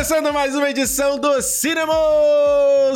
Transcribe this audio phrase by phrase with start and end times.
[0.00, 1.92] Começando mais uma edição do Cinema,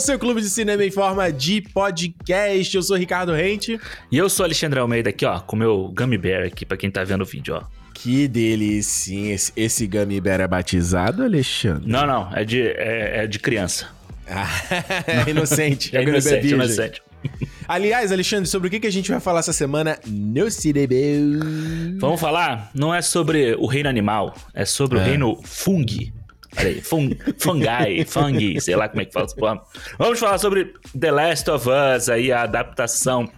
[0.00, 2.74] seu clube de cinema em forma de podcast.
[2.74, 3.78] Eu sou Ricardo Rente.
[4.10, 7.04] E eu sou Alexandre Almeida aqui, ó, com meu Gummy Bear aqui, pra quem tá
[7.04, 7.64] vendo o vídeo, ó.
[7.92, 9.34] Que delícia.
[9.34, 11.86] Esse, esse Gummy Bear é batizado, Alexandre?
[11.86, 13.86] Não, não, é de, é, é de criança.
[14.26, 14.48] Ah,
[15.06, 15.94] é inocente.
[15.94, 17.02] É, inocente, inocente.
[17.68, 20.94] Aliás, Alexandre, sobre o que, que a gente vai falar essa semana no Cinema?
[21.98, 22.70] Vamos falar?
[22.74, 25.02] Não é sobre o reino animal, é sobre é.
[25.02, 26.13] o reino fungi.
[26.54, 29.60] Peraí, fun, fungi, fungi, sei lá como é que fala essa porra.
[29.98, 33.28] Vamos falar sobre The Last of Us, aí a adaptação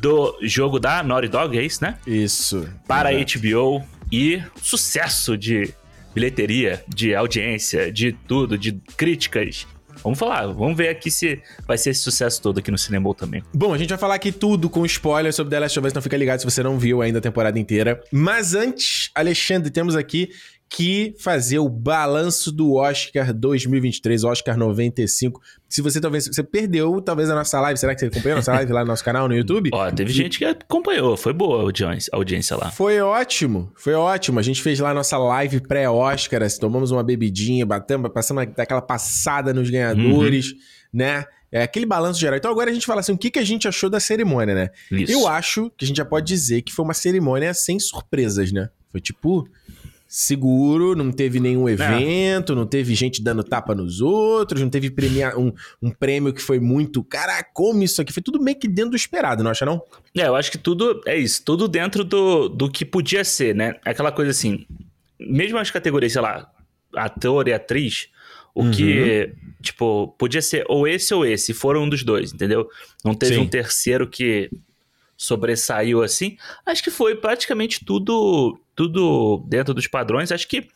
[0.00, 1.98] do jogo da Naughty Dog, é isso, né?
[2.06, 2.68] Isso.
[2.86, 5.74] Para a HBO e sucesso de
[6.14, 9.66] bilheteria, de audiência, de tudo, de críticas.
[10.02, 13.42] Vamos falar, vamos ver aqui se vai ser esse sucesso todo aqui no Cinema também.
[13.52, 16.02] Bom, a gente vai falar aqui tudo com spoiler sobre The Last of Us, então
[16.02, 18.00] fica ligado se você não viu ainda a temporada inteira.
[18.12, 20.30] Mas antes, Alexandre, temos aqui
[20.68, 25.40] que fazer o balanço do Oscar 2023, Oscar 95.
[25.68, 28.52] Se você talvez você perdeu, talvez a nossa live, será que você acompanhou a nossa
[28.52, 29.70] live lá no nosso canal no YouTube?
[29.72, 32.70] Ó, teve gente que acompanhou, foi boa a audiência, a audiência lá.
[32.70, 34.38] Foi ótimo, foi ótimo.
[34.38, 38.82] A gente fez lá a nossa live pré-Oscar, assim, tomamos uma bebidinha, batemos, passamos aquela
[38.82, 40.58] passada nos ganhadores, uhum.
[40.92, 41.24] né?
[41.50, 42.36] É aquele balanço geral.
[42.36, 44.70] Então agora a gente fala assim, o que, que a gente achou da cerimônia, né?
[44.92, 45.12] Isso.
[45.12, 48.68] Eu acho que a gente já pode dizer que foi uma cerimônia sem surpresas, né?
[48.90, 49.48] Foi tipo
[50.08, 54.90] seguro, não teve nenhum evento, não, não teve gente dando tapa nos outros, não teve
[54.90, 57.04] premia um, um prêmio que foi muito.
[57.04, 58.10] Caraca, como isso aqui?
[58.10, 59.82] Foi tudo meio que dentro do esperado, não acha, não?
[60.16, 63.74] É, eu acho que tudo é isso, tudo dentro do, do que podia ser, né?
[63.84, 64.64] Aquela coisa assim,
[65.20, 66.50] mesmo as categorias, sei lá,
[66.96, 68.08] ator e atriz,
[68.54, 68.70] o uhum.
[68.70, 72.66] que, tipo, podia ser ou esse ou esse, foram um dos dois, entendeu?
[73.04, 73.40] Não teve Sim.
[73.42, 74.50] um terceiro que
[75.18, 76.38] sobressaiu assim.
[76.64, 80.30] Acho que foi praticamente tudo tudo dentro dos padrões.
[80.30, 80.68] Acho que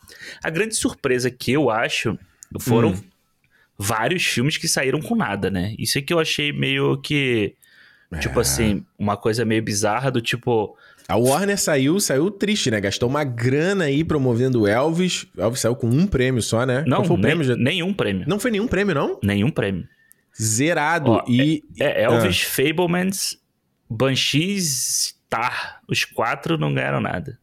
[0.43, 2.19] a grande surpresa que eu acho
[2.59, 3.03] foram hum.
[3.79, 5.73] vários filmes que saíram com nada, né?
[5.79, 7.55] Isso é que eu achei meio que.
[8.19, 8.43] Tipo é.
[8.43, 10.77] assim, uma coisa meio bizarra do tipo.
[11.07, 12.81] A Warner saiu, saiu triste, né?
[12.81, 15.25] Gastou uma grana aí promovendo o Elvis.
[15.37, 16.83] O Elvis saiu com um prêmio só, né?
[16.85, 17.57] Não, foi o nem, prêmio?
[17.57, 18.25] nenhum prêmio.
[18.27, 19.21] Não foi nenhum prêmio, não?
[19.23, 19.87] Nenhum prêmio.
[20.37, 21.13] Zerado.
[21.13, 21.63] Ó, e.
[21.79, 22.51] É, é Elvis, ah.
[22.51, 23.39] Fablemans,
[23.89, 25.81] Banshees, Tar.
[25.89, 27.39] Os quatro não ganharam nada.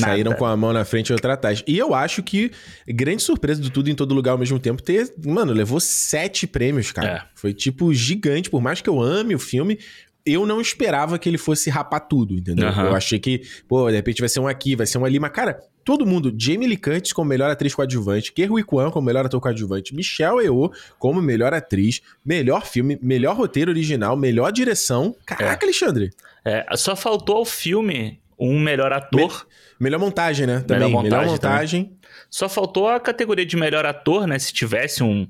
[0.00, 0.38] Saíram Nada.
[0.38, 1.62] com a mão na frente e outra atrás.
[1.66, 2.50] E eu acho que
[2.88, 5.12] grande surpresa do tudo em todo lugar ao mesmo tempo ter.
[5.22, 7.08] Mano, levou sete prêmios, cara.
[7.08, 7.22] É.
[7.34, 8.48] Foi tipo gigante.
[8.48, 9.78] Por mais que eu ame o filme,
[10.24, 12.70] eu não esperava que ele fosse rapar tudo, entendeu?
[12.70, 12.86] Uhum.
[12.86, 15.18] Eu achei que, pô, de repente vai ser um aqui, vai ser um ali.
[15.18, 16.34] Mas, cara, todo mundo.
[16.36, 20.72] Jamie Lee Curtis como melhor atriz coadjuvante, Kerry Kwan como melhor ator coadjuvante, Michelle Yeoh
[20.98, 25.14] como melhor atriz, melhor filme, melhor roteiro original, melhor direção.
[25.26, 25.68] Caraca, é.
[25.68, 26.10] Alexandre.
[26.44, 29.46] É, só faltou ao filme um melhor ator.
[29.46, 30.60] Me Melhor montagem, né?
[30.60, 30.88] Também.
[30.88, 31.10] Melhor montagem.
[31.10, 31.98] Melhor montagem.
[32.30, 34.38] Só faltou a categoria de melhor ator, né?
[34.38, 35.26] Se tivesse um,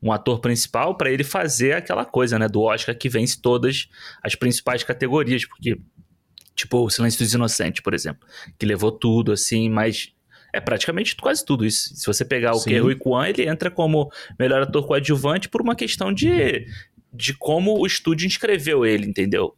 [0.00, 2.46] um ator principal, para ele fazer aquela coisa, né?
[2.46, 3.88] Do Oscar que vence todas
[4.22, 5.44] as principais categorias.
[5.44, 5.76] Porque,
[6.54, 10.12] tipo, o Silêncio dos Inocentes, por exemplo, que levou tudo, assim, mas
[10.52, 11.94] é praticamente quase tudo isso.
[11.96, 16.12] Se você pegar o Kerry Kwan, ele entra como melhor ator coadjuvante por uma questão
[16.12, 16.64] de,
[17.12, 19.52] de como o estúdio inscreveu ele, entendeu?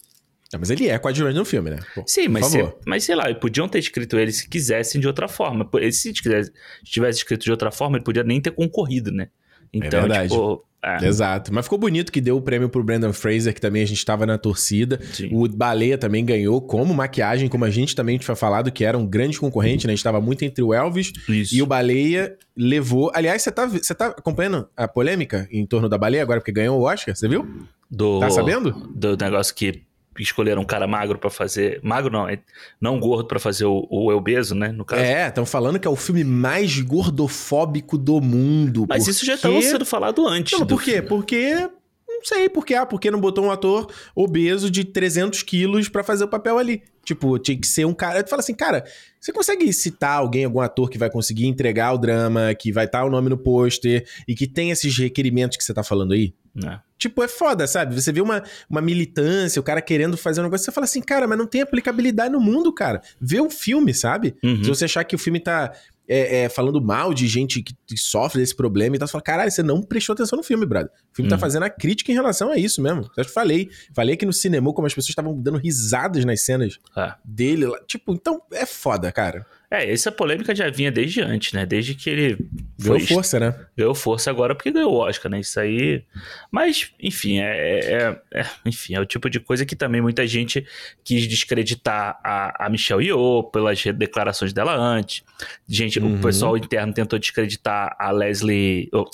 [0.52, 1.78] Ah, mas ele é coadjuvante no filme, né?
[1.94, 5.28] Pô, Sim, mas, se, mas sei lá, podiam ter escrito ele se quisessem de outra
[5.28, 5.68] forma.
[5.92, 9.28] Se tivesse escrito de outra forma, ele podia nem ter concorrido, né?
[9.72, 10.28] Então, é verdade.
[10.30, 10.64] tipo.
[10.80, 11.04] É.
[11.04, 11.52] Exato.
[11.52, 14.24] Mas ficou bonito que deu o prêmio pro Brandon Fraser, que também a gente estava
[14.24, 15.00] na torcida.
[15.12, 15.28] Sim.
[15.32, 19.04] O Baleia também ganhou como maquiagem, como a gente também tinha falado, que era um
[19.04, 19.92] grande concorrente, né?
[19.92, 21.54] A gente estava muito entre o Elvis Isso.
[21.54, 23.10] e o Baleia levou.
[23.12, 26.78] Aliás, você tá, você tá acompanhando a polêmica em torno da Baleia agora, porque ganhou
[26.78, 27.14] o Oscar?
[27.14, 27.44] Você viu?
[27.90, 28.70] Do, tá sabendo?
[28.94, 29.82] Do negócio que
[30.22, 31.80] escolheram um cara magro para fazer.
[31.82, 32.38] Magro não, é
[32.80, 34.68] não gordo para fazer o, o Elbeso, né?
[34.68, 35.02] No caso.
[35.02, 38.86] É, estão falando que é o filme mais gordofóbico do mundo.
[38.88, 39.10] Mas porque...
[39.10, 40.58] isso já estava sendo falado antes.
[40.58, 40.92] Não, por quê?
[40.92, 41.08] Filme.
[41.08, 41.68] Porque.
[42.08, 42.74] Não sei por quê.
[42.74, 46.82] Ah, porque não botou um ator obeso de 300 quilos para fazer o papel ali.
[47.04, 48.22] Tipo, tinha que ser um cara.
[48.24, 48.84] Tu fala assim, cara,
[49.20, 53.04] você consegue citar alguém, algum ator que vai conseguir entregar o drama, que vai estar
[53.04, 56.34] o nome no pôster e que tem esses requerimentos que você tá falando aí?
[56.62, 56.80] Não.
[56.98, 57.94] Tipo, é foda, sabe?
[57.94, 61.28] Você vê uma, uma militância, o cara querendo fazer um negócio, você fala assim, cara,
[61.28, 63.00] mas não tem aplicabilidade no mundo, cara.
[63.20, 64.34] Vê o filme, sabe?
[64.42, 64.64] Uhum.
[64.64, 65.72] Se você achar que o filme tá
[66.08, 69.22] é, é, falando mal de gente que, que sofre desse problema e tal, você fala,
[69.22, 70.90] caralho, você não prestou atenção no filme, brother.
[70.90, 71.38] O filme tá uhum.
[71.40, 73.08] tá fazendo a crítica em relação a isso mesmo.
[73.16, 73.70] Eu falei.
[73.94, 77.14] Falei aqui no cinema como as pessoas estavam dando risadas nas cenas é.
[77.24, 77.66] dele.
[77.86, 79.46] Tipo, então é foda, cara.
[79.70, 81.66] É, essa polêmica já vinha desde antes, né?
[81.66, 82.38] Desde que ele
[82.80, 83.54] Ganhou força, né?
[83.76, 85.40] Ganhou força agora porque ganhou o Oscar, né?
[85.40, 86.02] Isso aí.
[86.50, 90.64] Mas, enfim, é, é, é, enfim, é o tipo de coisa que também muita gente
[91.04, 95.22] quis descreditar a, a Michelle Yeoh pelas declarações dela antes.
[95.68, 96.16] Gente, uhum.
[96.16, 98.88] o pessoal interno tentou descreditar a Leslie.
[98.92, 99.04] Oh,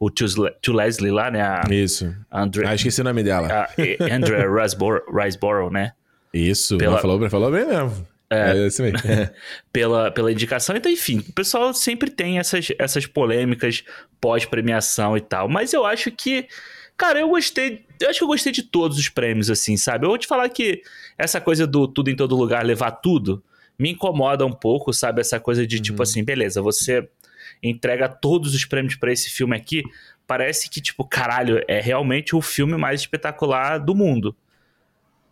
[0.00, 0.26] o tio,
[0.74, 1.42] Leslie lá, né?
[1.42, 2.12] A, Isso.
[2.32, 3.48] Andre, ah, esqueci o nome dela.
[3.48, 4.46] A Andrea
[5.22, 5.92] Riseborough, né?
[6.32, 6.98] Isso, Pela...
[6.98, 8.06] falou, falou bem mesmo.
[8.30, 8.92] É, é isso aí.
[9.72, 10.76] pela, pela indicação.
[10.76, 13.82] Então, enfim, o pessoal sempre tem essas, essas polêmicas
[14.20, 15.48] pós-premiação e tal.
[15.48, 16.46] Mas eu acho que.
[16.96, 17.84] Cara, eu gostei.
[18.00, 20.04] Eu acho que eu gostei de todos os prêmios, assim, sabe?
[20.04, 20.82] Eu vou te falar que
[21.18, 23.42] essa coisa do tudo em todo lugar, levar tudo,
[23.78, 25.20] me incomoda um pouco, sabe?
[25.20, 25.84] Essa coisa de tipo uhum.
[25.84, 27.08] tipo assim, beleza, você
[27.62, 29.82] entrega todos os prêmios para esse filme aqui.
[30.26, 34.36] Parece que, tipo, caralho, é realmente o filme mais espetacular do mundo.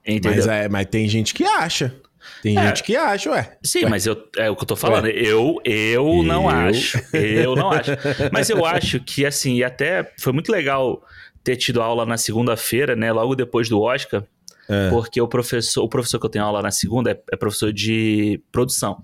[0.04, 0.32] Entendeu?
[0.32, 1.94] Mas, é, mas tem gente que acha.
[2.43, 3.56] Tem é, gente que acha, ué.
[3.62, 3.91] Sim, ué.
[3.91, 5.06] mas eu, é o que eu tô falando.
[5.09, 6.99] Eu, eu, eu não acho.
[7.12, 7.93] Eu não acho.
[8.32, 11.03] Mas eu acho que, assim, e até foi muito legal
[11.43, 13.12] ter tido aula na segunda-feira, né?
[13.12, 14.25] Logo depois do Oscar.
[14.69, 14.91] É.
[14.91, 18.41] Porque o professor, o professor que eu tenho aula na segunda é, é professor de
[18.53, 19.03] produção.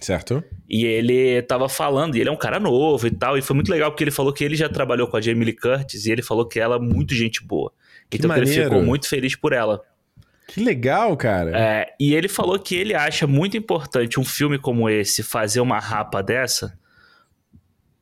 [0.00, 0.42] Certo.
[0.68, 3.70] E ele tava falando, e ele é um cara novo e tal, e foi muito
[3.70, 6.20] legal porque ele falou que ele já trabalhou com a Jamie Lee Curtis e ele
[6.20, 7.72] falou que ela é muito gente boa.
[8.12, 9.80] Então ele ficou muito feliz por ela.
[10.46, 11.58] Que legal, cara.
[11.58, 15.78] É, e ele falou que ele acha muito importante um filme como esse fazer uma
[15.78, 16.78] rapa dessa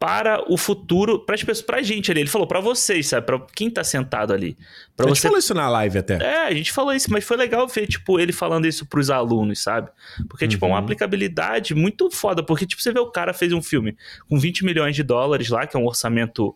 [0.02, 2.22] para o futuro, para as pessoas, pra gente ali.
[2.22, 3.24] Ele falou para vocês, sabe?
[3.24, 4.58] Para quem tá sentado ali.
[4.96, 5.28] Pra a gente você...
[5.28, 6.14] falou isso na live até.
[6.14, 9.62] É, a gente falou isso, mas foi legal ver, tipo, ele falando isso pros alunos,
[9.62, 9.90] sabe?
[10.28, 10.48] Porque, uhum.
[10.48, 10.82] tipo, é uma uhum.
[10.82, 12.42] aplicabilidade muito foda.
[12.42, 13.96] Porque, tipo, você vê o cara fez um filme
[14.28, 16.52] com 20 milhões de dólares lá, que é um orçamento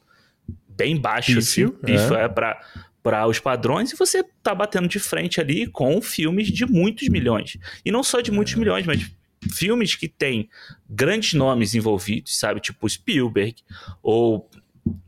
[0.68, 1.72] bem baixo, assim.
[1.86, 2.24] é.
[2.24, 2.60] é pra,
[3.06, 7.56] para os padrões e você tá batendo de frente ali com filmes de muitos milhões.
[7.84, 8.56] E não só de muitos é.
[8.58, 9.08] milhões, mas
[9.54, 10.50] filmes que têm
[10.90, 12.58] grandes nomes envolvidos, sabe?
[12.58, 13.54] Tipo Spielberg,
[14.02, 14.50] ou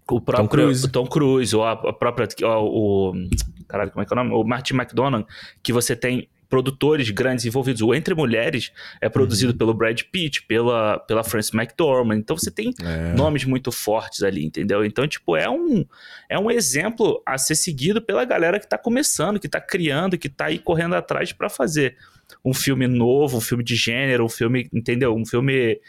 [0.08, 2.28] o próprio Tom Cruise, Tom Cruise ou a, a própria.
[2.44, 3.28] O, o,
[3.66, 4.30] caralho, como é que é o nome?
[4.32, 5.26] O Martin McDonagh,
[5.60, 7.82] que você tem produtores grandes envolvidos.
[7.82, 9.58] O Entre Mulheres é produzido uhum.
[9.58, 12.18] pelo Brad Pitt, pela, pela Frances McDormand.
[12.18, 13.12] Então você tem é.
[13.12, 14.84] nomes muito fortes ali, entendeu?
[14.84, 15.84] Então, tipo, é um,
[16.28, 20.28] é um exemplo a ser seguido pela galera que tá começando, que tá criando, que
[20.28, 21.96] tá aí correndo atrás para fazer
[22.44, 25.14] um filme novo, um filme de gênero, um filme, entendeu?
[25.14, 25.80] Um filme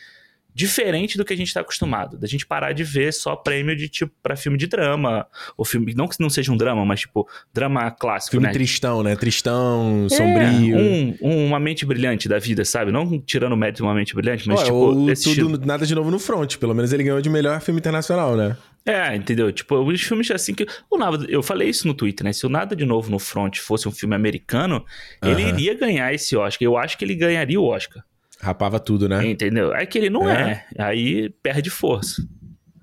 [0.59, 2.17] diferente do que a gente está acostumado.
[2.17, 5.25] Da gente parar de ver só prêmio de tipo para filme de drama,
[5.57, 8.51] ou filme não que não seja um drama, mas tipo drama clássico, filme né?
[8.51, 9.15] tristão, né?
[9.15, 10.77] Tristão, é, sombrio.
[10.77, 12.91] Um, um, uma mente brilhante da vida, sabe?
[12.91, 15.57] Não tirando o mérito de uma mente brilhante, mas tipo o, tudo estilo...
[15.65, 16.57] nada de novo no front.
[16.57, 18.57] Pelo menos ele ganhou de melhor filme internacional, né?
[18.85, 19.51] É, entendeu?
[19.51, 20.65] Tipo, os filmes assim que.
[20.89, 22.33] O nada, eu falei isso no Twitter, né?
[22.33, 24.83] Se o Nada de Novo no Front fosse um filme americano,
[25.21, 26.65] ele iria ganhar esse Oscar.
[26.65, 28.03] Eu acho que ele ganharia o Oscar.
[28.41, 29.25] Rapava tudo, né?
[29.27, 29.73] Entendeu?
[29.73, 30.65] É que ele não é.
[30.75, 30.83] é.
[30.83, 32.23] Aí perde força.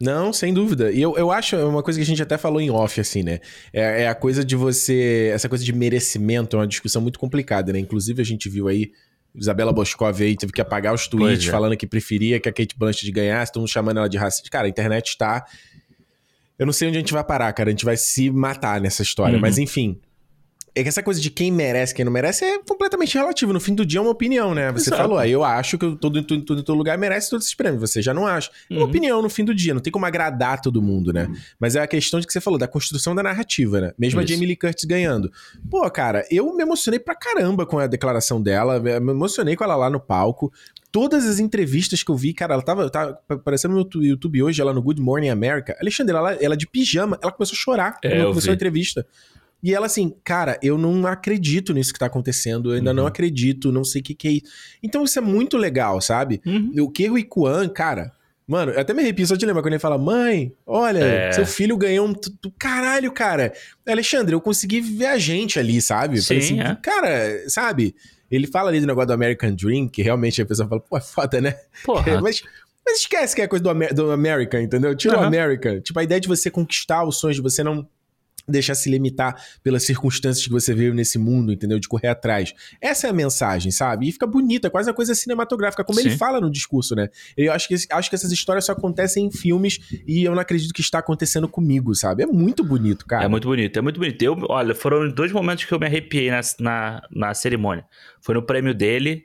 [0.01, 0.93] Não, sem dúvida.
[0.93, 3.41] E eu, eu acho uma coisa que a gente até falou em off, assim, né?
[3.73, 5.31] É, é, a coisa de você.
[5.33, 7.79] Essa coisa de merecimento é uma discussão muito complicada, né?
[7.79, 8.93] Inclusive, a gente viu aí.
[9.35, 11.51] Isabela Boscov aí teve que apagar os tweets é.
[11.51, 14.49] falando que preferia que a Kate Blanchett ganhasse, estão chamando ela de racista.
[14.51, 15.45] Cara, a internet está.
[16.59, 17.69] Eu não sei onde a gente vai parar, cara.
[17.69, 19.35] A gente vai se matar nessa história.
[19.35, 19.41] Uhum.
[19.41, 20.01] Mas enfim,
[20.77, 23.51] é que essa coisa de quem merece quem não merece é completamente relativo.
[23.51, 24.71] No fim do dia é uma opinião, né?
[24.73, 25.03] Você Exato.
[25.03, 27.81] falou, aí eu acho que todo, todo, todo, todo lugar merece todos esses prêmios.
[27.81, 28.51] Você já não acha.
[28.71, 28.89] É uma uhum.
[28.89, 31.25] opinião no fim do dia, não tem como agradar todo mundo, né?
[31.25, 31.37] Uhum.
[31.59, 33.93] Mas é a questão de que você falou, da construção da narrativa, né?
[33.99, 34.31] Mesmo Isso.
[34.31, 35.33] a Jamie Lee Curtis ganhando.
[35.71, 39.77] Pô, cara, eu me emocionei pra caramba com a declaração dela, me emocionei com ela
[39.77, 40.53] lá no palco.
[40.93, 44.75] Todas as entrevistas que eu vi, cara, ela tava, tava aparecendo no YouTube hoje, ela
[44.75, 45.75] no Good Morning America.
[45.81, 48.51] Alexandre, ela, ela de pijama, ela começou a chorar é, quando começou vi.
[48.51, 49.07] a entrevista.
[49.63, 52.97] E ela assim, cara, eu não acredito nisso que tá acontecendo, eu ainda uhum.
[52.97, 54.47] não acredito, não sei o que, que é isso.
[54.83, 56.41] Então isso é muito legal, sabe?
[56.47, 56.73] Uhum.
[56.81, 58.13] O que o Ikuan, cara,
[58.47, 61.33] Mano, eu até me arrepio só de lembrar quando ele fala: Mãe, olha, é.
[61.33, 62.15] seu filho ganhou um.
[62.57, 63.53] Caralho, cara.
[63.87, 66.23] Alexandre, eu consegui ver a gente ali, sabe?
[66.23, 66.77] Sim, assim, é.
[66.77, 67.97] Cara, sabe?
[68.31, 71.01] Ele fala ali do negócio do American Dream, que realmente a pessoa fala: Pô, é
[71.01, 71.57] foda, né?
[71.85, 72.21] Porra.
[72.23, 72.41] mas,
[72.87, 74.95] mas esquece que é coisa do, Amer do American, entendeu?
[74.95, 75.25] Tira uhum.
[75.25, 75.81] o American.
[75.81, 77.89] Tipo, a ideia de você conquistar os sonhos, de você não
[78.49, 81.79] deixar se limitar pelas circunstâncias que você veio nesse mundo, entendeu?
[81.79, 82.53] De correr atrás.
[82.81, 84.09] Essa é a mensagem, sabe?
[84.09, 86.09] E fica bonita, quase uma coisa cinematográfica, como Sim.
[86.09, 87.09] ele fala no discurso, né?
[87.37, 90.73] Eu acho que, acho que essas histórias só acontecem em filmes e eu não acredito
[90.73, 92.23] que está acontecendo comigo, sabe?
[92.23, 93.25] É muito bonito, cara.
[93.25, 94.23] É muito bonito, é muito bonito.
[94.23, 97.85] Eu, olha, foram dois momentos que eu me arrepiei na, na, na cerimônia.
[98.21, 99.25] Foi no prêmio dele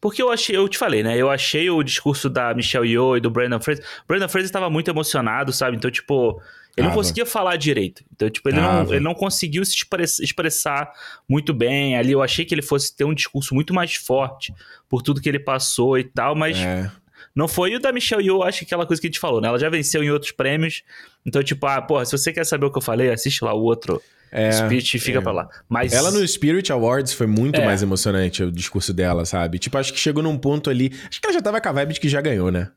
[0.00, 1.16] porque eu achei, eu te falei, né?
[1.16, 3.84] Eu achei o discurso da Michelle Yeoh e do Brandon Fraser.
[4.06, 5.76] Brandon Fraser estava muito emocionado, sabe?
[5.76, 6.40] Então, tipo,
[6.76, 8.04] ele não conseguia falar direito.
[8.14, 9.74] Então, tipo, ele, não, ele não conseguiu se
[10.20, 10.92] expressar
[11.26, 11.96] muito bem.
[11.96, 14.54] Ali eu achei que ele fosse ter um discurso muito mais forte
[14.88, 16.58] por tudo que ele passou e tal, mas.
[16.58, 16.90] É.
[17.34, 19.48] não foi o da Michelle Yeoh, acho que aquela coisa que a gente falou, né?
[19.48, 20.82] Ela já venceu em outros prêmios.
[21.24, 23.62] Então, tipo, ah, porra, se você quer saber o que eu falei, assiste lá o
[23.62, 25.22] outro é, speech e fica é.
[25.22, 25.48] pra lá.
[25.66, 25.94] Mas...
[25.94, 27.64] Ela no Spirit Awards foi muito é.
[27.64, 29.58] mais emocionante o discurso dela, sabe?
[29.58, 30.92] Tipo, acho que chegou num ponto ali.
[31.08, 32.70] Acho que ela já tava com a vibe de que já ganhou, né?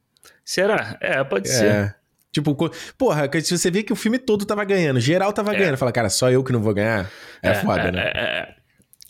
[0.46, 0.98] Será?
[1.02, 1.52] É, pode é.
[1.52, 1.99] ser.
[2.32, 2.56] Tipo,
[2.98, 5.58] porra, se você vê que o filme todo tava ganhando, geral tava é.
[5.58, 7.10] ganhando, fala, cara, só eu que não vou ganhar,
[7.42, 8.12] é, é foda, é, né?
[8.14, 8.60] É, é.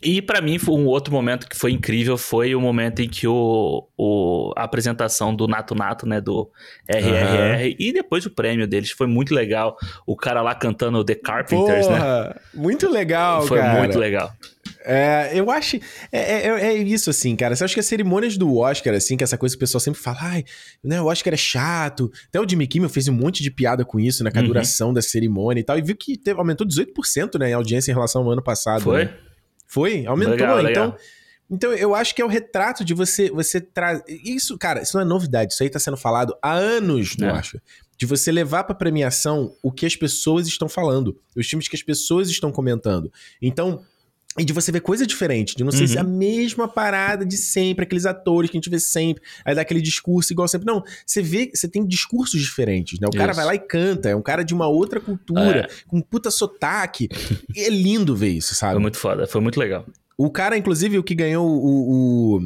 [0.02, 3.86] E para mim, um outro momento que foi incrível foi o momento em que o,
[3.98, 6.50] o a apresentação do Nato Nato, né, do
[6.88, 7.76] RRR, uhum.
[7.78, 9.76] e depois o prêmio deles foi muito legal.
[10.06, 11.98] O cara lá cantando The Carpenters, né?
[11.98, 12.34] Porra, né?
[12.54, 13.72] Muito legal, foi cara.
[13.72, 14.32] Foi muito legal.
[14.84, 15.76] É, eu acho.
[16.10, 17.54] É, é, é, isso, assim, cara.
[17.54, 20.00] Você acha que as cerimônias do Oscar, assim, que essa coisa que o pessoal sempre
[20.00, 20.44] fala, ai,
[20.82, 22.10] né, o Oscar é chato.
[22.28, 24.48] Até o Jimmy Kimmel fez um monte de piada com isso, né, com a uhum.
[24.48, 25.78] duração da cerimônia e tal.
[25.78, 28.82] E viu que teve, aumentou 18%, né, em audiência em relação ao ano passado.
[28.82, 29.04] Foi?
[29.04, 29.14] Né?
[29.66, 30.34] Foi, aumentou.
[30.34, 30.84] Legal, então.
[30.86, 30.98] Legal.
[31.50, 34.04] Então, eu acho que é o retrato de você você trazer.
[34.08, 35.52] Isso, cara, isso não é novidade.
[35.52, 37.32] Isso aí tá sendo falado há anos no é.
[37.32, 37.60] Oscar.
[37.98, 41.82] De você levar pra premiação o que as pessoas estão falando, os filmes que as
[41.82, 43.12] pessoas estão comentando.
[43.42, 43.82] Então,
[44.40, 45.86] e de você ver coisa diferente, de não sei uhum.
[45.86, 49.54] se é a mesma parada de sempre, aqueles atores que a gente vê sempre, aí
[49.54, 50.66] dá aquele discurso igual sempre.
[50.66, 53.06] Não, você vê, você tem discursos diferentes, né?
[53.06, 53.18] O Isso.
[53.18, 55.84] cara vai lá e canta, é um cara de uma outra cultura, é.
[55.86, 57.08] com puta sotaque.
[57.54, 58.72] e é lindo ver isso, sabe?
[58.72, 59.84] Foi muito foda, foi muito legal.
[60.16, 62.40] O cara, inclusive, o que ganhou o.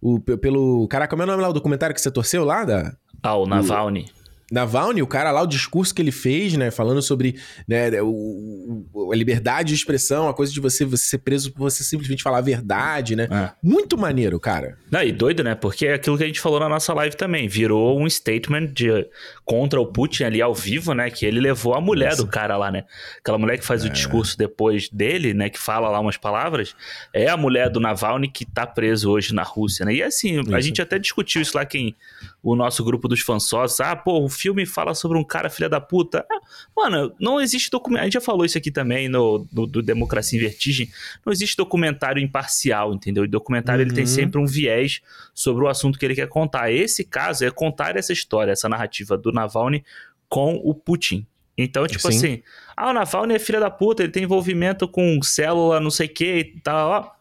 [0.00, 0.88] o, o pelo.
[0.88, 2.64] Caraca, como é o nome lá, o documentário que você torceu lá?
[2.64, 2.94] Da...
[3.22, 4.06] Ah, o Navalny.
[4.50, 7.36] Navalny, o cara lá, o discurso que ele fez, né, falando sobre
[7.66, 11.70] né, o, o, a liberdade de expressão, a coisa de você, você ser preso por
[11.70, 13.28] você simplesmente falar a verdade, né?
[13.30, 13.50] É.
[13.62, 14.78] Muito maneiro, cara.
[14.90, 15.54] Não, e doido, né?
[15.54, 19.06] Porque é aquilo que a gente falou na nossa live também, virou um statement de,
[19.44, 21.10] contra o Putin ali ao vivo, né?
[21.10, 22.24] Que ele levou a mulher nossa.
[22.24, 22.84] do cara lá, né?
[23.18, 23.88] Aquela mulher que faz é.
[23.88, 25.50] o discurso depois dele, né?
[25.50, 26.74] Que fala lá umas palavras,
[27.12, 29.94] é a mulher do Navalny que tá preso hoje na Rússia, né?
[29.94, 30.54] E assim, isso.
[30.54, 31.94] a gente até discutiu isso lá, quem
[32.42, 35.80] o nosso grupo dos sócios, ah, pô, o filme fala sobre um cara filha da
[35.80, 36.24] puta.
[36.30, 36.40] Ah,
[36.76, 38.04] mano, não existe documentário.
[38.04, 40.90] A gente já falou isso aqui também no, no, do Democracia em Vertigem.
[41.24, 43.24] Não existe documentário imparcial, entendeu?
[43.24, 43.88] E documentário uhum.
[43.88, 44.10] ele tem uhum.
[44.10, 45.00] sempre um viés
[45.34, 46.70] sobre o assunto que ele quer contar.
[46.70, 49.84] Esse caso é contar essa história, essa narrativa do Navalny
[50.28, 51.26] com o Putin.
[51.56, 52.16] Então, tipo Sim.
[52.16, 52.42] assim,
[52.76, 56.14] ah, o Navalny é filha da puta, ele tem envolvimento com célula, não sei o
[56.14, 57.17] que e tal, ó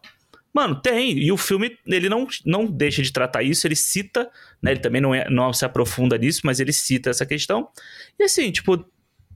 [0.58, 1.20] Mano, tem.
[1.20, 4.28] E o filme, ele não, não deixa de tratar isso, ele cita,
[4.60, 4.72] né?
[4.72, 7.70] Ele também não, é, não se aprofunda nisso, mas ele cita essa questão.
[8.18, 8.84] E assim, tipo,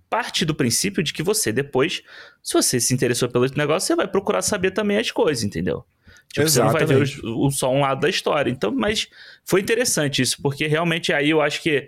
[0.10, 2.02] parte do princípio de que você depois,
[2.42, 5.86] se você se interessou pelo negócio, você vai procurar saber também as coisas, entendeu?
[6.34, 6.88] Tipo, Exatamente.
[6.88, 8.50] você não vai ver o, o, só um lado da história.
[8.50, 9.08] Então, mas
[9.46, 11.88] foi interessante isso, porque realmente aí eu acho que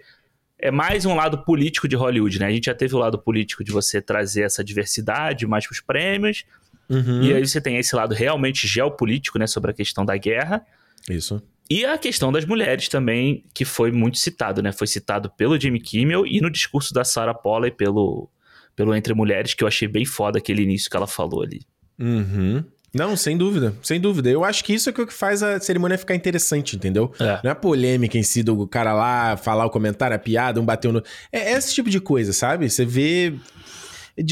[0.60, 2.46] é mais um lado político de Hollywood, né?
[2.46, 5.82] A gente já teve o lado político de você trazer essa diversidade mais para os
[5.82, 6.46] prêmios,
[6.94, 7.24] Uhum.
[7.24, 10.66] E aí você tem esse lado realmente geopolítico, né, sobre a questão da guerra.
[11.10, 11.42] Isso.
[11.70, 14.72] E a questão das mulheres também, que foi muito citado, né?
[14.72, 18.30] Foi citado pelo Jimmy Kimmel e no discurso da Sarah Polley pelo,
[18.76, 21.62] pelo Entre Mulheres, que eu achei bem foda aquele início que ela falou ali.
[21.98, 22.64] Uhum.
[22.94, 24.30] Não, sem dúvida, sem dúvida.
[24.30, 27.12] Eu acho que isso é o que faz a cerimônia ficar interessante, entendeu?
[27.20, 27.40] É.
[27.44, 30.66] Não é a polêmica em si do cara lá falar o comentário, a piada, um
[30.66, 31.02] bateu no.
[31.32, 32.70] É esse tipo de coisa, sabe?
[32.70, 33.34] Você vê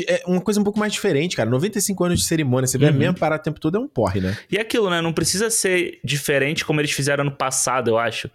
[0.07, 1.49] é uma coisa um pouco mais diferente, cara.
[1.49, 2.91] 95 anos de cerimônia, você vê uhum.
[2.91, 4.37] a mesma parada o tempo todo, é um porre, né?
[4.49, 5.01] E aquilo, né?
[5.01, 8.29] Não precisa ser diferente como eles fizeram no passado, eu acho.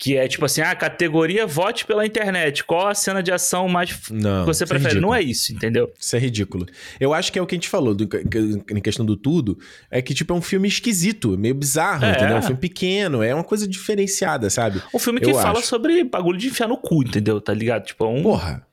[0.00, 2.62] Que é tipo assim, ah, categoria vote pela internet.
[2.62, 4.98] Qual a cena de ação mais não, você é prefere?
[4.98, 5.92] É não é isso, entendeu?
[5.98, 6.66] Isso é ridículo.
[7.00, 8.08] Eu acho que é o que a gente falou do,
[8.70, 9.58] em questão do tudo,
[9.90, 12.12] é que tipo é um filme esquisito, meio bizarro, é.
[12.12, 12.36] entendeu?
[12.36, 14.80] É um filme pequeno, é uma coisa diferenciada, sabe?
[14.94, 15.66] Um filme que eu fala acho.
[15.66, 17.40] sobre bagulho de enfiar no cu, entendeu?
[17.40, 17.86] Tá ligado?
[17.86, 18.22] Tipo, é um...
[18.22, 18.67] Porra.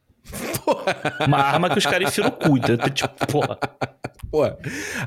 [0.63, 0.95] Porra.
[1.27, 3.59] Uma arma que os caras enfiam no cu, tipo, porra.
[4.31, 4.57] Porra.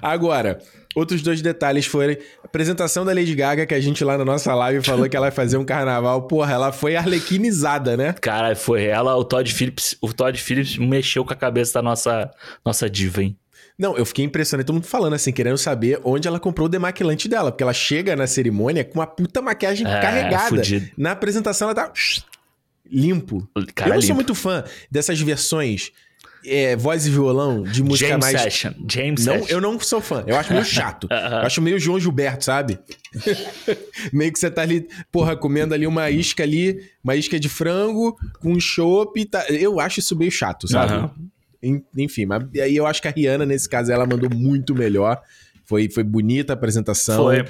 [0.00, 0.58] Agora,
[0.94, 4.54] outros dois detalhes foram a apresentação da Lady Gaga, que a gente lá na nossa
[4.54, 6.22] live falou que ela ia fazer um carnaval.
[6.22, 8.12] Porra, ela foi arlequinizada, né?
[8.14, 12.30] Cara, foi ela, o Todd Phillips, o Todd Phillips mexeu com a cabeça da nossa,
[12.64, 13.36] nossa diva, hein?
[13.78, 17.28] Não, eu fiquei impressionado, todo mundo falando assim, querendo saber onde ela comprou o demaquilante
[17.28, 20.48] dela, porque ela chega na cerimônia com uma puta maquiagem é, carregada.
[20.48, 20.88] Fudido.
[20.96, 21.92] Na apresentação ela tá
[22.90, 23.48] limpo.
[23.74, 24.06] Cara, eu não limpo.
[24.06, 25.92] sou muito fã dessas versões
[26.44, 28.40] é, voz e violão de música James mais.
[28.40, 28.72] Session.
[28.88, 29.48] James não, Session.
[29.48, 30.24] Eu não sou fã.
[30.26, 31.04] Eu acho meio chato.
[31.04, 31.32] uh -huh.
[31.32, 32.78] Eu acho meio João Gilberto, sabe?
[34.12, 38.16] meio que você tá ali, porra, comendo ali uma isca ali, uma isca de frango
[38.40, 39.24] com um chopp.
[39.26, 39.46] Tá...
[39.48, 40.94] Eu acho isso meio chato, sabe?
[40.94, 41.10] Uh
[41.62, 41.82] -huh.
[41.96, 45.20] Enfim, mas aí eu acho que a Rihanna, nesse caso, ela mandou muito melhor.
[45.64, 47.24] Foi, foi bonita a apresentação.
[47.24, 47.44] Foi.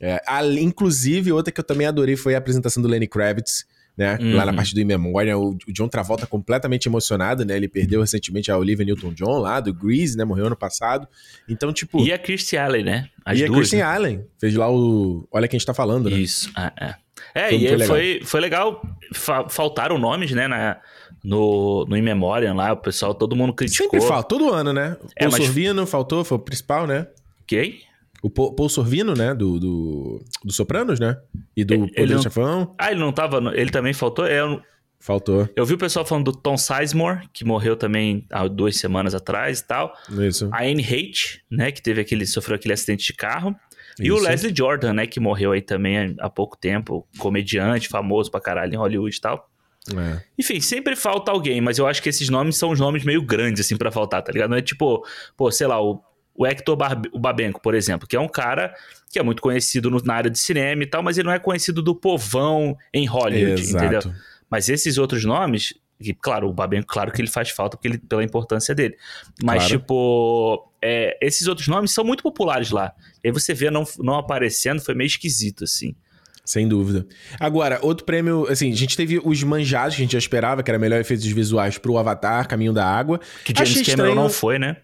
[0.00, 3.66] É, a, inclusive, outra que eu também adorei foi a apresentação do Lenny Kravitz
[4.00, 4.16] né?
[4.18, 4.34] Uhum.
[4.34, 7.54] Lá na parte do In Memória, o, o John Travolta completamente emocionado, né?
[7.54, 10.24] Ele perdeu recentemente a Olivia Newton-John lá, do Grease, né?
[10.24, 11.06] Morreu ano passado.
[11.46, 12.00] Então, tipo...
[12.02, 13.08] E a Christy Allen, né?
[13.24, 13.82] As e duas, a Christy né?
[13.82, 14.24] Allen.
[14.40, 15.28] Fez lá o...
[15.30, 16.16] Olha quem a gente tá falando, né?
[16.16, 16.94] Isso, é, é.
[17.34, 17.86] É, Foi e aí legal.
[17.86, 18.82] foi, foi legal.
[19.14, 20.78] Fa- faltaram nomes, né, na,
[21.22, 23.90] no, no In Memoriam lá, o pessoal, todo mundo criticou.
[23.90, 24.96] Sempre falta, todo ano, né?
[25.02, 27.06] O É, Paul mas- Sorvino faltou, foi o principal, né?
[27.46, 27.82] Quem?
[28.22, 29.34] O Paul, Sorvino, né?
[29.34, 31.16] Do, do, do Sopranos, né?
[31.56, 32.74] E do Ele Poder não- Chefão.
[32.78, 33.40] Ah, ele não tava.
[33.40, 34.26] no- Ele também faltou?
[34.26, 34.60] É, eu,
[34.98, 35.48] Faltou.
[35.56, 39.60] eu vi o pessoal falando do Tom Sizemore, que morreu também há duas semanas atrás
[39.60, 39.94] e tal.
[40.10, 40.50] Isso.
[40.52, 43.56] A Anne Haight, né, que teve aquele, sofreu aquele acidente de carro.
[43.98, 44.24] E o Isso.
[44.24, 48.76] Leslie Jordan, né, que morreu aí também há pouco tempo, comediante, famoso pra caralho em
[48.76, 49.48] Hollywood e tal.
[49.96, 50.20] É.
[50.38, 53.64] Enfim, sempre falta alguém, mas eu acho que esses nomes são os nomes meio grandes,
[53.64, 54.50] assim, pra faltar, tá ligado?
[54.50, 55.02] Não é tipo,
[55.36, 56.00] pô, sei lá, o,
[56.34, 56.76] o Hector
[57.18, 58.74] Babenco, por exemplo, que é um cara
[59.12, 61.38] que é muito conhecido no- na área de cinema e tal, mas ele não é
[61.38, 63.98] conhecido do povão em Hollywood, entendeu?
[63.98, 64.14] Exato.
[64.48, 67.98] Mas esses outros nomes, que, claro, o Babenco, claro que ele faz falta porque ele,
[67.98, 68.96] pela importância dele.
[69.42, 69.78] Mas, Claro.
[69.80, 72.92] tipo, é, esses outros nomes são muito populares lá.
[73.22, 75.94] E aí você vê não, não aparecendo, foi meio esquisito, assim.
[76.42, 77.06] Sem dúvida.
[77.38, 80.70] Agora, outro prêmio, assim, a gente teve os manjados que a gente já esperava, que
[80.70, 83.20] era melhor efeitos visuais pro Avatar, Caminho da Água.
[83.44, 84.78] Que James Achei Cameron estranho- não foi, né?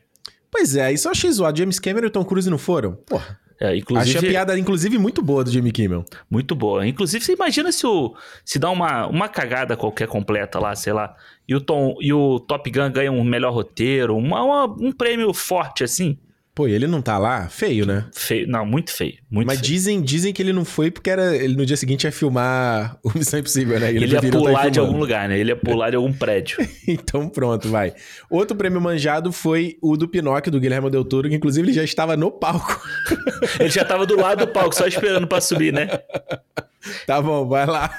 [0.51, 1.59] Pois é, isso eu achei zoado.
[1.59, 2.93] James Cameron e Tom Cruise não foram?
[3.07, 3.39] Porra.
[3.59, 6.05] É, inclusive, Achei a piada, inclusive, muito boa do Jimmy Kimmel.
[6.31, 6.87] Muito boa.
[6.87, 11.15] Inclusive, você imagina se o se dá uma, uma cagada qualquer completa lá, sei lá,
[11.49, 15.33] e o, Tom, e o Top Gun ganha um melhor roteiro, uma, uma- um prêmio
[15.33, 16.19] forte assim.
[16.57, 17.51] Pô, e ele não tá lá?
[17.51, 18.07] Feio, né?
[18.15, 18.49] Feio.
[18.49, 19.19] Não, muito feio.
[19.31, 19.71] Muito Mas feio.
[19.73, 23.13] dizem, dizem que ele não foi porque era, ele no dia seguinte ia filmar o
[23.15, 23.91] Missão Impossível, né?
[23.91, 25.39] Ele, ia preferiu tá pular de algum lugar, né?
[25.39, 26.57] Ele ia pular de algum prédio.
[26.89, 27.93] Então pronto, vai.
[28.31, 31.85] Outro prêmio manjado foi o do Pinóquio, do Guilherme Del Toro, que inclusive ele já
[31.85, 32.81] estava no palco.
[33.61, 35.89] Ele já tava do lado do palco, só esperando pra subir, né?
[37.07, 37.91] tá bom, vai lá.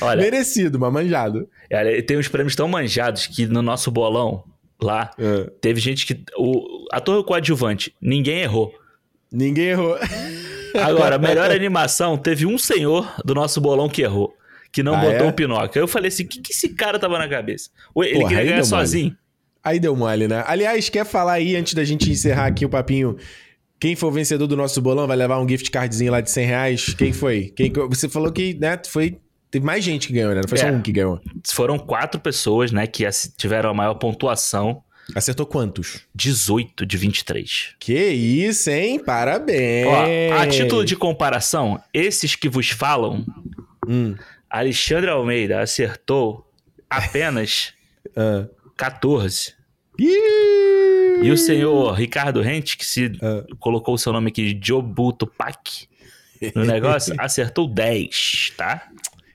[0.00, 1.48] Olha, Merecido, mas manjado.
[1.72, 4.44] olha, tem uns prêmios tão manjados que no nosso bolão
[4.80, 5.50] lá, É.
[5.60, 6.22] teve gente que.
[6.36, 8.72] O ator coadjuvante, ninguém errou.
[9.32, 9.96] Ninguém errou.
[10.80, 14.34] Agora, melhor animação, teve um senhor do nosso bolão que errou.
[14.70, 15.28] Que não Ah, botou é?
[15.28, 15.80] o Pinóquio.
[15.80, 17.70] Eu falei assim: o que, que esse cara tava na cabeça?
[17.96, 18.66] Ele Porra, queria ganhar deu mole.
[18.66, 19.16] sozinho.
[19.64, 20.42] Aí deu mole, né?
[20.46, 23.16] Aliás, quer falar aí, antes da gente encerrar aqui o papinho,
[23.78, 26.46] quem foi o vencedor do nosso bolão vai levar um gift cardzinho lá de 100
[26.46, 26.94] reais?
[26.94, 27.52] Quem foi?
[27.54, 29.18] Quem, você falou que, né, foi...
[29.50, 30.40] Teve mais gente que ganhou, né?
[30.40, 30.72] Não foi só É.
[30.72, 31.20] um que ganhou.
[31.52, 33.04] Foram quatro pessoas, né, que
[33.36, 34.82] tiveram a maior pontuação.
[35.14, 36.00] Acertou quantos?
[36.14, 37.74] 18 de 23.
[37.78, 38.98] Que isso, hein?
[38.98, 39.86] Parabéns!
[39.86, 43.24] Ó, a título de comparação, esses que vos falam,
[43.86, 44.14] Hum,
[44.48, 46.48] Alexandre Almeida acertou
[46.88, 47.74] apenas
[48.16, 48.46] ah.
[48.76, 49.54] 14.
[49.98, 51.20] Ih!
[51.22, 53.44] E o senhor Ricardo Rente, que se Ah.
[53.58, 55.86] colocou o seu nome aqui de Jobu Tupac
[56.54, 58.88] no negócio, acertou 10, tá?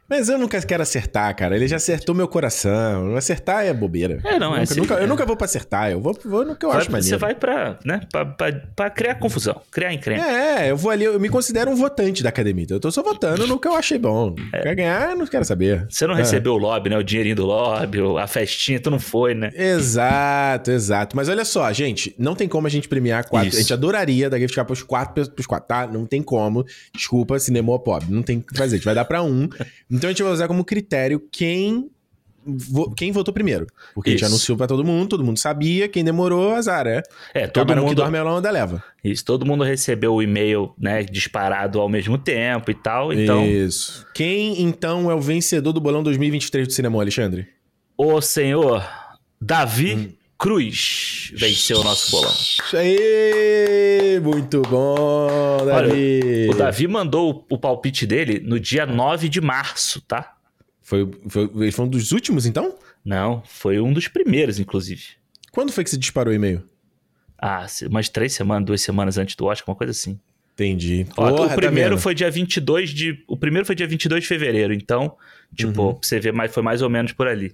[0.10, 1.56] Mas eu nunca quero acertar, cara.
[1.56, 3.16] Ele já acertou meu coração.
[3.18, 4.20] Acertar é bobeira.
[4.24, 5.04] É, não, é Nunca- assim, nunca- é.
[5.04, 5.92] Eu nunca vou pra acertar.
[5.92, 7.10] Eu vou, vou no que eu Vai- acho maneiro.
[7.10, 10.24] você vai pra, né, pra, pra, pra criar confusão, criar encrenca.
[10.26, 12.64] É, eu vou ali, eu me considero um votante da academia.
[12.64, 14.34] então Eu tô só votando no que eu achei bom.
[14.54, 14.62] É.
[14.62, 15.86] Quer ganhar, não quero saber.
[15.90, 16.18] Você não É.
[16.20, 16.98] recebeu o lobby, né?
[16.98, 19.50] O dinheirinho do lobby, a festinha, tu não foi, né?
[19.54, 21.16] Exato, exato.
[21.16, 23.50] Mas olha só, gente, não tem como a gente premiar quatro.
[23.50, 23.58] Isso.
[23.58, 25.86] A gente adoraria dar gift card pros quatro, pros quatro, tá?
[25.88, 26.66] Não tem como.
[26.96, 28.08] Desculpa, cinema pobre.
[28.10, 28.76] Não tem o que fazer.
[28.76, 29.50] A gente vai dar pra um.
[29.98, 31.90] Então a gente vai usar como critério quem.
[32.96, 33.68] Quem votou primeiro?
[33.94, 34.32] Porque a gente Isso.
[34.32, 37.04] anunciou pra todo mundo, todo mundo sabia, quem demorou, azar, é?
[37.34, 38.82] É, todo Camarão que mundo, dorme é onda leva.
[39.04, 43.12] isso, todo mundo recebeu o e-mail, né, disparado ao mesmo tempo e tal.
[43.12, 44.08] Então, Isso.
[44.14, 47.50] Quem, então, é o vencedor do bolão 2023 do cinema, Alexandre?
[47.98, 48.88] o senhor
[49.42, 50.17] Davi Hum.
[50.38, 52.34] Cruz venceu o nosso bolão.
[52.74, 54.20] Aê!
[54.20, 56.48] Muito bom, Davi.
[56.50, 60.36] O Davi mandou o, o palpite dele no dia 9 de março, tá?
[60.82, 62.76] Foi, foi, ele foi um dos últimos, então?
[63.04, 65.04] Não, foi um dos primeiros, inclusive.
[65.52, 66.64] Quando foi que você disparou o e-mail?
[67.40, 70.20] Ah, umas três semanas, duas semanas antes do Oscar, uma coisa assim.
[70.54, 71.06] Entendi.
[71.16, 73.24] Ó, Porra, o primeiro tá foi dia 22 de...
[73.28, 75.16] O primeiro foi dia 22 de fevereiro, então,
[75.56, 76.00] tipo, Uhum.
[76.02, 77.54] você ver, mas foi mais ou menos por ali.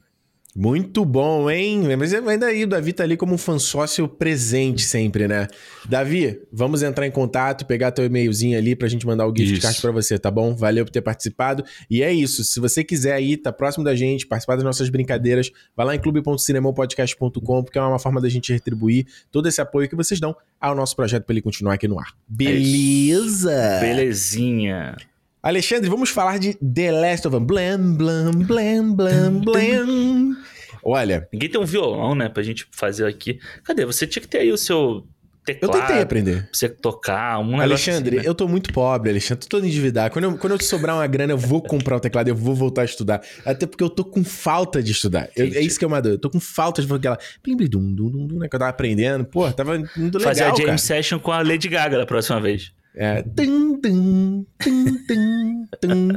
[0.55, 1.81] Muito bom, hein?
[1.97, 5.47] Mas ainda aí, o Davi tá ali como um fã sócio presente sempre, né?
[5.89, 9.61] Davi, vamos entrar em contato, pegar teu e-mailzinho ali pra gente mandar o gift Isso.
[9.61, 10.55] card pra você, tá bom?
[10.55, 11.63] Valeu por ter participado.
[11.89, 12.43] E é isso.
[12.43, 15.99] Se você quiser aí, tá próximo da gente, participar das nossas brincadeiras, vai lá em
[15.99, 20.75] clube.cinemopodcast.com, porque é uma forma da gente retribuir todo esse apoio que vocês dão ao
[20.75, 22.13] nosso projeto pra ele continuar aqui no ar.
[22.27, 23.79] Beleza?
[23.81, 24.95] Belezinha.
[25.43, 27.43] Alexandre, vamos falar de The Last of Us.
[27.43, 30.35] Blam, blam, blam, blam, blam.
[30.81, 33.39] Olha, Ninguém tem um violão, né, pra gente fazer aqui.
[33.63, 33.85] Cadê?
[33.85, 35.05] Você tinha que ter aí o seu
[35.45, 35.81] eu teclado.
[35.81, 36.43] tentei aprender.
[36.43, 38.29] Pra você tocar, um negócio Alexandre, assim, né?
[38.29, 39.43] eu tô muito pobre, Alexandre.
[39.45, 40.13] Tô todo endividado.
[40.13, 42.83] Quando eu, quando eu sobrar uma grana, eu vou comprar o teclado, eu vou voltar
[42.83, 43.21] a estudar.
[43.45, 45.29] Até porque eu tô com falta de estudar.
[45.35, 46.13] Eu- é isso que é uma dor.
[46.13, 47.17] Eu tô com falta de aquela.
[47.43, 49.25] Blim, blim, dum, dum, dum, dum, né, que eu tava aprendendo.
[49.25, 50.77] Pô, tava indo legal, Fazer a jam cara.
[50.77, 52.71] session com a Lady Gaga da próxima vez.
[52.95, 53.23] É.
[53.23, 54.45] Tum, tum,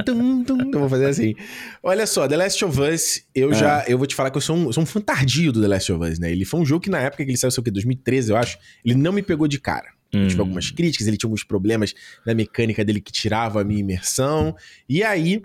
[0.04, 0.70] tum, tum.
[0.72, 1.34] Eu vou fazer assim.
[1.82, 3.54] Olha só, The Last of Us, eu É.
[3.54, 3.84] já.
[3.88, 5.92] Eu vou te falar que eu sou um, sou um fã tardio do The Last
[5.92, 6.30] of Us, né?
[6.30, 8.36] Ele foi um jogo que na época que ele saiu, sei o quê, 2013, eu
[8.36, 9.88] acho, ele não me pegou de cara.
[10.12, 10.28] Eu Hum.
[10.28, 11.94] tive algumas críticas, ele tinha alguns problemas
[12.26, 14.54] na mecânica dele que tirava a minha imersão.
[14.88, 15.42] E aí,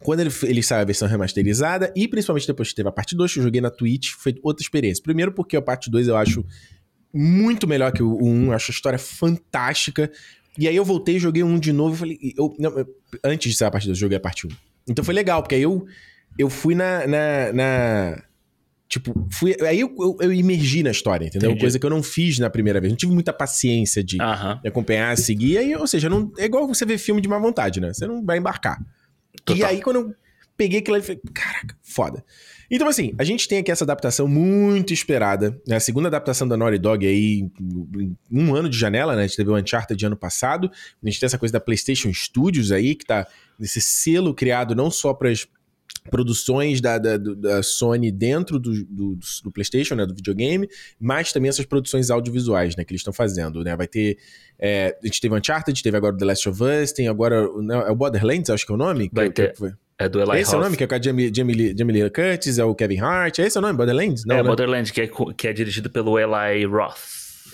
[0.00, 3.32] quando ele, ele saiu a versão remasterizada, e principalmente depois que teve a parte 2,
[3.32, 5.02] que eu joguei na Twitch, foi outra experiência.
[5.02, 6.44] Primeiro porque a parte 2 eu acho
[7.14, 10.10] muito melhor que o 1, eu acho a história fantástica.
[10.58, 12.18] E aí eu voltei, joguei um de novo e falei.
[12.36, 12.86] Eu, não, eu-
[13.24, 14.50] antes de sair a parte 2, eu joguei a parte 1.
[14.88, 15.86] Então foi legal, porque aí eu,
[16.38, 17.06] eu fui na.
[17.06, 18.22] na, na-
[18.88, 19.56] tipo, fui.
[19.62, 21.50] Aí eu, eu, eu imergi na história, entendeu?
[21.50, 21.60] Entendi.
[21.62, 22.92] Coisa que eu não fiz na primeira vez.
[22.92, 24.20] Não tive muita paciência de,
[24.68, 25.58] acompanhar, seguir.
[25.58, 27.92] Aí, ou seja, não, é igual você ver filme de má vontade, né?
[27.92, 28.80] Você não vai embarcar.
[29.34, 29.68] E Total.
[29.68, 30.14] aí, quando eu
[30.56, 32.24] peguei aquilo ali, falei, caraca, foda.
[32.70, 35.76] Então, assim, a gente tem aqui essa adaptação muito esperada, né?
[35.76, 37.48] A segunda adaptação da Naughty Dog aí,
[38.30, 39.22] um ano de janela, né?
[39.22, 40.70] A gente teve o Uncharted de ano passado.
[41.02, 43.26] A gente tem essa coisa da PlayStation Studios aí, que tá
[43.58, 45.46] nesse selo criado não só para as
[46.10, 50.06] produções da, da, da Sony dentro do, do, do PlayStation, né?
[50.06, 50.68] Do videogame,
[51.00, 52.84] mas também essas produções audiovisuais, né?
[52.84, 53.76] Que eles estão fazendo, né?
[53.76, 54.18] Vai ter.
[54.58, 57.42] é, a gente teve Uncharted, teve agora o The Last of Us, tem agora.
[57.60, 59.10] não, é o Borderlands, acho que é o nome?
[59.12, 59.56] Vai Que- que ter.
[59.56, 59.72] foi?
[59.98, 62.10] É do Eli Esse é o nome, que é com a Jamie, Jamie, Jamie Lee
[62.10, 63.38] Curtis, é o Kevin Hart.
[63.38, 64.24] É esse o nome, Borderlands?
[64.26, 64.46] Não, é, né?
[64.48, 66.98] Borderlands, que é, que é dirigido pelo Eli Roth.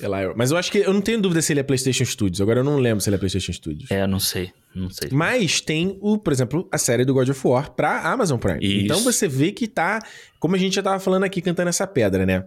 [0.01, 2.41] Eli- Mas eu acho que eu não tenho dúvida se ele é PlayStation Studios.
[2.41, 3.89] Agora eu não lembro se ele é PlayStation Studios.
[3.91, 4.51] É, não sei.
[4.75, 5.11] Não sei.
[5.13, 8.59] Mas tem, o, por exemplo, a série do God of War pra Amazon Prime.
[8.61, 8.85] Isso.
[8.87, 10.01] Então você vê que tá,
[10.41, 12.45] como a gente já tava falando aqui, cantando essa pedra, né?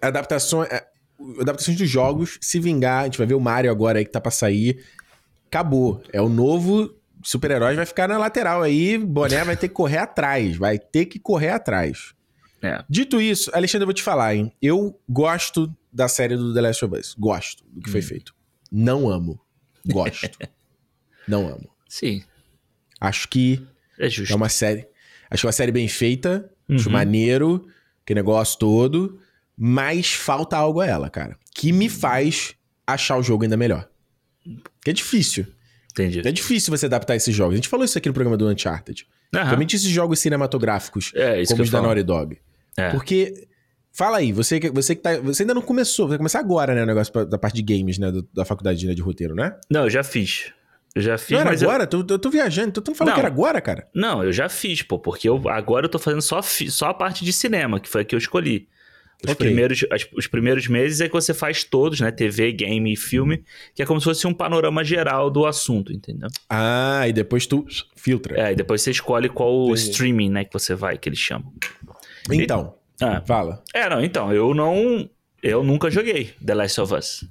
[0.00, 0.86] Adaptações, é,
[1.40, 4.20] adaptações dos jogos, se vingar, a gente vai ver o Mario agora aí que tá
[4.20, 4.82] pra sair.
[5.48, 6.00] Acabou.
[6.12, 10.56] É o novo super-herói, vai ficar na lateral aí, boné vai ter que correr atrás,
[10.56, 12.14] vai ter que correr atrás.
[12.62, 12.82] É.
[12.88, 14.52] Dito isso, Alexandre, eu vou te falar, hein?
[14.60, 17.14] Eu gosto da série do The Last of Us.
[17.18, 18.04] Gosto do que foi Hum.
[18.04, 18.34] feito.
[18.70, 19.40] Não amo.
[19.86, 20.38] Gosto.
[21.26, 21.68] Não amo.
[21.88, 22.22] Sim,
[23.00, 23.64] Acho que
[23.98, 24.32] é justo.
[24.32, 24.88] é uma série.
[25.30, 26.50] Acho uma série bem feita.
[26.68, 26.92] Acho Uhum.
[26.92, 27.66] maneiro.
[28.04, 29.20] Que negócio todo.
[29.56, 31.36] Mas falta algo a ela, cara.
[31.54, 32.54] Que me faz
[32.86, 33.88] achar o jogo ainda melhor.
[34.82, 35.46] Que é difícil.
[36.02, 36.26] Entendi.
[36.26, 37.54] É difícil você adaptar esses jogos.
[37.54, 39.06] A gente falou isso aqui no programa do Uncharted.
[39.34, 39.40] Aham.
[39.42, 41.80] Principalmente esses jogos cinematográficos, É, como os da.
[41.82, 42.38] Naughty Dog.
[42.76, 42.90] É.
[42.90, 43.46] Porque.
[43.90, 45.18] Fala aí, você, você que tá.
[45.20, 46.82] Você ainda não começou, vai começar agora, né?
[46.84, 48.12] O negócio pra- da parte de games, né?
[48.12, 49.56] do- da faculdade né, de roteiro, né?
[49.68, 50.52] Não, eu já fiz.
[50.94, 51.88] Eu já fiz, não era eu- agora?
[51.92, 52.72] Eu, tô viajando.
[52.72, 53.14] Tu, tu não falou Não.
[53.16, 53.88] que era agora, cara?
[53.94, 57.24] Não, eu já fiz, pô, porque eu, agora eu tô fazendo só, só a parte
[57.24, 58.68] de cinema, que foi a que eu escolhi.
[59.24, 59.46] Os, Ok.
[59.46, 62.10] primeiros, as- os primeiros meses é que você faz todos, né?
[62.12, 63.42] TV, game e filme,
[63.74, 66.28] que é como se fosse um panorama geral do assunto, entendeu?
[66.48, 68.40] Ah, e depois tu filtra.
[68.40, 69.80] É, e depois você escolhe qual Entendi.
[69.90, 71.52] streaming, né, que você vai, que eles chamam.
[72.30, 73.62] Então, Ah, fala.
[73.74, 75.08] é, não, então, eu não.
[75.42, 77.24] Eu nunca joguei The Last of Us.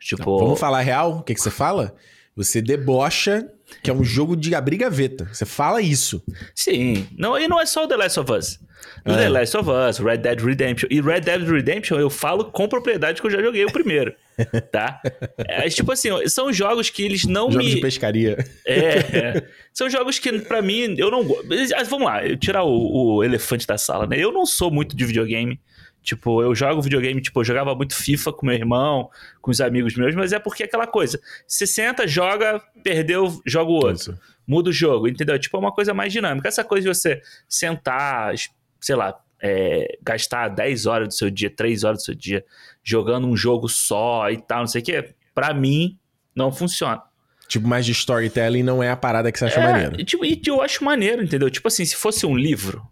[0.00, 0.30] Tipo.
[0.32, 1.18] Não, vamos falar real?
[1.18, 1.94] O que, que você fala?
[2.34, 3.46] Você debocha
[3.82, 5.28] que é um jogo de abrir gaveta.
[5.32, 6.22] Você fala isso.
[6.54, 7.06] Sim.
[7.16, 8.60] Não, e não é só o The Last of Us.
[9.04, 9.16] Ah.
[9.16, 10.88] The Last of Us, Red Dead Redemption.
[10.90, 14.14] E Red Dead Redemption eu falo com propriedade que eu já joguei o primeiro.
[14.72, 15.00] tá?
[15.38, 17.74] É, tipo assim, são jogos que eles não Jogos me.
[17.74, 18.44] de pescaria.
[18.66, 19.42] É, é.
[19.72, 21.46] São jogos que, pra mim, eu não gosto.
[21.88, 24.16] Vamos lá, eu tirar o, o elefante da sala, né?
[24.18, 25.60] Eu não sou muito de videogame.
[26.02, 29.08] Tipo, eu jogo videogame, tipo, eu jogava muito FIFA com meu irmão,
[29.40, 31.20] com os amigos meus, mas é porque é aquela coisa.
[31.46, 34.12] Você senta, joga, perdeu, joga o outro.
[34.12, 34.18] Isso.
[34.46, 35.38] Muda o jogo, entendeu?
[35.38, 36.48] Tipo, é uma coisa mais dinâmica.
[36.48, 38.34] Essa coisa de você sentar,
[38.80, 42.44] sei lá, é, gastar 10 horas do seu dia, 3 horas do seu dia,
[42.82, 45.96] jogando um jogo só e tal, não sei o quê, pra mim,
[46.34, 47.00] não funciona.
[47.46, 50.00] Tipo, mais de storytelling não é a parada que você acha É, maneiro.
[50.00, 51.50] E, tipo, e eu acho maneiro, entendeu?
[51.50, 52.82] Tipo assim, se fosse um livro,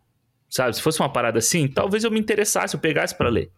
[0.50, 0.74] sabe?
[0.74, 3.50] Se fosse uma parada assim, talvez eu me interessasse, eu pegasse pra ler.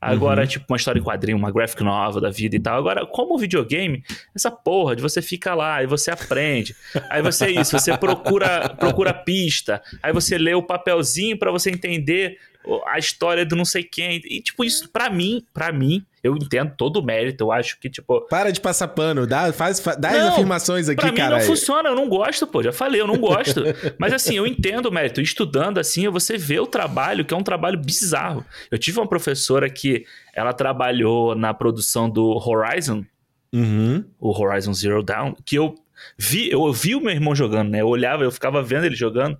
[0.00, 2.78] Agora, tipo, uma história em quadrinho, uma graphic novel da vida e tal.
[2.78, 4.02] Agora, como videogame,
[4.34, 6.74] essa porra de você fica lá e você aprende.
[7.10, 9.82] Aí você é isso, você procura, procura pista.
[10.02, 12.38] Aí você lê o papelzinho pra você entender
[12.86, 14.20] a história do não sei quem.
[14.24, 17.44] E, tipo, isso, pra mim, pra mim, eu entendo todo o mérito.
[17.44, 19.26] Eu acho que, tipo, Para de passar pano.
[19.26, 21.38] Dá, faz, fa- dá as Não, afirmações aqui, Pra mim cara.
[21.38, 22.62] não funciona, eu não gosto, pô.
[22.62, 23.62] Já falei, eu não gosto.
[23.98, 25.20] Mas assim, eu entendo o mérito.
[25.20, 28.44] Estudando assim, você vê o trabalho, que é um trabalho bizarro.
[28.70, 33.04] Eu tive uma professora que ela trabalhou na produção do Horizon,
[33.52, 34.04] Uhum.
[34.20, 35.74] o Horizon Zero Dawn, que eu
[36.16, 37.80] vi, eu vi o meu irmão jogando, né?
[37.80, 39.36] Eu olhava, eu ficava vendo ele jogando.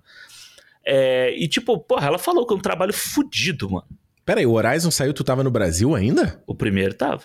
[0.85, 3.85] É, e tipo, porra, ela falou que é um trabalho fudido, mano.
[4.25, 6.41] Pera aí, o Horizon saiu, tu tava no Brasil ainda?
[6.47, 7.23] O primeiro tava.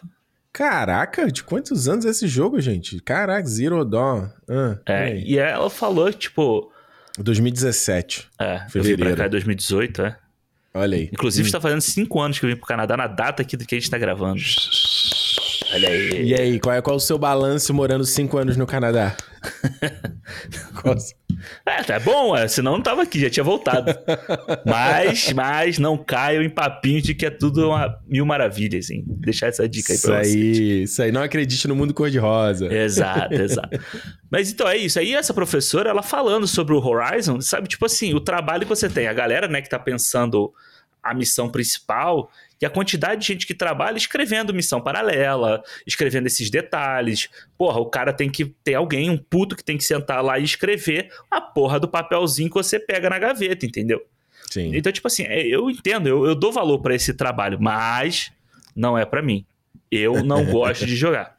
[0.52, 2.98] Caraca, de quantos anos é esse jogo, gente?
[3.00, 4.28] Caraca, Zero Dawn.
[4.48, 5.24] Ah, É, peraí.
[5.24, 6.72] e ela falou, tipo.
[7.18, 8.28] 2017.
[8.38, 9.04] É, eu vim Fevereiro.
[9.04, 10.16] pra cá em 2018, é.
[10.74, 11.10] Olha aí.
[11.12, 11.48] Inclusive, Hum.
[11.48, 13.78] está fazendo cinco anos que eu vim pro Canadá na data aqui do que a
[13.78, 14.40] gente tá gravando.
[15.76, 16.22] Olha aí.
[16.22, 19.14] E aí, qual é, qual é o seu balanço morando cinco anos no Canadá?
[21.66, 23.94] é, tá bom, é, senão não tava aqui, já tinha voltado.
[24.64, 29.04] mas, mas não caiam em papinhos de que é tudo uma mil maravilhas, hein?
[29.06, 30.34] Deixar essa dica aí pra isso vocês.
[30.34, 31.12] Isso aí, isso aí.
[31.12, 32.72] Não acredite no mundo cor-de-rosa.
[32.72, 33.78] Exato, exato.
[34.30, 34.98] mas então é isso.
[34.98, 37.68] Aí essa professora, ela falando sobre o Horizon, sabe?
[37.68, 39.08] Tipo assim, o trabalho que você tem.
[39.08, 40.50] A galera, né, que tá pensando
[41.02, 46.48] a missão principal e a quantidade de gente que trabalha escrevendo missão paralela, escrevendo esses
[46.48, 47.28] detalhes.
[47.58, 50.44] Porra, o cara tem que ter alguém, um puto que tem que sentar lá e
[50.44, 54.02] escrever a porra do papelzinho que você pega na gaveta, entendeu?
[54.50, 54.70] Sim.
[54.74, 58.32] Então, tipo assim, é, eu entendo, eu, eu dou valor para esse trabalho, mas
[58.74, 59.44] não é para mim.
[59.90, 61.35] Eu não gosto de jogar.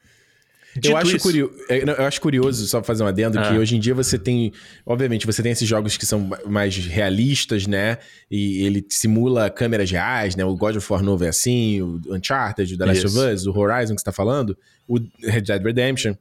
[0.84, 1.52] Eu acho, curio...
[1.70, 3.50] É, eu acho curioso, só fazer um adendo, ah.
[3.50, 4.52] que hoje em dia você tem.
[4.86, 7.98] Obviamente, você tem esses jogos que são mais realistas, né?
[8.30, 10.44] E ele simula câmeras reais, né?
[10.46, 13.20] O God of War novo é assim, o Uncharted, o The Last Isso.
[13.20, 16.16] of Us, o Horizon que você tá falando, o Red Dead Redemption.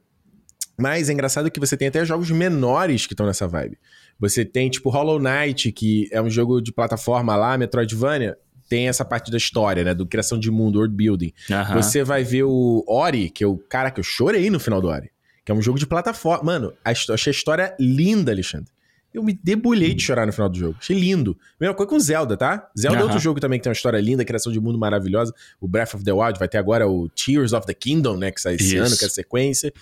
[0.79, 3.77] Mas é engraçado que você tem até jogos menores que estão nessa vibe.
[4.19, 8.37] Você tem, tipo, Hollow Knight, que é um jogo de plataforma lá, Metroidvania
[8.67, 9.93] tem essa parte da história, né?
[9.93, 11.33] Do criação de mundo, world building.
[11.49, 11.81] Uhum.
[11.81, 14.87] Você vai ver o Ori, que é o cara que eu chorei no final do
[14.87, 15.09] Ori.
[15.45, 16.43] Que é um jogo de plataforma.
[16.43, 18.69] Mano, achei a história linda, Alexandre.
[19.13, 20.75] Eu me debulhei de chorar no final do jogo.
[20.79, 21.37] Achei lindo.
[21.59, 22.69] Mesma coisa com Zelda, tá?
[22.77, 23.01] Zelda uhum.
[23.01, 25.33] é outro jogo também que tem uma história linda, criação de mundo maravilhosa.
[25.59, 28.31] O Breath of the Wild vai ter agora o Tears of the Kingdom, né?
[28.31, 28.83] Que sai esse Isso.
[28.83, 29.73] ano, que é a sequência.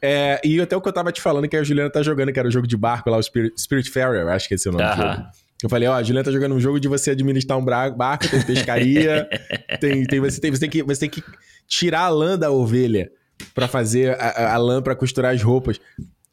[0.00, 2.38] É, e até o que eu tava te falando que a Juliana tá jogando, que
[2.38, 4.74] era o jogo de barco lá, o Spirit, Spirit Farer, acho que esse é o
[4.74, 4.96] nome uhum.
[4.96, 5.26] do jogo.
[5.62, 8.42] Eu falei, ó, a Juliana tá jogando um jogo de você administrar um barco, tem
[8.42, 9.28] pescaria,
[9.80, 11.22] tem, tem, você, tem, você, tem que, você tem que
[11.66, 13.10] tirar a lã da ovelha
[13.54, 15.80] para fazer a, a lã para costurar as roupas.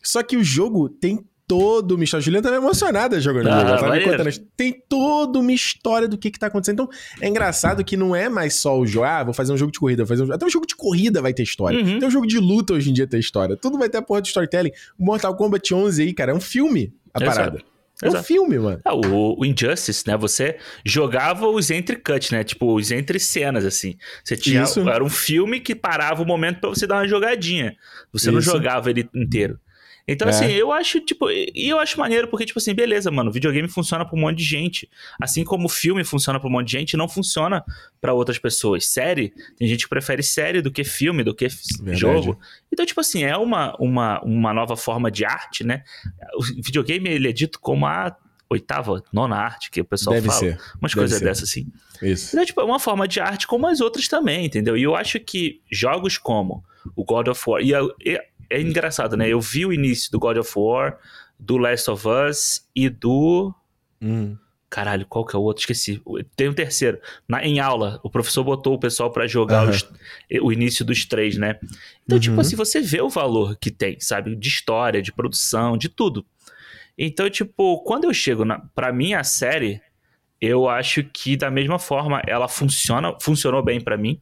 [0.03, 2.21] Só que o jogo tem todo uma história.
[2.21, 3.85] A Juliana tá emocionada jogando ah, o jogo.
[3.85, 4.47] Ela tá contando.
[4.55, 6.83] Tem toda uma história do que que tá acontecendo.
[6.83, 6.89] Então,
[7.21, 9.05] é engraçado que não é mais só o jogo.
[9.05, 10.03] Ah, vou fazer um jogo de corrida.
[10.03, 10.33] Vou fazer um...
[10.33, 11.79] Até um jogo de corrida vai ter história.
[11.79, 11.97] Uhum.
[11.97, 13.55] Até um jogo de luta hoje em dia tem história.
[13.55, 14.71] Tudo vai ter a porra de storytelling.
[14.97, 17.57] O Mortal Kombat 11 aí, cara, é um filme a parada.
[17.57, 17.74] Exato.
[18.03, 18.81] É um filme, mano.
[18.83, 20.17] Ah, o, o, Injustice, né?
[20.17, 22.43] Você jogava os entre cut, né?
[22.43, 23.95] Tipo, os entre cenas, assim.
[24.23, 24.63] Você tinha.
[24.63, 24.87] Isso.
[24.89, 27.75] Era um filme que parava o momento para você dar uma jogadinha.
[28.11, 28.33] Você Isso.
[28.33, 29.59] não jogava ele inteiro.
[30.07, 30.31] Então, é.
[30.31, 34.05] assim, eu acho, tipo, e eu acho maneiro, porque, tipo assim, beleza, mano, videogame funciona
[34.05, 34.89] pra um monte de gente.
[35.19, 37.63] Assim como o filme funciona pra um monte de gente, não funciona
[37.99, 38.85] para outras pessoas.
[38.85, 41.99] Série, tem gente que prefere série do que filme, do que Verdade.
[41.99, 42.39] jogo.
[42.71, 45.83] Então, tipo assim, é uma, uma, uma nova forma de arte, né?
[46.37, 48.15] O videogame, ele é dito como a
[48.47, 50.39] oitava, nona arte, que o pessoal Deve fala.
[50.39, 50.59] Ser.
[50.79, 51.67] Umas Deve coisas dessas, assim.
[52.01, 52.35] Isso.
[52.35, 54.77] Então, tipo, é uma forma de arte como as outras também, entendeu?
[54.77, 56.63] E eu acho que jogos como
[56.95, 57.61] o God of War.
[57.61, 57.71] E,
[58.05, 59.27] e é engraçado, né?
[59.27, 60.97] Eu vi o início do God of War,
[61.39, 63.53] do Last of Us e do.
[64.01, 64.37] Hum.
[64.69, 65.61] Caralho, qual que é o outro?
[65.61, 66.01] Esqueci.
[66.35, 66.99] Tem um terceiro.
[67.27, 69.87] Na, em aula, o professor botou o pessoal para jogar os,
[70.41, 71.59] o início dos três, né?
[72.03, 72.41] Então, tipo uhum.
[72.41, 74.35] tipo assim, você vê o valor que tem, sabe?
[74.35, 76.25] De história, de produção, de tudo.
[76.97, 79.81] Então, tipo, quando eu chego na, pra minha série,
[80.41, 84.19] eu acho que da mesma forma ela funciona, funcionou bem para mim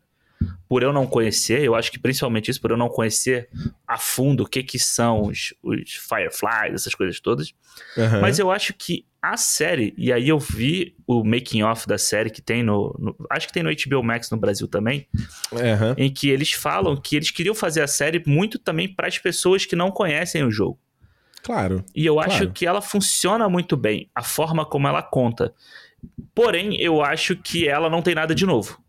[0.67, 3.49] por eu não conhecer, eu acho que principalmente isso, por eu não conhecer
[3.87, 7.53] a fundo o que que são os, os Fireflies, essas coisas todas.
[7.97, 8.21] Uhum.
[8.21, 12.29] Mas eu acho que a série, e aí eu vi o making off da série
[12.29, 15.07] que tem no, no, Acho que tem no HBO Max no Brasil também.
[15.51, 15.93] Uhum.
[15.97, 19.65] Em que eles falam que eles queriam fazer a série muito também para as pessoas
[19.65, 20.77] que não conhecem o jogo.
[21.41, 21.85] Claro.
[21.95, 22.31] E eu claro.
[22.31, 25.53] acho que ela funciona muito bem, a forma como ela conta.
[26.35, 28.83] Porém, eu acho que ela não tem nada de novo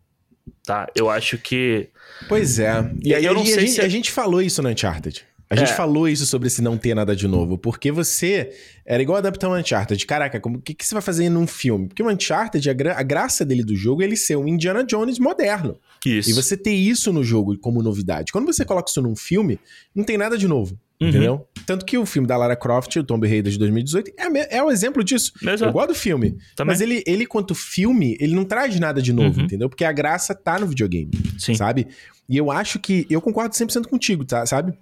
[0.63, 0.87] tá?
[0.95, 1.89] Eu acho que.
[2.27, 2.89] Pois é.
[3.03, 3.81] E aí eu não sei a gente, se.
[3.81, 5.25] A gente falou isso no Uncharted.
[5.47, 5.75] A gente é.
[5.75, 8.51] falou isso sobre esse não ter nada de novo, porque você
[8.83, 10.03] era igual adaptar um Uncharted.
[10.05, 11.87] Caraca, o que, que você vai fazer num filme?
[11.87, 14.83] Porque o Uncharted, a, gra a, graça dele do jogo é ele ser um Indiana
[14.83, 15.77] Jones moderno.
[16.03, 16.31] Isso.
[16.31, 18.31] E você ter isso no jogo como novidade.
[18.31, 19.59] Quando você coloca isso num filme,
[19.93, 20.79] não tem nada de novo.
[21.01, 21.09] Uhum.
[21.09, 21.47] Entendeu?
[21.65, 24.71] Tanto que o filme da Lara Croft, o Tomb Raider de 2018, é, é um
[24.71, 25.33] exemplo disso.
[25.41, 25.65] Exato.
[25.65, 26.37] Eu gosto do filme.
[26.55, 26.73] Também.
[26.73, 29.45] Mas ele, ele, quanto filme, ele não traz nada de novo, uhum.
[29.45, 29.67] entendeu?
[29.67, 31.11] Porque a graça tá no videogame.
[31.37, 31.55] Sim.
[31.55, 31.87] Sabe?
[32.29, 33.05] E eu acho que.
[33.09, 34.45] Eu concordo 100% contigo, tá?
[34.45, 34.73] Sabe?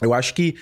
[0.00, 0.54] Eu acho que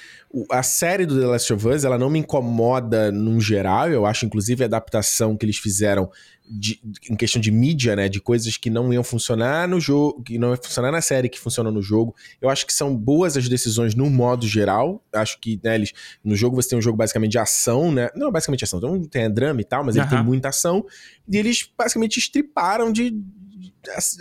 [0.51, 3.90] a série do The Last of Us, ela não me incomoda num geral.
[3.90, 6.11] Eu acho, inclusive, a adaptação que eles fizeram
[6.48, 6.80] de,
[7.11, 8.09] em questão de mídia, né?
[8.09, 11.40] De coisas que não iam funcionar no jogo, que não iam funcionar na série, que
[11.40, 12.14] funcionam no jogo.
[12.40, 15.02] Eu acho que são boas as decisões no modo geral.
[15.12, 15.92] Acho que, né, eles,
[16.24, 18.09] no jogo você tem um jogo basicamente de ação, né?
[18.14, 18.78] Não, basicamente ação.
[18.78, 20.02] Então tem drama e tal, mas uhum.
[20.02, 20.85] ele tem muita ação.
[21.28, 23.12] E eles basicamente estriparam de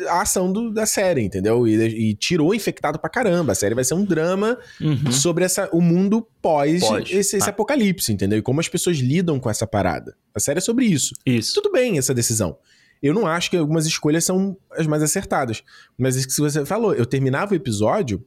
[0.09, 1.67] a, ação do, da série, entendeu?
[1.67, 1.75] E,
[2.09, 3.51] e, tirou infectado pra caramba.
[3.51, 5.11] A série vai ser um drama uhum.
[5.11, 7.09] sobre essa, o mundo pós, pós.
[7.09, 7.49] Esse, esse ah.
[7.49, 8.39] apocalipse, entendeu?
[8.39, 10.15] E como as pessoas lidam com essa parada.
[10.33, 11.13] A série é sobre isso.
[11.25, 11.53] Isso.
[11.53, 12.57] Tudo bem essa decisão.
[13.01, 15.63] Eu não acho que algumas escolhas são as mais acertadas.
[15.97, 18.25] Mas isso que você falou, eu terminava o episódio,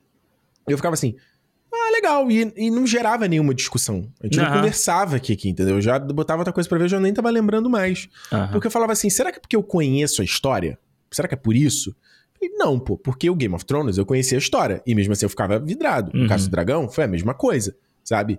[0.68, 1.16] eu ficava assim,
[1.72, 2.30] ah, legal.
[2.30, 4.10] E, e não gerava nenhuma discussão.
[4.20, 4.44] A gente uhum.
[4.44, 5.76] não conversava aqui, aqui, entendeu?
[5.76, 8.08] Eu já botava outra coisa pra ver, eu já nem tava lembrando mais.
[8.32, 8.48] Uhum.
[8.52, 10.78] Porque eu falava assim, será que é porque eu conheço a história?
[11.10, 11.94] Será que é por isso?
[12.40, 14.82] E não, pô, porque o Game of Thrones eu conhecia a história.
[14.86, 16.16] E mesmo assim eu ficava vidrado.
[16.16, 16.24] Uhum.
[16.24, 18.38] O Caso do Dragão foi a mesma coisa, sabe?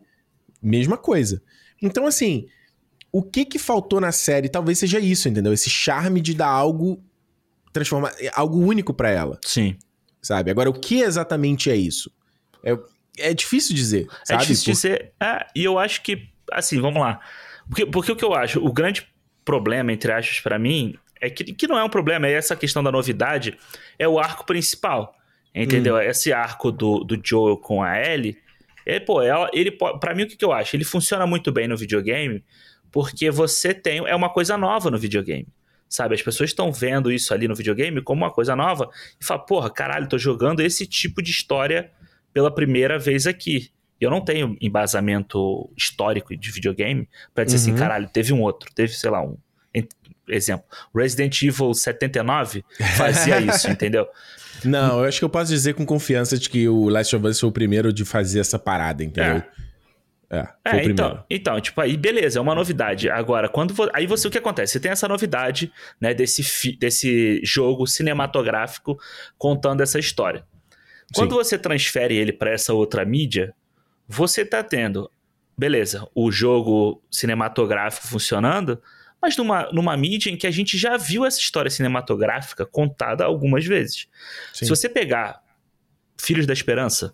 [0.62, 1.41] Mesma coisa.
[1.82, 2.47] Então, assim,
[3.12, 5.53] o que que faltou na série talvez seja isso, entendeu?
[5.53, 7.03] Esse charme de dar algo
[7.71, 9.39] transformar algo único para ela.
[9.43, 9.77] Sim.
[10.21, 10.51] Sabe?
[10.51, 12.12] Agora o que exatamente é isso?
[12.63, 12.77] É,
[13.19, 14.41] é difícil dizer, é sabe?
[14.41, 14.71] Difícil Por...
[14.71, 15.13] dizer.
[15.19, 17.19] É, e eu acho que assim, vamos lá.
[17.67, 19.08] Porque, porque o que eu acho, o grande
[19.45, 22.84] problema entre aspas para mim é que, que não é um problema, é essa questão
[22.84, 23.58] da novidade,
[23.97, 25.15] é o arco principal.
[25.53, 25.95] Entendeu?
[25.95, 26.01] Hum.
[26.01, 28.38] Esse arco do, do Joel com a Ellie,
[28.86, 30.75] é, pô, ela, ele para mim o que, que eu acho?
[30.75, 32.43] Ele funciona muito bem no videogame,
[32.91, 35.47] porque você tem é uma coisa nova no videogame.
[35.88, 39.39] Sabe, as pessoas estão vendo isso ali no videogame como uma coisa nova e fala,
[39.39, 41.91] porra, caralho, tô jogando esse tipo de história
[42.32, 43.71] pela primeira vez aqui.
[43.99, 47.75] Eu não tenho embasamento histórico de videogame para dizer assim, uhum.
[47.75, 49.36] assim, caralho, teve um outro, teve, sei lá, um
[50.30, 50.65] exemplo,
[50.96, 52.63] Resident Evil 79
[52.96, 54.08] fazia isso, entendeu?
[54.63, 57.39] Não, eu acho que eu posso dizer com confiança de que o Last of Us
[57.39, 59.38] foi o primeiro de fazer essa parada, entendeu?
[59.38, 59.70] É.
[60.32, 63.10] É, é então, então, tipo, aí beleza, é uma novidade.
[63.10, 63.89] Agora, quando vo...
[63.94, 64.74] aí você o que acontece?
[64.74, 66.78] Você tem essa novidade, né, desse, fi...
[66.78, 69.00] desse jogo cinematográfico
[69.39, 70.46] contando essa história.
[71.15, 71.38] Quando Sim.
[71.38, 73.56] você transfere ele para essa outra mídia,
[74.08, 75.10] você tá tendo,
[75.58, 78.80] beleza, o jogo cinematográfico funcionando,
[79.21, 83.65] mas numa, numa mídia em que a gente já viu essa história cinematográfica contada algumas
[83.65, 84.08] vezes.
[84.53, 84.65] Sim.
[84.65, 85.41] Se você pegar
[86.17, 87.13] Filhos da Esperança,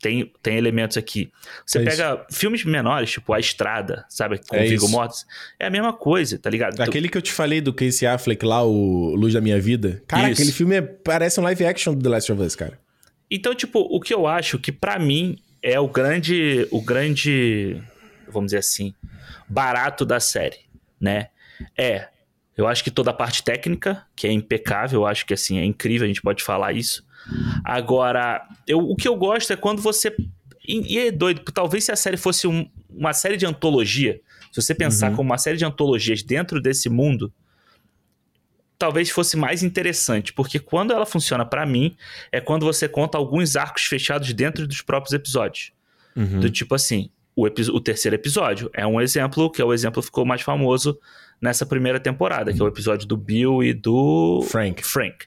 [0.00, 1.30] tem, tem elementos aqui.
[1.66, 2.38] Você é pega isso.
[2.38, 4.40] filmes menores, tipo A Estrada, sabe?
[4.46, 5.26] Com é Viggo Mortensen.
[5.58, 6.80] É a mesma coisa, tá ligado?
[6.80, 10.02] Aquele que eu te falei do Casey Affleck lá, o Luz da Minha Vida.
[10.06, 10.40] Cara, isso.
[10.40, 12.78] aquele filme é, parece um live action do The Last of Us, cara.
[13.30, 17.82] Então, tipo, o que eu acho que para mim é o grande, o grande,
[18.28, 18.94] vamos dizer assim,
[19.48, 20.58] barato da série,
[21.00, 21.28] né?
[21.76, 22.08] É,
[22.56, 25.64] eu acho que toda a parte técnica, que é impecável, eu acho que assim, é
[25.64, 27.06] incrível, a gente pode falar isso.
[27.64, 30.14] Agora, eu, o que eu gosto é quando você.
[30.66, 34.20] E, e é doido, talvez se a série fosse um, uma série de antologia,
[34.52, 35.16] se você pensar uhum.
[35.16, 37.32] como uma série de antologias dentro desse mundo,
[38.78, 41.96] talvez fosse mais interessante, porque quando ela funciona para mim,
[42.30, 45.72] é quando você conta alguns arcos fechados dentro dos próprios episódios.
[46.16, 46.40] Uhum.
[46.40, 47.10] Do tipo assim,
[47.42, 50.98] o, o, terceiro episódio é um exemplo, que é o exemplo que ficou mais famoso
[51.40, 54.84] nessa primeira temporada, que é o episódio do Bill e do Frank.
[54.84, 55.26] Frank.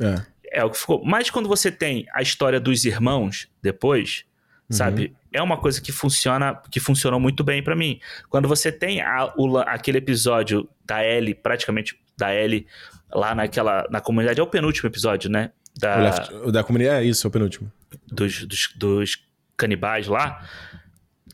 [0.00, 1.02] É é o que ficou.
[1.04, 4.24] Mas quando você tem a história dos irmãos depois,
[4.70, 4.76] uhum.
[4.76, 5.16] sabe?
[5.32, 7.98] É uma coisa que funciona, que funcionou muito bem para mim.
[8.28, 12.66] Quando você tem a, o, aquele episódio da Ellie, praticamente da Ellie,
[13.10, 13.88] lá naquela.
[13.90, 15.50] na comunidade, é o penúltimo episódio, né?
[15.78, 17.72] Da, o left, da comunidade, é isso, é o penúltimo.
[18.06, 19.24] Dos, dos, dos
[19.56, 20.46] canibais lá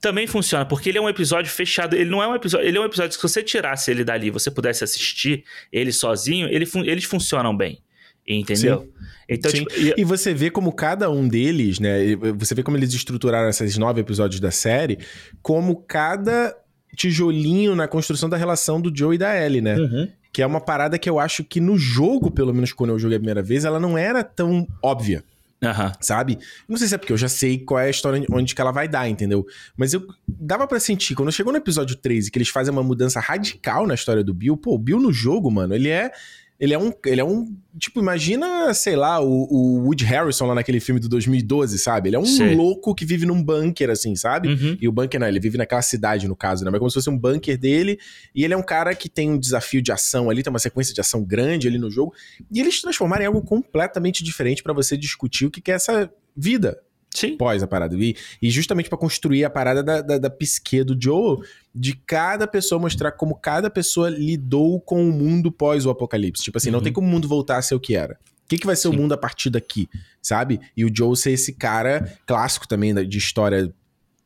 [0.00, 1.94] também funciona, porque ele é um episódio fechado.
[1.94, 2.66] Ele não é um episódio.
[2.66, 6.48] Ele é um episódio que, se você tirasse ele dali você pudesse assistir ele sozinho,
[6.48, 7.82] ele, eles funcionam bem.
[8.26, 8.80] Entendeu?
[8.82, 9.06] Sim.
[9.28, 9.64] Então, Sim.
[9.64, 9.94] Tipo, e...
[9.96, 10.04] e...
[10.04, 11.98] você vê como cada um deles, né?
[12.38, 14.98] Você vê como eles estruturaram esses nove episódios da série,
[15.42, 16.54] como cada
[16.94, 19.76] tijolinho na construção da relação do Joe e da Ellie, né?
[19.76, 20.08] Uhum.
[20.30, 23.16] Que é uma parada que eu acho que no jogo, pelo menos quando eu joguei
[23.16, 25.24] a primeira vez, ela não era tão óbvia.
[25.62, 25.92] Uhum.
[26.00, 26.38] Sabe?
[26.68, 28.70] Não sei se é porque eu já sei qual é a história onde que ela
[28.70, 29.44] vai dar, entendeu?
[29.76, 33.18] Mas eu dava para sentir, quando chegou no episódio 13, que eles fazem uma mudança
[33.18, 36.12] radical na história do Bill, pô, o Bill no jogo, mano, ele é
[36.60, 36.92] ele é um.
[37.06, 37.56] Ele é um.
[37.78, 42.08] Tipo, imagina, sei lá, o, o Woody Harrison lá naquele filme do 2012, sabe?
[42.08, 42.56] Ele é um Sei.
[42.56, 44.48] louco que vive num bunker, assim, sabe?
[44.48, 44.76] Uhum.
[44.80, 46.70] E o bunker, não, ele vive naquela cidade, no caso, né?
[46.70, 48.00] Mas como se fosse um bunker dele.
[48.34, 50.92] E ele é um cara que tem um desafio de ação ali, tem uma sequência
[50.92, 52.12] de ação grande ali no jogo.
[52.52, 56.10] E eles transformaram em algo completamente diferente para você discutir o que, que é essa
[56.36, 56.80] vida,
[57.14, 57.36] Sim.
[57.36, 57.96] pós a parada.
[57.96, 61.38] E, e justamente para construir a parada da, da, da psique do Joe,
[61.74, 66.42] de cada pessoa mostrar como cada pessoa lidou com o mundo pós o apocalipse.
[66.42, 66.76] Tipo assim, uhum.
[66.76, 68.14] não tem como o mundo voltar a ser o que era.
[68.44, 68.96] O que, que vai ser Sim.
[68.96, 69.88] o mundo a partir daqui,
[70.22, 70.60] sabe?
[70.76, 73.72] E o Joe ser esse cara clássico também de história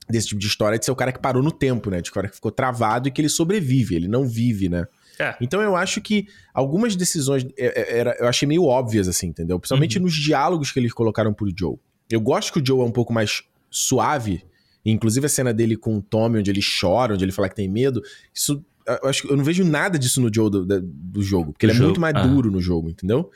[0.08, 2.00] desse tipo de história, de ser o cara que parou no tempo, né?
[2.00, 4.86] De cara que ficou travado e que ele sobrevive, ele não vive, né?
[5.18, 5.36] É.
[5.40, 9.58] Então eu acho que algumas decisões é, é, eu achei meio óbvias, assim, entendeu?
[9.58, 10.04] Principalmente uhum.
[10.04, 11.76] nos diálogos que eles colocaram pro Joe.
[12.10, 14.44] Eu gosto que o Joe é um pouco mais suave.
[14.84, 17.68] Inclusive a cena dele com o Tommy, onde ele chora, onde ele fala que tem
[17.68, 18.02] medo.
[18.34, 18.64] Isso.
[18.86, 21.52] Eu, acho, eu não vejo nada disso no Joe do, do jogo.
[21.52, 22.26] Porque ele é muito mais ah.
[22.26, 23.30] duro no jogo, entendeu?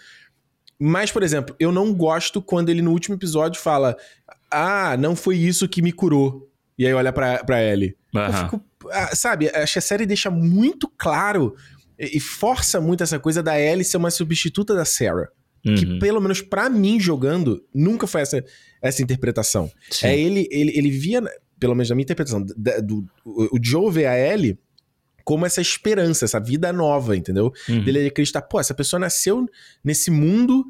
[0.78, 3.96] Mas, por exemplo, eu não gosto quando ele no último episódio fala:
[4.50, 6.50] Ah, não foi isso que me curou.
[6.78, 7.96] E aí olha pra, pra Ellie.
[8.14, 8.22] Uhum.
[8.22, 8.64] Eu fico.
[8.90, 11.56] Ah, sabe, acho que a série deixa muito claro
[11.98, 15.28] E, e força muito essa coisa da Ellie ser uma substituta da Sarah.
[15.74, 15.98] Que, Uhum.
[15.98, 18.44] pelo menos pra mim, jogando, nunca foi essa,
[18.80, 19.70] essa interpretação.
[19.90, 20.06] Sim.
[20.06, 21.22] É ele, ele, ele via,
[21.58, 24.58] pelo menos na minha interpretação, da- do, o, o Joe vê a Ellie
[25.24, 27.52] como essa esperança, essa vida nova, entendeu?
[27.68, 27.82] Uhum.
[27.82, 29.44] Dele acreditar, pô, essa pessoa nasceu
[29.82, 30.64] nesse mundo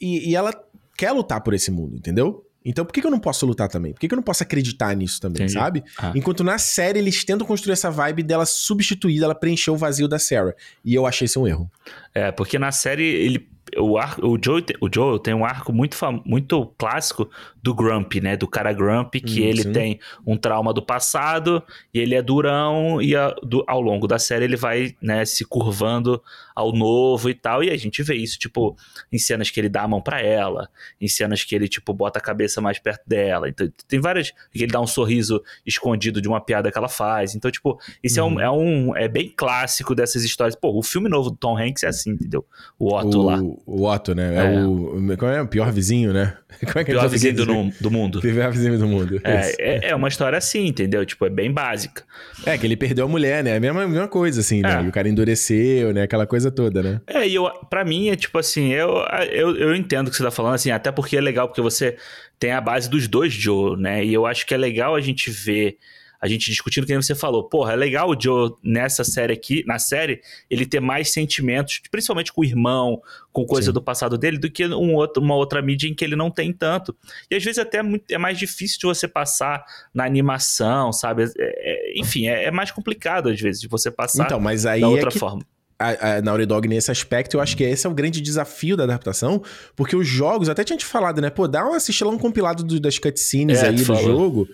[0.00, 0.54] e, e ela
[0.96, 2.44] quer lutar por esse mundo, entendeu?
[2.64, 3.92] Então por que, que eu não posso lutar também?
[3.92, 5.52] Por que, que eu não posso acreditar nisso também, Entendi.
[5.54, 5.82] sabe?
[5.96, 6.12] Ah.
[6.14, 10.18] Enquanto na série eles tentam construir essa vibe dela substituída, ela preencher o vazio da
[10.18, 10.54] Sarah.
[10.84, 11.70] E eu achei isso um erro.
[12.14, 13.48] É, porque na série ele.
[13.76, 17.28] O, ar, o, Joe, o Joe tem um arco muito, fam- muito clássico
[17.62, 18.36] do Grumpy, né?
[18.36, 19.72] Do cara Grumpy, que Hum, ele sim.
[19.72, 21.62] tem um trauma do passado
[21.92, 25.44] e ele é durão, e a- do- ao longo da série ele vai né, se
[25.44, 26.22] curvando
[26.54, 27.62] ao novo e tal.
[27.62, 28.76] E a gente vê isso, tipo,
[29.12, 30.68] em cenas que ele dá a mão pra ela,
[31.00, 33.48] em cenas que ele, tipo, bota a cabeça mais perto dela.
[33.48, 34.30] Então, tem várias.
[34.52, 37.34] que ele dá um sorriso escondido de uma piada que ela faz.
[37.34, 38.40] Então, tipo, isso Uhum.
[38.40, 38.96] é, um, é um.
[38.96, 40.56] É bem clássico dessas histórias.
[40.56, 42.44] Pô, o filme novo do Tom Hanks é assim, entendeu?
[42.78, 43.38] O Otto o, lá.
[43.66, 44.34] O Otto, né?
[44.34, 44.64] É, É.
[44.64, 45.16] o.
[45.18, 46.36] Qual é o pior vizinho, né?
[46.66, 48.20] Como é que Pior ele vizinho do, nu- do mundo.
[48.20, 49.20] Pior vizinho do mundo.
[49.22, 51.04] É, é, é uma história assim, entendeu?
[51.06, 52.02] Tipo, é bem básica.
[52.44, 53.56] É, que ele perdeu a mulher, né?
[53.56, 54.80] A mesma, mesma coisa, assim, né?
[54.80, 54.84] É.
[54.84, 56.02] E o cara endureceu, né?
[56.02, 57.00] Aquela coisa toda, né?
[57.06, 60.24] É, e eu, pra mim é tipo assim, eu, eu, eu entendo o que você
[60.24, 61.96] tá falando, assim, até porque é legal, porque você
[62.38, 64.04] tem a base dos dois Joe, né?
[64.04, 65.76] E eu acho que é legal a gente ver,
[66.20, 69.62] a gente discutindo que nem você falou, porra, é legal o Joe nessa série aqui,
[69.66, 73.00] na série, ele ter mais sentimentos, principalmente com o irmão,
[73.32, 73.72] com coisa Sim.
[73.72, 76.52] do passado dele, do que um outro, uma outra mídia em que ele não tem
[76.52, 76.94] tanto.
[77.30, 79.64] E às vezes até é muito- é mais difícil de você passar
[79.94, 81.24] na animação, sabe?
[81.24, 84.80] É- é- enfim, é, é mais complicado às vezes de você passar Então, mas aí
[84.80, 85.42] da é outra que forma.
[85.78, 88.82] a, a Naughty Dog nesse aspecto, eu acho que esse é o grande desafio da
[88.84, 89.40] adaptação,
[89.76, 91.30] porque os jogos, até tinha te falado, né?
[91.30, 94.02] Pô, dá uma assiste lá um compilado do- das cutscenes É, aí do falou.
[94.02, 94.48] jogo,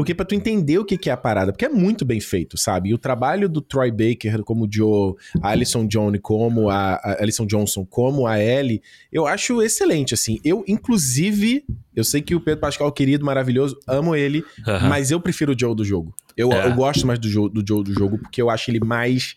[0.00, 2.56] porque pra tu entender o que, que é a parada, porque é muito bem feito,
[2.56, 2.88] sabe?
[2.88, 7.16] E o trabalho do Troy Baker como o Joe, a Alison John como a, a
[7.20, 8.80] Alison Johnson como a Ellie,
[9.12, 10.40] eu acho excelente, assim.
[10.42, 14.42] Eu, inclusive, eu sei que o Pedro Pascal, querido, maravilhoso, amo ele,
[14.88, 16.14] mas eu prefiro o Joe do jogo.
[16.34, 16.66] Eu, É.
[16.66, 19.34] eu gosto mais do Joe, do Joe do jogo, porque eu acho ele mais.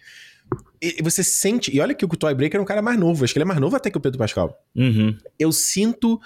[1.02, 1.76] Você sente.
[1.76, 3.26] E olha que o Toy Breaker é um cara mais novo.
[3.26, 4.58] Acho que ele é mais novo até que o Pedro Pascal.
[4.74, 5.14] Uhum.
[5.38, 6.22] Eu sinto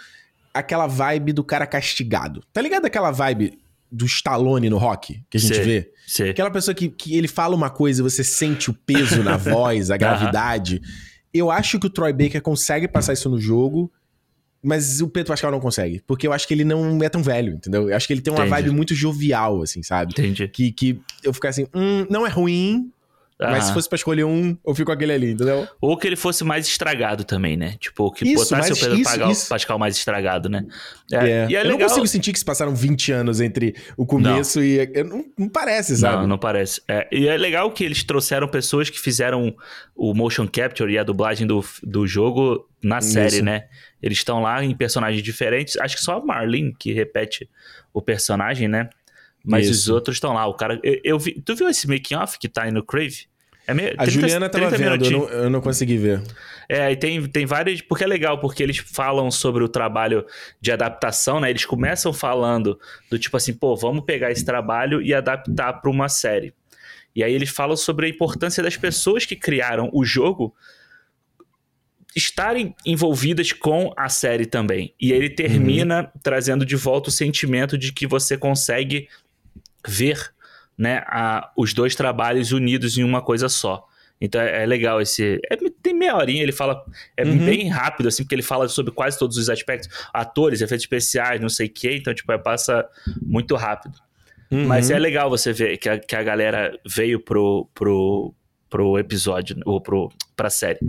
[0.53, 2.43] aquela vibe do cara castigado.
[2.53, 3.57] Tá ligado aquela vibe
[3.91, 5.63] do Stallone no rock que a gente Sei.
[5.63, 5.91] vê?
[6.07, 6.29] Sei.
[6.29, 9.91] Aquela pessoa que, que ele fala uma coisa e você sente o peso na voz,
[9.91, 10.81] a gravidade.
[11.33, 13.91] Eu acho que o Troy Baker consegue passar isso no jogo,
[14.63, 16.01] mas o Pedro Pascal não consegue.
[16.07, 17.89] Porque eu acho que ele não é tão velho, entendeu?
[17.89, 18.49] Eu acho que ele tem uma Entendi.
[18.63, 20.11] vibe muito jovial, assim, sabe?
[20.13, 20.47] Entendi.
[20.47, 22.91] Que, que eu fico assim, hum, não é ruim,
[23.39, 23.61] mas Aham.
[23.61, 25.67] se fosse pra escolher um, eu fico com aquele ali, entendeu?
[25.79, 27.75] Ou que ele fosse mais estragado também, né?
[27.79, 29.49] Tipo, que Isso, botasse mas o Pedro isso, Pascal, isso.
[29.49, 30.65] Pascal mais estragado, né?
[31.11, 31.47] É.
[31.47, 31.89] E é eu não legal.
[31.89, 34.89] consigo sentir que se passaram 20 anos entre o começo e.
[34.91, 36.21] eu Não, não parece, sabe?
[36.21, 36.81] Não, não parece.
[36.87, 39.55] É, e é legal que eles trouxeram pessoas que fizeram
[39.95, 43.65] o motion capture e a dublagem do, do jogo na série, né?
[44.01, 45.77] Eles estão lá em personagens diferentes.
[45.77, 47.47] Acho que só a Marlene que repete
[47.93, 48.89] o personagem, né?
[49.47, 49.93] Mas os Isso.
[49.93, 50.45] outros estão lá.
[50.45, 50.79] O cara.
[50.83, 53.25] Eu, eu vi, tu viu esse making off que tá aí no Crave?
[53.65, 56.21] É meio, A 30 Juliana tava 30 vendo, eu não, eu não consegui ver.
[56.69, 57.81] É, e tem, tem vários.
[57.81, 60.25] Porque é legal, porque eles falam sobre o trabalho
[60.59, 61.49] de adaptação, né?
[61.49, 62.79] Eles começam falando
[63.09, 66.53] do tipo assim, pô, vamos pegar esse trabalho e adaptar para uma série.
[67.15, 70.55] E aí eles falam sobre a importância das pessoas que criaram o jogo
[72.15, 74.93] estarem envolvidas com a série também.
[74.99, 79.07] E ele termina trazendo de volta o sentimento de que você consegue
[79.87, 80.31] ver
[80.77, 83.83] né, a- os dois trabalhos unidos em uma coisa só.
[84.21, 85.39] Então é, é legal esse.
[85.49, 86.83] é- tem meia horinha, ele fala.
[87.15, 87.37] É Uhum.
[87.45, 91.49] bem rápido, assim, porque ele fala sobre quase todos os aspectos, atores, efeitos especiais, não
[91.49, 92.85] sei o quê, então, tipo, é, passa
[93.21, 93.97] muito rápido.
[94.49, 94.95] Mas Uhum.
[94.95, 98.33] é legal você ver que a, que a galera veio pro, pro,
[98.69, 100.79] pro episódio, ou pro, pra série.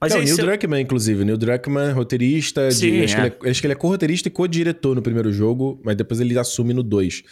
[0.00, 0.42] Mas é, é o Neil isso.
[0.46, 1.24] Druckmann, inclusive.
[1.24, 2.68] Neil Druckmann, roteirista.
[2.68, 3.26] de- Sim, acho, que é.
[3.26, 6.38] ele é, acho que ele é co-roteirista e co-diretor no primeiro jogo, mas depois ele
[6.38, 7.22] assume no 2.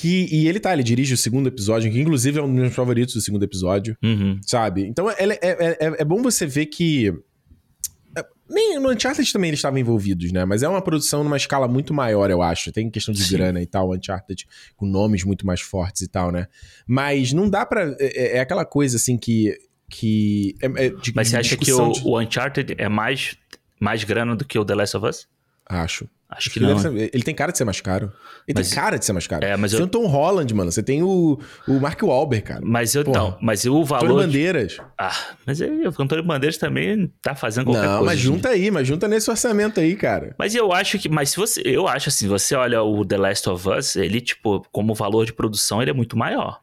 [0.00, 2.72] Que, e ele tá, ele dirige o segundo episódio, que inclusive é um dos meus
[2.74, 3.96] favoritos do segundo episódio.
[4.00, 4.38] Uhum.
[4.46, 4.86] sabe?
[4.86, 7.12] Então é, é, é, é- é bom você ver que.
[8.16, 10.44] é, Nem no Uncharted também eles estavam envolvidos, né?
[10.44, 12.70] Mas é uma produção numa escala muito maior, eu acho.
[12.70, 13.36] Tem questão de Sim.
[13.36, 14.46] grana e tal, Uncharted,
[14.76, 16.46] com nomes muito mais fortes e tal, né?
[16.86, 17.94] Mas não dá pra.
[17.98, 19.52] É, é aquela coisa assim que.
[19.90, 23.36] que é, é de- Mas você acha que o, de- o Uncharted é mais,
[23.80, 25.26] mais grana do que o The Last of Us?
[25.68, 26.08] Acho.
[26.30, 26.78] Acho que Ele, não.
[26.78, 28.12] ser- ele tem cara de ser mais caro.
[28.46, 29.46] Ele Mas- tem cara de ser mais caro.
[29.46, 30.70] É, mas você eu- tem o Tom Holland, mano.
[30.70, 32.60] Você tem o, o Mark Wahlberg, cara.
[32.62, 33.18] Mas eu Porra.
[33.18, 33.38] não.
[33.40, 34.22] Mas o Antônio valor.
[34.26, 34.76] Bandeiras.
[34.98, 35.16] Ah,
[35.46, 38.04] mas aí, o Antônio Bandeiras também tá fazendo qualquer Não, coisa.
[38.04, 38.26] mas gente.
[38.34, 40.34] junta aí, mas junta nesse orçamento aí, cara.
[40.38, 41.08] Mas eu acho que.
[41.08, 41.62] Mas se você.
[41.64, 45.32] Eu acho assim, você olha o The Last of Us, ele, tipo, como valor de
[45.32, 46.60] produção, ele é muito maior.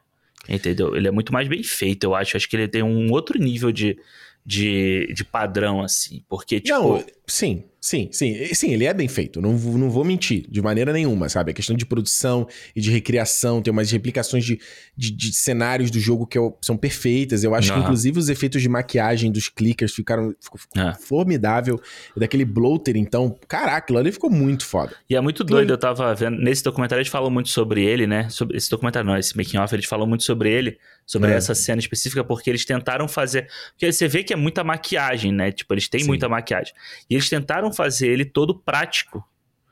[0.48, 0.94] Entendeu?
[0.94, 2.36] Ele é muito mais bem feito, eu acho.
[2.36, 3.98] Acho que ele tem um outro nível de,
[4.44, 6.22] de, de padrão, assim.
[6.28, 6.78] Porque, tipo.
[6.78, 8.54] Não, sim, sim, sim.
[8.54, 9.40] Sim, ele é bem feito.
[9.40, 11.52] Não, não vou mentir, de maneira nenhuma, sabe?
[11.52, 14.58] A questão de produção e de recriação, tem umas replicações de,
[14.96, 17.44] de, de cenários do jogo que eu, são perfeitas.
[17.44, 17.78] Eu acho uhum.
[17.78, 20.94] que, inclusive, os efeitos de maquiagem dos clickers ficaram ficou, ficou é.
[20.94, 21.80] formidável.
[22.16, 24.94] Daquele bloater, então, caraca, aquilo ali ficou muito foda.
[25.08, 26.38] E é muito doido, eu tava vendo.
[26.38, 28.28] Nesse documentário, eles falam muito sobre ele, né?
[28.28, 31.36] Sobre, esse documentário não, esse making off, eles falam muito sobre ele sobre é.
[31.36, 33.48] essa cena específica, porque eles tentaram fazer.
[33.70, 35.52] Porque você vê que é muita maquiagem, né?
[35.52, 36.08] Tipo, eles têm Sim.
[36.08, 36.74] muita maquiagem.
[37.08, 39.24] E eles tentaram fazer ele todo prático.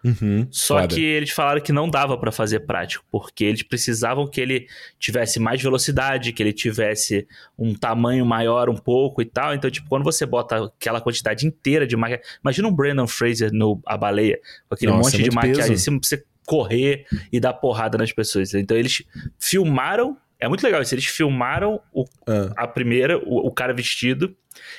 [0.04, 0.94] Uhum, Só foda.
[0.94, 4.66] que eles falaram que não dava para fazer prático, porque eles precisavam que ele
[4.98, 7.26] tivesse mais velocidade, que ele tivesse
[7.58, 9.54] um tamanho maior um pouco e tal.
[9.54, 12.24] Então, tipo, quando você bota aquela quantidade inteira de maquiagem.
[12.44, 15.98] Imagina um Brandon Fraser no A Baleia, com aquele Nossa, monte é de maquiagem, peso.
[16.02, 18.52] você correr e dar porrada nas pessoas.
[18.52, 19.02] Então, eles
[19.38, 20.94] filmaram é muito legal isso.
[20.94, 22.52] Eles filmaram o, ah.
[22.56, 24.36] a primeira, o, o, cara vestido,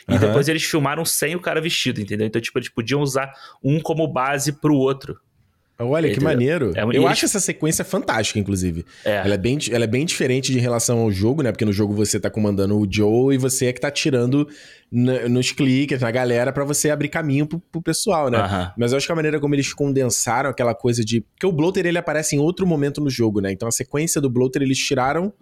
[0.07, 0.19] e uhum.
[0.19, 2.27] depois eles filmaram sem o cara vestido, entendeu?
[2.27, 3.33] Então, tipo, eles podiam usar
[3.63, 5.19] um como base pro outro.
[5.78, 6.71] Olha, que maneiro.
[6.76, 7.05] É, eu eles...
[7.05, 8.86] acho essa sequência fantástica, inclusive.
[9.03, 9.17] É.
[9.17, 11.51] Ela, é bem, ela é bem diferente de relação ao jogo, né?
[11.51, 14.47] Porque no jogo você tá comandando o Joe e você é que tá tirando
[14.91, 18.39] nos cliques, na galera, para você abrir caminho pro, pro pessoal, né?
[18.39, 18.71] Uhum.
[18.78, 21.21] Mas eu acho que a maneira como eles condensaram aquela coisa de.
[21.21, 23.51] Porque o Bloater ele aparece em outro momento no jogo, né?
[23.51, 25.34] Então a sequência do Bloater eles tiraram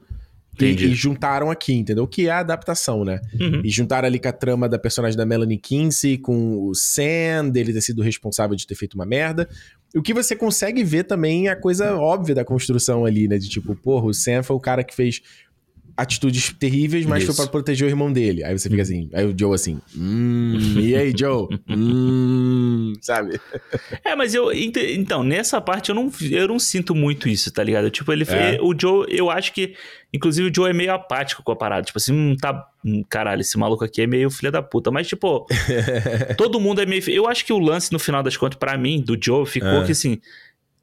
[0.59, 2.07] e, e, juntaram aqui, entendeu?
[2.07, 3.19] Que é a adaptação, né?
[3.39, 3.61] Uhum.
[3.63, 7.73] E juntaram ali com a trama da personagem da Melanie Kinsey, com o Sam, dele
[7.73, 9.49] ter sido responsável de ter feito uma merda.
[9.95, 13.37] O que você consegue ver também é a coisa óbvia da construção ali, né?
[13.37, 15.21] De tipo, porra, o Sam foi o cara que fez
[15.95, 17.33] atitudes terríveis, mas Isso.
[17.33, 18.43] foi para proteger o irmão dele.
[18.43, 21.47] Aí você fica assim, aí o Joe assim, hum, e aí, Joe?
[21.69, 23.39] hum, sabe?
[24.03, 27.89] É, mas eu, então, nessa parte eu não, eu não sinto muito isso, tá ligado?
[27.89, 28.57] Tipo, ele, é.
[28.61, 29.75] o Joe, eu acho que,
[30.11, 33.41] inclusive o Joe é meio apático com a parada, tipo assim, hum, tá, hum, caralho,
[33.41, 35.45] esse maluco aqui é meio filho da puta, mas tipo,
[36.37, 38.99] todo mundo é meio, eu acho que o lance no final das contas, para mim,
[38.99, 39.85] do Joe, ficou é.
[39.85, 40.19] que assim,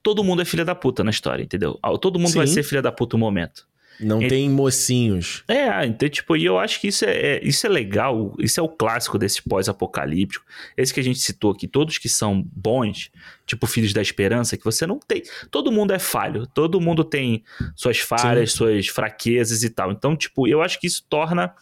[0.03, 1.79] todo mundo é filha da puta na história, entendeu?
[2.01, 2.39] Todo mundo Sim.
[2.39, 3.70] vai ser filha da puta no momento.
[4.01, 5.45] Não tem mocinhos.
[5.47, 8.63] É, então, tipo, e eu acho que isso é, é, isso é legal, isso é
[8.63, 10.45] o clássico desse pós-apocalíptico.
[10.77, 13.11] Esse que a gente citou aqui, todos que são bons,
[13.47, 15.23] tipo Filhos da Esperança, que você não tem.
[15.51, 17.45] Todo mundo é falho, todo mundo tem
[17.77, 18.59] suas falhas, Sim.
[18.59, 19.93] suas fraquezas e tal.
[19.93, 21.55] Então, tipo, eu acho que isso torna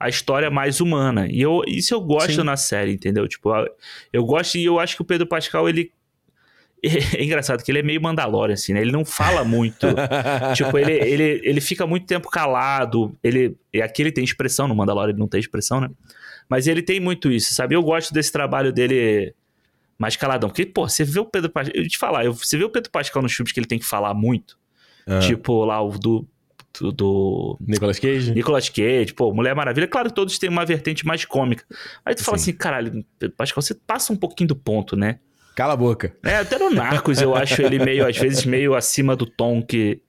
[0.00, 1.26] a história mais humana.
[1.28, 2.42] E eu, isso eu gosto Sim.
[2.42, 3.28] na série, entendeu?
[3.28, 3.68] Tipo, eu,
[4.12, 5.92] eu gosto e eu acho que o Pedro Pascal, ele
[7.16, 8.80] é engraçado que ele é meio Mandalorian, assim, né?
[8.80, 9.86] Ele não fala muito.
[10.54, 13.16] tipo, ele, ele, ele fica muito tempo calado.
[13.22, 15.90] Ele, e aqui ele tem expressão, no Mandalorian ele não tem expressão, né?
[16.48, 17.74] Mas ele tem muito isso, sabe?
[17.74, 19.34] Eu gosto desse trabalho dele
[19.98, 20.48] mais caladão.
[20.48, 21.74] Porque, pô, você vê o Pedro Pascal.
[21.74, 24.12] Eu te falar, você vê o Pedro Pascal nos filmes que ele tem que falar
[24.14, 24.58] muito.
[25.06, 25.20] Ah.
[25.20, 26.26] Tipo, lá o do.
[26.80, 27.56] Do.
[27.60, 28.32] Nicolas Cage?
[28.32, 29.86] Nicolas Cage, pô, Mulher Maravilha.
[29.86, 31.64] Claro que todos têm uma vertente mais cômica.
[32.04, 35.20] Aí tu fala assim, caralho, Pedro Pascal, você passa um pouquinho do ponto, né?
[35.54, 36.12] Cala a boca.
[36.24, 40.00] É, até no Narcos eu acho ele meio, às vezes, meio acima do tom que,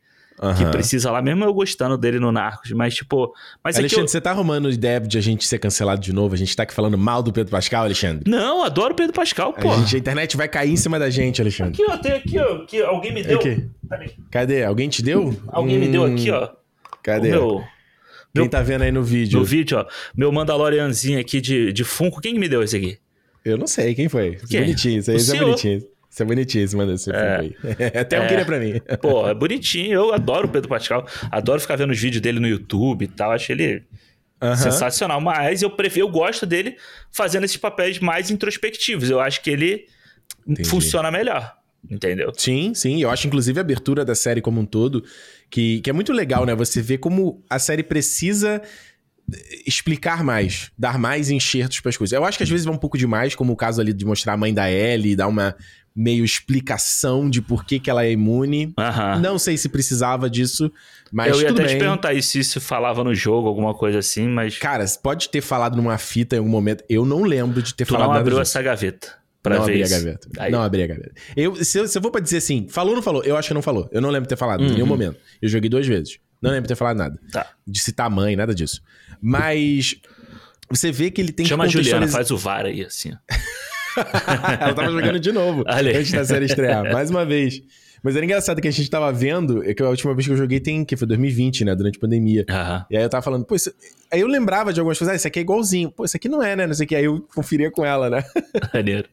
[0.42, 0.56] uhum.
[0.56, 2.72] que precisa lá, mesmo eu gostando dele no Narcos.
[2.72, 3.32] Mas, tipo.
[3.64, 4.08] Mas Alexandre, é eu...
[4.08, 6.34] você tá arrumando ideia de a gente ser cancelado de novo?
[6.34, 8.30] A gente tá aqui falando mal do Pedro Pascal, Alexandre?
[8.30, 9.72] Não, adoro o Pedro Pascal, pô.
[9.72, 11.74] A, gente, a internet vai cair em cima da gente, Alexandre.
[11.74, 12.64] Aqui, ó, tem aqui, ó.
[12.64, 13.38] Aqui, alguém me deu.
[13.38, 13.70] Aqui.
[14.32, 14.64] Cadê?
[14.64, 15.38] Alguém te deu?
[15.48, 15.82] Alguém hum...
[15.82, 16.50] me deu aqui, ó.
[17.04, 17.30] Cadê?
[17.30, 17.64] meu...
[18.34, 18.50] Quem meu...
[18.50, 19.40] tá vendo aí no vídeo?
[19.40, 19.86] No vídeo, ó.
[20.14, 22.20] Meu Mandalorianzinho aqui de, de Funko.
[22.20, 23.00] Quem me deu esse aqui?
[23.46, 24.40] Eu não sei quem foi.
[24.50, 24.62] Quem?
[24.62, 25.84] Bonitinho, isso aí é bonitinho.
[26.16, 27.56] Isso é bonitinho esse mano, esse é, aí.
[28.00, 28.80] Até é, queria pra mim.
[29.02, 29.94] Pô, é bonitinho.
[29.94, 31.06] Eu adoro o Pedro Pascal.
[31.30, 33.32] Adoro ficar vendo os vídeos dele no YouTube e tal.
[33.32, 33.84] Acho ele
[34.42, 34.56] uhum.
[34.56, 35.20] sensacional.
[35.20, 36.78] Mas eu prefiro, eu gosto dele
[37.12, 39.10] fazendo esses papéis mais introspectivos.
[39.10, 39.88] Eu acho que ele
[40.48, 40.70] Entendi.
[40.70, 41.54] funciona melhor.
[41.92, 42.32] Entendeu?
[42.36, 43.02] Sim, sim.
[43.02, 45.04] Eu acho, inclusive, a abertura da série como um todo,
[45.50, 46.56] que, que é muito legal, né?
[46.56, 48.62] Você vê como a série precisa
[49.66, 52.14] explicar mais, dar mais enxertos para as coisas.
[52.16, 54.34] Eu acho que às vezes vai um pouco demais, como o caso ali de mostrar
[54.34, 55.56] a mãe da Ellie, dar uma
[55.96, 58.74] meio explicação de por que, que ela é imune.
[59.22, 60.70] Não sei se precisava disso,
[61.12, 61.76] mas Eu ia até bem.
[61.76, 64.58] te perguntar se isso falava no jogo, alguma coisa assim, mas...
[64.58, 66.84] Cara, pode ter falado numa fita em algum momento.
[66.90, 69.14] Eu não lembro de ter tu falado não abriu essa gaveta.
[69.42, 69.94] Pra não ver abri isso.
[69.94, 70.28] a gaveta.
[70.40, 70.52] Aí.
[70.52, 71.12] Não abri a gaveta.
[71.36, 73.24] Eu, se, eu, se eu for pra dizer assim, falou ou não falou?
[73.24, 73.88] Eu acho que não falou.
[73.92, 74.88] Eu não lembro de ter falado em nenhum uhum.
[74.88, 75.18] momento.
[75.40, 76.18] Eu joguei duas vezes.
[76.46, 77.20] Não lembro de ter falado nada.
[77.32, 77.48] Tá.
[77.66, 78.82] De citar mãe, nada disso.
[79.22, 79.96] Mas
[80.70, 81.98] você vê que ele tem Chama que contextualiza...
[81.98, 83.12] a Juliana, faz o VAR aí, assim.
[84.60, 87.62] Ela tava jogando de novo antes da série estrear, mais uma vez.
[88.04, 90.38] Mas era engraçado que a gente tava vendo, é que a última vez que eu
[90.38, 92.46] joguei tem, que foi 2020, né, durante a pandemia.
[92.48, 92.86] Uhum.
[92.92, 93.74] E aí eu tava falando, pô, isso...
[94.12, 95.90] aí eu lembrava de algumas coisas, ah, isso aqui é igualzinho.
[95.90, 96.96] Pô, isso aqui não é, né, não sei o que.
[96.96, 98.24] Aí eu conferia com ela, né?
[98.72, 99.10] Maneiro.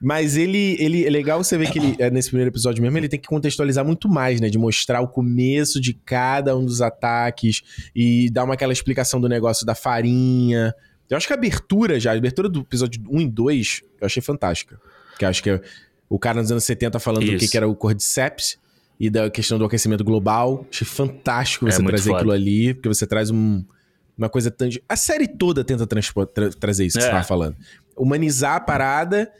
[0.00, 3.08] Mas ele, ele é legal você ver que ele, é, nesse primeiro episódio mesmo, ele
[3.08, 4.48] tem que contextualizar muito mais, né?
[4.48, 7.62] De mostrar o começo de cada um dos ataques
[7.94, 10.72] e dar uma aquela explicação do negócio da farinha.
[11.10, 14.22] Eu acho que a abertura já, a abertura do episódio 1 e 2, eu achei
[14.22, 14.80] fantástica.
[15.18, 15.60] Que acho que é
[16.08, 17.32] o cara nos anos 70 falando Isso.
[17.32, 18.56] do que, que era o Cordyceps
[19.00, 20.66] e da questão do aquecimento global.
[20.70, 23.64] Achei fantástico é você é trazer aquilo ali, porque você traz um,
[24.16, 24.84] uma coisa tangível.
[24.88, 27.06] A série toda tenta tra trazer isso que é.
[27.06, 27.56] você tava falando.
[27.96, 29.30] Humanizar a parada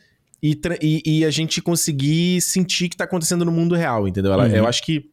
[0.43, 4.33] e, e, e, a gente conseguir sentir que tá acontecendo no mundo real, entendeu?
[4.33, 4.55] Ela, uhum.
[4.55, 5.11] Eu acho que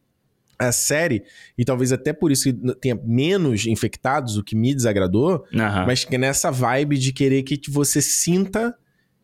[0.58, 1.22] a série,
[1.58, 5.86] e talvez até por isso que tenha menos infectados, o que me desagradou, uhum.
[5.86, 8.74] mas que nessa vibe de querer que você sinta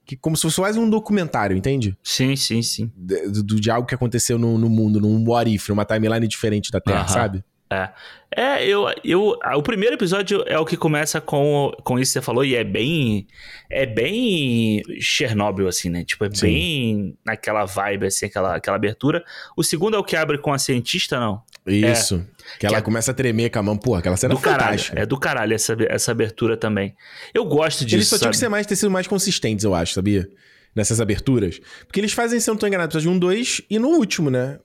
[0.05, 1.97] que como se fosse mais um documentário, entende?
[2.03, 2.91] Sim, sim, sim.
[2.97, 6.71] De, de, de algo que aconteceu no, no mundo, num what if, numa timeline diferente
[6.71, 7.09] da Terra, uhum.
[7.09, 7.45] sabe?
[7.73, 7.91] É.
[8.35, 9.39] É, eu, eu.
[9.57, 12.65] O primeiro episódio é o que começa com, com isso que você falou, e é
[12.65, 13.27] bem.
[13.71, 16.03] É bem Chernobyl, assim, né?
[16.03, 16.47] Tipo, é Sim.
[16.47, 19.23] bem naquela vibe, assim, aquela, aquela abertura.
[19.55, 21.43] O segundo é o que abre com a cientista, não?
[21.67, 22.27] Isso.
[22.55, 23.77] É, que ela que é, começa a tremer com a mão.
[23.77, 24.81] Porra, aquela cena do caralho.
[24.95, 26.95] É do caralho essa, essa abertura também.
[27.35, 27.97] Eu gosto disso.
[27.97, 30.27] Eles só tinham que ser mais, ter sido mais consistentes, eu acho, sabia?
[30.75, 31.61] Nessas aberturas.
[31.87, 34.59] Porque eles fazem, se eu não tô enganado, episódio 1, 2 e no último, né?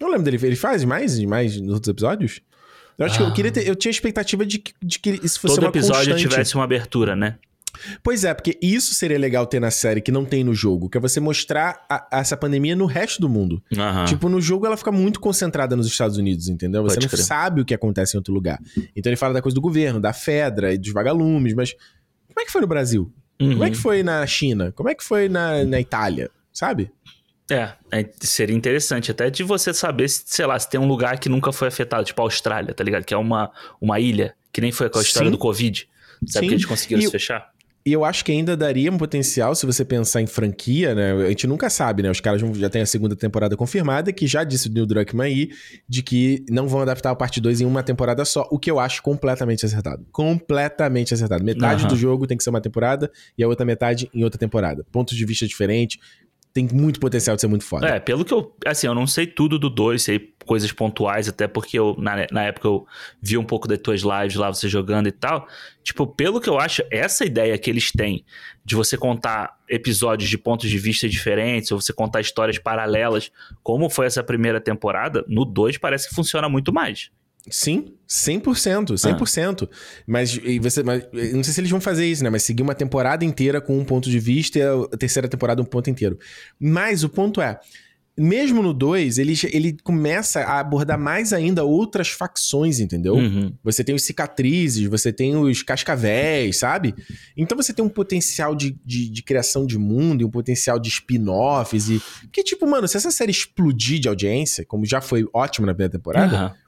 [0.00, 0.38] Não lembro dele.
[0.42, 2.40] Ele faz mais, mais nos outros episódios?
[2.98, 3.18] Eu acho ah.
[3.18, 5.70] que eu queria ter, Eu tinha expectativa de que, de que isso fosse Todo uma
[5.70, 6.28] episódio constante.
[6.28, 7.38] tivesse uma abertura, né?
[8.02, 10.96] Pois é, porque isso seria legal ter na série que não tem no jogo, que
[10.96, 13.62] é você mostrar a, essa pandemia no resto do mundo.
[13.72, 14.04] Uhum.
[14.04, 16.82] Tipo, no jogo ela fica muito concentrada nos Estados Unidos, entendeu?
[16.82, 17.24] Você Pode não crer.
[17.24, 18.60] sabe o que acontece em outro lugar.
[18.94, 22.44] Então ele fala da coisa do governo, da Fedra e dos vagalumes, mas como é
[22.44, 23.12] que foi no Brasil?
[23.40, 23.52] Uhum.
[23.52, 23.82] Como é que uhum.
[23.82, 24.72] foi na China?
[24.72, 26.30] Como é que foi na, na Itália?
[26.52, 26.92] Sabe?
[27.50, 31.18] É, é, seria interessante até de você saber, se, sei lá, se tem um lugar
[31.18, 33.04] que nunca foi afetado, tipo a Austrália, tá ligado?
[33.04, 35.88] Que é uma, uma ilha, que nem foi com a história do Covid.
[36.26, 36.48] Sabe Sim.
[36.48, 37.54] que eles conseguiram e, se fechar?
[37.86, 41.12] E eu acho que ainda daria um potencial se você pensar em franquia, né?
[41.12, 42.10] A gente nunca sabe, né?
[42.10, 45.50] Os caras já têm a segunda temporada confirmada, que já disse o Neil Druckmann aí,
[45.86, 48.80] de que não vão adaptar a parte 2 em uma temporada só, o que eu
[48.80, 50.06] acho completamente acertado.
[50.10, 51.44] Completamente acertado.
[51.44, 51.90] Metade uhum.
[51.90, 54.82] do jogo tem que ser uma temporada e a outra metade em outra temporada.
[54.90, 55.98] Pontos de vista diferentes,
[56.54, 57.88] tem muito potencial de ser muito foda.
[57.88, 58.54] É, pelo que eu.
[58.64, 62.44] Assim, eu não sei tudo do 2, sei coisas pontuais, até porque eu, na, na
[62.44, 62.86] época eu
[63.20, 65.48] vi um pouco das tuas lives lá, você jogando e tal.
[65.82, 68.24] Tipo, pelo que eu acho, essa ideia que eles têm
[68.64, 73.90] de você contar episódios de pontos de vista diferentes, ou você contar histórias paralelas, como
[73.90, 77.10] foi essa primeira temporada, no 2 parece que funciona muito mais.
[77.50, 79.68] Sim, 100%, 100%.
[79.70, 79.76] Ah.
[80.06, 82.30] Mas, e você, mas não sei se eles vão fazer isso, né?
[82.30, 85.66] Mas seguir uma temporada inteira com um ponto de vista e a terceira temporada um
[85.66, 86.18] ponto inteiro.
[86.58, 87.60] Mas o ponto é,
[88.16, 93.14] mesmo no 2, ele, ele começa a abordar mais ainda outras facções, entendeu?
[93.16, 93.52] Uhum.
[93.62, 96.94] Você tem os cicatrizes, você tem os cascavéis, sabe?
[97.36, 100.88] Então você tem um potencial de, de, de criação de mundo e um potencial de
[100.88, 102.00] spin-offs e...
[102.32, 105.92] Que tipo, mano, se essa série explodir de audiência, como já foi ótimo na primeira
[105.92, 106.46] temporada...
[106.46, 106.63] Uhum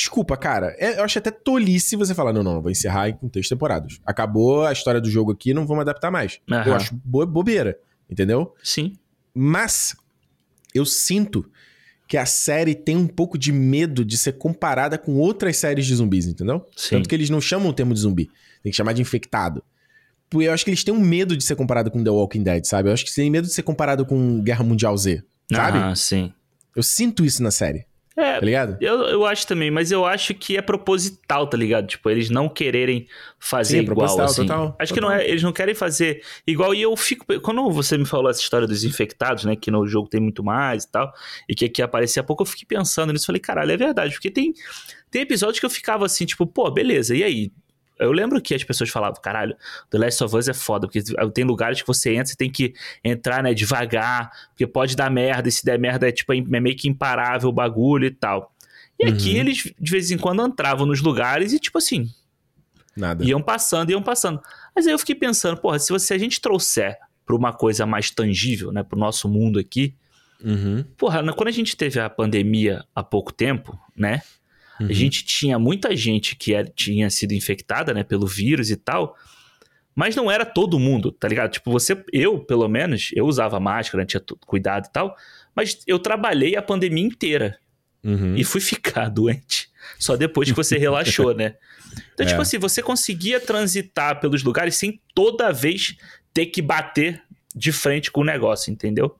[0.00, 0.74] Desculpa, cara.
[0.78, 4.00] É, eu acho até tolice você falar: não, não, vou encerrar com três temporadas.
[4.06, 6.40] Acabou a história do jogo aqui, não vamos adaptar mais.
[6.50, 6.62] Uhum.
[6.62, 7.78] Eu acho bo bobeira,
[8.08, 8.54] entendeu?
[8.62, 8.94] Sim.
[9.34, 9.94] Mas
[10.74, 11.44] eu sinto
[12.08, 15.94] que a série tem um pouco de medo de ser comparada com outras séries de
[15.94, 16.66] zumbis, entendeu?
[16.74, 16.96] Sim.
[16.96, 18.30] Tanto que eles não chamam o termo de zumbi,
[18.62, 19.62] tem que chamar de infectado.
[20.32, 22.88] Eu acho que eles têm um medo de ser comparado com The Walking Dead, sabe?
[22.88, 25.22] Eu acho que eles têm medo de ser comparado com Guerra Mundial Z,
[25.52, 25.78] sabe?
[25.78, 26.32] Ah, sim.
[26.74, 27.84] Eu sinto isso na série.
[28.16, 28.76] É, tá ligado?
[28.80, 31.86] Eu, eu acho também, mas eu acho que é proposital, tá ligado?
[31.86, 33.06] Tipo, eles não quererem
[33.38, 34.42] fazer Sim, igual, assim.
[34.42, 34.94] Total, acho total.
[34.94, 36.74] que não é, eles não querem fazer igual.
[36.74, 37.24] E eu fico.
[37.40, 39.54] Quando você me falou essa história dos infectados, né?
[39.54, 41.12] Que no jogo tem muito mais e tal,
[41.48, 43.26] e que aqui aparecia há pouco, eu fiquei pensando nisso.
[43.26, 44.12] Falei, caralho, é verdade.
[44.12, 44.52] Porque tem,
[45.10, 47.52] tem episódios que eu ficava assim, tipo, pô, beleza, e aí?
[48.00, 49.54] Eu lembro que as pessoas falavam, caralho,
[49.90, 52.74] The Last of Us é foda, porque tem lugares que você entra e tem que
[53.04, 56.76] entrar, né, devagar, porque pode dar merda, e se der merda é tipo, é meio
[56.76, 58.52] que imparável o bagulho e tal.
[58.98, 59.14] E uhum.
[59.14, 62.10] aqui eles, de vez em quando, entravam nos lugares e, tipo assim.
[62.96, 63.24] Nada.
[63.24, 64.40] Iam passando, iam passando.
[64.74, 68.10] Mas aí eu fiquei pensando, porra, se, você, a gente trouxer pra uma coisa mais
[68.10, 69.94] tangível, né, pro nosso mundo aqui.
[70.42, 70.84] Uhum.
[70.96, 74.22] Porra, quando a gente teve a pandemia há pouco tempo, né?
[74.80, 74.86] Uhum.
[74.88, 79.14] A gente tinha muita gente que era, tinha sido infectada, né, pelo vírus e tal,
[79.94, 81.50] mas não era todo mundo, tá ligado?
[81.50, 85.14] Tipo, você, eu, pelo menos, eu usava máscara, tinha cuidado e tal,
[85.54, 87.58] mas eu trabalhei a pandemia inteira
[88.02, 88.34] uhum.
[88.34, 89.68] e fui ficar doente
[89.98, 91.56] só depois que você relaxou, né?
[92.14, 92.28] Então, é.
[92.28, 95.96] tipo assim, você conseguia transitar pelos lugares sem toda vez
[96.32, 97.22] ter que bater
[97.54, 99.16] de frente com o negócio, entendeu?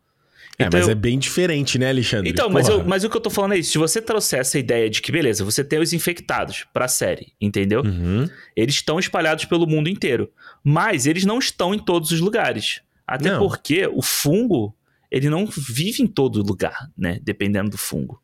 [0.62, 0.92] É, então, mas eu...
[0.92, 2.30] é bem diferente, né, Alexandre?
[2.30, 3.72] Então, mas, eu, mas, o que eu tô falando é isso.
[3.72, 7.82] Se você trouxer essa ideia de que, beleza, você tem os infectados pra série, entendeu?
[7.82, 8.28] Uhum.
[8.54, 10.30] Eles estão espalhados pelo mundo inteiro.
[10.62, 12.82] Mas eles não estão em todos os lugares.
[13.06, 13.40] Até Não.
[13.40, 14.74] porque o fungo,
[15.10, 17.18] ele não vive em todo lugar, né?
[17.22, 18.22] Dependendo do fungo.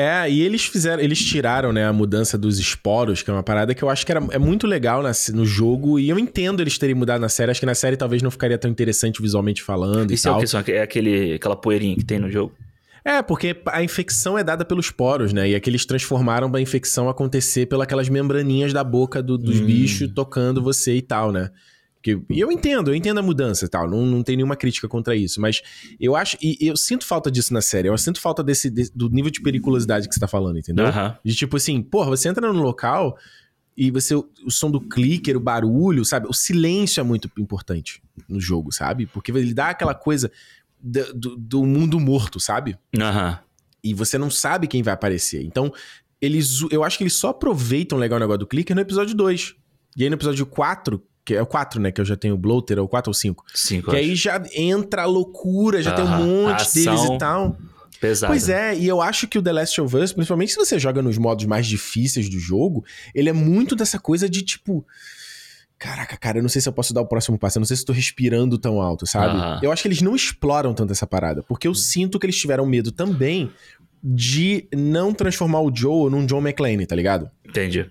[0.00, 3.74] É, e eles fizeram, eles tiraram, né, a mudança dos esporos, que é uma parada
[3.74, 6.78] que eu acho que era, é muito legal na- no jogo, e eu entendo eles
[6.78, 10.12] terem mudado na série, acho que na série talvez não ficaria tão interessante visualmente falando
[10.12, 10.40] Isso e é o tal.
[10.40, 10.46] que?
[10.46, 12.52] São- É aquele, aquela poeirinha que tem no jogo.
[13.04, 15.48] É, porque a infecção é dada pelos poros, né?
[15.50, 19.64] E aqui eles transformaram a infecção acontecer pelas aquelas membraninhas da boca do- dos Hum.
[19.66, 21.50] bichos tocando você e tal, né?
[22.02, 24.86] Que, e eu entendo, eu entendo a mudança e tal, não, não tem nenhuma crítica
[24.86, 25.60] contra isso, mas
[25.98, 29.08] eu acho, e eu sinto falta disso na série, eu sinto falta desse, desse- do
[29.08, 30.86] nível de periculosidade que você tá falando, entendeu?
[31.24, 33.18] De tipo assim, porra, você entra no local
[33.76, 36.26] e você, o som do clicker, o barulho, sabe?
[36.28, 39.06] O silêncio é muito importante no jogo, sabe?
[39.06, 40.30] Porque ele dá aquela coisa
[40.80, 42.76] do, do- do mundo morto, sabe?
[42.96, 43.40] Aham.
[43.82, 45.42] E você não sabe quem vai aparecer.
[45.44, 45.72] Então,
[46.20, 49.54] eles, eu acho que eles só aproveitam legal o negócio do clicker no episódio 2.
[49.96, 51.92] E aí no episódio 4, que é o 4, né?
[51.92, 53.44] Que eu já tenho o bloater, é o 4 ou 5.
[53.54, 56.82] Cinco, Que eu aí já entra a loucura, já tem um monte Ação.
[56.82, 57.58] deles e tal.
[58.00, 58.32] Pesado.
[58.32, 61.02] Pois é, e eu acho que o The Last of Us, principalmente se você joga
[61.02, 62.82] nos modos mais difíceis do jogo,
[63.14, 64.86] ele é muito dessa coisa de tipo.
[65.78, 67.76] Caraca, cara, eu não sei se eu posso dar o próximo passo, eu não sei
[67.76, 69.36] se eu tô respirando tão alto, sabe?
[69.36, 69.60] Aham.
[69.62, 72.64] Eu acho que eles não exploram tanto essa parada, porque eu sinto que eles tiveram
[72.64, 73.50] medo também
[74.02, 77.30] de não transformar o Joe num John McClane, tá ligado?
[77.46, 77.90] Entendi.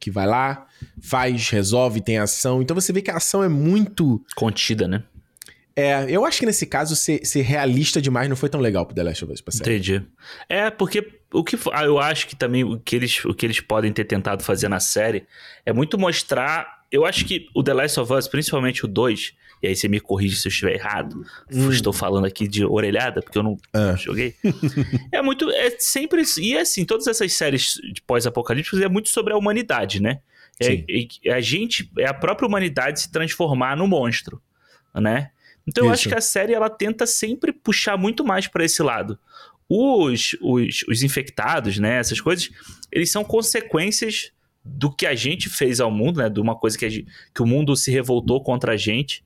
[0.00, 0.66] Que vai lá,
[1.02, 2.62] faz, resolve, tem ação.
[2.62, 4.24] Então você vê que a ação é muito.
[4.36, 5.02] Contida, né?
[5.74, 8.96] É, eu acho que nesse caso ser, ser realista demais não foi tão legal pro
[8.96, 9.76] The Last of Us, pra série.
[9.76, 10.02] Entendi.
[10.48, 13.92] É, porque o que eu acho que também o que, eles, o que eles podem
[13.92, 15.24] ter tentado fazer na série
[15.64, 16.82] é muito mostrar.
[16.90, 19.98] Eu acho que o The Last of Us, principalmente o 2, e aí você me
[20.00, 21.24] corrige se eu estiver errado.
[21.52, 21.70] Hum.
[21.70, 23.94] Estou falando aqui de orelhada, porque eu não Ah.
[23.96, 24.34] joguei.
[25.12, 25.50] é muito.
[25.50, 26.22] É sempre.
[26.38, 30.20] E assim, todas essas séries de pós-apocalípticos é muito sobre a humanidade, né?
[30.60, 30.84] É,
[31.26, 31.90] é- a gente.
[31.98, 34.40] É a própria humanidade se transformar no monstro,
[34.94, 35.30] né?
[35.66, 36.00] Então eu Isso.
[36.02, 39.18] acho que a série ela tenta sempre puxar muito mais para esse lado.
[39.68, 41.98] Os, os, os infectados, né?
[41.98, 42.48] Essas coisas,
[42.90, 44.32] eles são consequências
[44.64, 46.28] do que a gente fez ao mundo, né?
[46.30, 49.22] De uma coisa que, gente- que o mundo se revoltou contra a gente.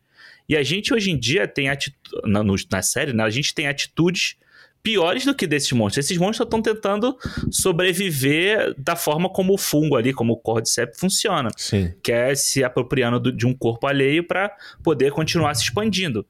[0.49, 1.99] E a gente hoje em dia tem atitude.
[2.25, 3.23] Na, na série, né?
[3.25, 4.37] A gente tem atitudes
[4.83, 6.05] piores do que desses monstros.
[6.05, 7.17] Esses monstros estão tentando
[7.51, 11.93] sobreviver da forma como o fungo ali, como o Cordyceps funciona Sim.
[12.03, 14.51] que é se apropriando do- de um corpo alheio para
[14.83, 16.27] poder continuar se expandindo.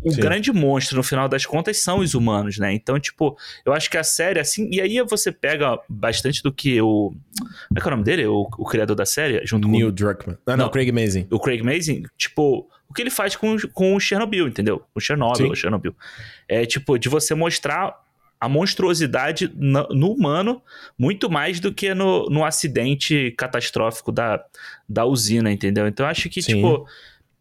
[0.00, 0.20] O Sim.
[0.20, 2.72] grande monstro, no final das contas, são os humanos, né?
[2.72, 3.36] Então, tipo,
[3.66, 4.68] eu acho que a série, assim.
[4.72, 7.12] E aí você pega bastante do que o.
[7.68, 8.26] Como é que é o nome dele?
[8.26, 10.38] O, o criador da série, junto Neil Druckmann.
[10.46, 10.70] Ah, não, Não.
[10.70, 11.24] Craig Mazin.
[11.24, 12.04] com o Craig Mazin.
[12.16, 14.82] Tipo, o que ele faz com, com o Chernobyl, entendeu?
[14.94, 15.52] O Chernobyl, Sim.
[15.52, 15.94] o Chernobyl.
[16.48, 18.02] É, tipo, de você mostrar
[18.40, 20.62] a monstruosidade no, no humano
[20.96, 24.42] muito mais do que no, no acidente catastrófico da,
[24.88, 25.86] da usina, entendeu?
[25.88, 26.54] Então eu acho que, Sim.
[26.54, 26.86] tipo.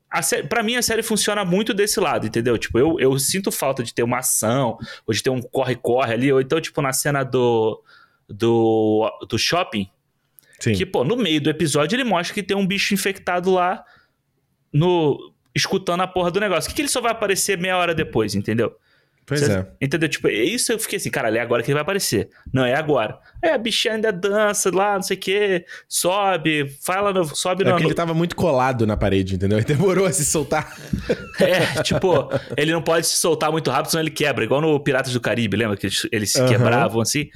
[0.10, 2.58] A sé- pra mim, a série funciona muito desse lado, entendeu?
[2.58, 6.32] Tipo, eu, eu sinto falta de ter uma ação, ou de ter um corre-corre ali,
[6.32, 7.84] ou então, tipo, na cena do,
[8.28, 9.90] do, do shopping,
[10.62, 10.74] Sim.
[10.74, 13.84] que, pô, no meio do episódio ele mostra que tem um bicho infectado lá
[14.72, 16.68] no escutando a porra do negócio.
[16.68, 18.76] O que, que ele só vai aparecer meia hora depois, entendeu?
[19.26, 19.68] Pois Cê- é.
[19.82, 20.08] Entendeu?
[20.08, 22.30] Tipo, isso eu fiquei assim, cara, é agora que ele vai aparecer.
[22.54, 23.20] Não, é agora.
[23.44, 27.66] É, a bichinha ainda dança lá, não sei o quê, sobe, fala, no, sobe É
[27.66, 29.58] no, porque ele tava muito colado na parede, entendeu?
[29.60, 30.74] Ele demorou a se soltar.
[31.40, 34.44] É, tipo, ele não pode se soltar muito rápido, senão ele quebra.
[34.44, 36.50] Igual no Piratas do Caribe, lembra que eles, se Aham.
[36.50, 37.30] quebravam assim?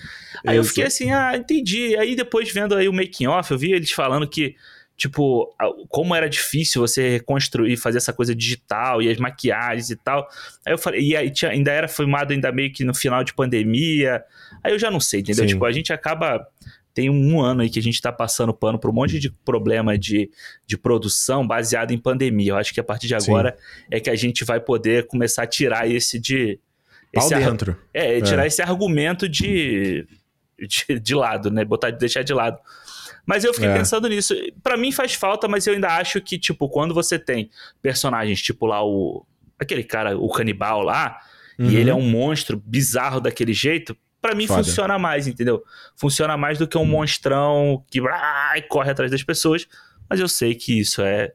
[0.45, 0.69] Aí eu Isso.
[0.69, 1.95] fiquei assim, ah, entendi.
[1.95, 4.55] Aí depois vendo aí o making off, eu vi eles falando que,
[4.98, 5.54] tipo,
[5.89, 10.28] como era difícil você reconstruir, fazer essa coisa digital e as maquiagens e tal.
[10.66, 13.34] Aí eu falei, e aí tinha- ainda era filmado ainda meio que no final de
[13.34, 14.24] pandemia.
[14.64, 15.44] Aí eu já não sei, entendeu?
[15.46, 15.54] Sim.
[15.54, 16.46] Tipo, a gente acaba
[16.94, 19.98] tem um ano aí que a gente tá passando pano por um monte de problema
[19.98, 20.30] de,
[20.68, 22.52] de produção baseado em pandemia.
[22.52, 23.32] Eu acho que a partir de Sim.
[23.32, 23.58] agora
[23.89, 26.60] é que a gente vai poder começar a tirar esse de.
[27.14, 27.78] Pau Esse ar- dentro.
[27.94, 30.06] é, tirar esse argumento de,
[30.60, 31.64] de, de lado, né?
[31.64, 32.58] Botar, deixar de lado.
[33.26, 33.74] Mas eu fiquei É.
[33.78, 34.34] pensando nisso.
[34.63, 37.49] Pra mim faz falta, mas eu ainda acho que, tipo, quando você tem
[37.82, 39.26] personagens, tipo lá o.
[39.59, 41.19] Aquele cara, o canibal lá,
[41.59, 41.69] Uhum.
[41.69, 44.63] e ele é um monstro bizarro daquele jeito, pra mim Foda.
[44.63, 45.63] funciona mais, entendeu?
[45.95, 49.67] Funciona mais do que um monstrão que ah, corre atrás das pessoas.
[50.09, 51.32] Mas eu sei que isso é,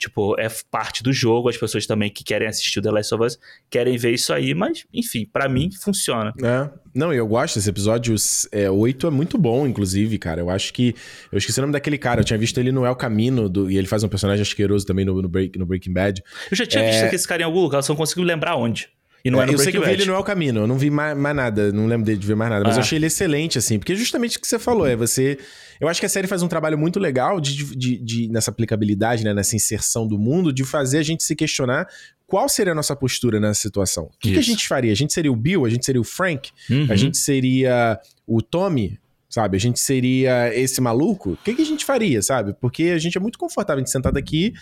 [0.00, 1.48] tipo, é parte do jogo.
[1.48, 3.38] As pessoas também que querem assistir o The Last of Us
[3.68, 6.32] querem ver isso aí, mas, enfim, pra mim funciona.
[6.42, 6.68] É.
[6.92, 8.14] Não, eu gosto desse episódio.
[8.50, 10.40] É, 8 é muito bom, inclusive, cara.
[10.40, 10.94] Eu acho que.
[11.30, 12.20] Eu esqueci o nome daquele cara.
[12.20, 15.04] Eu tinha visto ele no El Camino, do, e ele faz um personagem asqueroso também
[15.04, 16.22] no, no, Break- no Breaking Bad.
[16.50, 17.02] Eu já tinha É.
[17.02, 18.88] visto esse cara em algum lugar, só não consigo lembrar onde.
[19.24, 20.02] E não é, é no eu sei que eu vi Bad.
[20.02, 22.50] ele no El Camino, eu não vi mais, mais nada, não lembro de ver mais
[22.50, 22.78] nada, mas Ah.
[22.78, 25.38] eu achei ele excelente, assim, porque justamente o que você falou, é você.
[25.80, 29.24] Eu acho que a série faz um trabalho muito legal de, de, de- nessa aplicabilidade,
[29.24, 31.86] né, nessa inserção do mundo, de fazer a gente se questionar
[32.26, 34.04] qual seria a nossa postura nessa situação.
[34.04, 34.92] O que, que a gente faria?
[34.92, 35.64] A gente seria o Bill?
[35.66, 36.50] A gente seria o Frank?
[36.70, 36.86] Uhum.
[36.88, 38.98] A gente seria o Tommy?
[39.30, 39.56] Sabe?
[39.56, 41.30] A gente seria esse maluco?
[41.32, 42.52] O que, que a gente faria, sabe?
[42.60, 44.52] Porque a gente é muito confortável de sentar daqui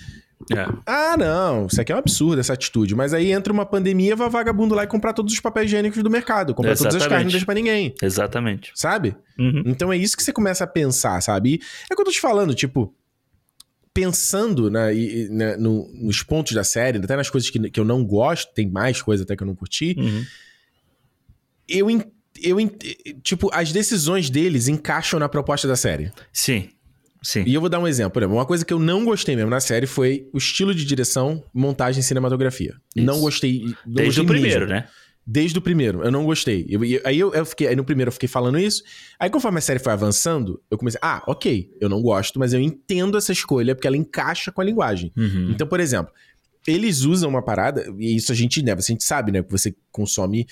[0.54, 0.66] É.
[0.86, 2.94] ah, não, isso aqui é um absurdo, essa atitude.
[2.94, 6.10] Mas aí entra uma pandemia, vai vagabundo lá e comprar todos os papéis higiênicos do
[6.10, 6.54] mercado.
[6.54, 7.94] Comprar todas as carnes, não deixa pra ninguém.
[8.02, 8.70] Exatamente.
[8.74, 9.16] Sabe?
[9.38, 9.62] Uhum.
[9.64, 11.54] Então é isso que você começa a pensar, sabe?
[11.54, 11.60] E
[11.90, 12.94] é o que eu tô te falando, tipo,
[13.94, 17.80] pensando né, e- e, né, no- nos pontos da série, até nas coisas que, que
[17.80, 20.24] eu não gosto, tem mais coisa até que eu não curti, Uhum.
[21.68, 22.04] eu, en-
[22.42, 22.56] eu
[23.22, 26.10] tipo, as decisões deles encaixam na proposta da série.
[26.32, 26.68] Sim.
[27.22, 27.42] Sim.
[27.46, 28.12] E eu vou dar um exemplo.
[28.12, 30.84] Por exemplo, uma coisa que eu não gostei mesmo na série foi o estilo de
[30.84, 32.76] direção, montagem e cinematografia.
[32.94, 33.04] Isso.
[33.04, 33.62] Não gostei.
[33.84, 34.72] não Desde gostei o primeiro, mesmo.
[34.74, 34.88] né?
[35.26, 36.02] Desde o primeiro.
[36.04, 36.64] Eu não gostei.
[36.70, 37.66] Eu- e- aí eu, eu fiquei.
[37.66, 38.82] Aí no primeiro eu fiquei falando isso.
[39.18, 40.98] Aí conforme a série foi avançando, eu comecei.
[41.02, 41.70] Ah, ok.
[41.80, 45.12] Eu não gosto, mas eu entendo essa escolha porque ela encaixa com a linguagem.
[45.16, 45.50] Uhum.
[45.50, 46.12] Então, por exemplo,
[46.66, 49.74] eles usam uma parada, e isso a gente, né, a gente sabe, né, que você
[49.90, 50.46] consome.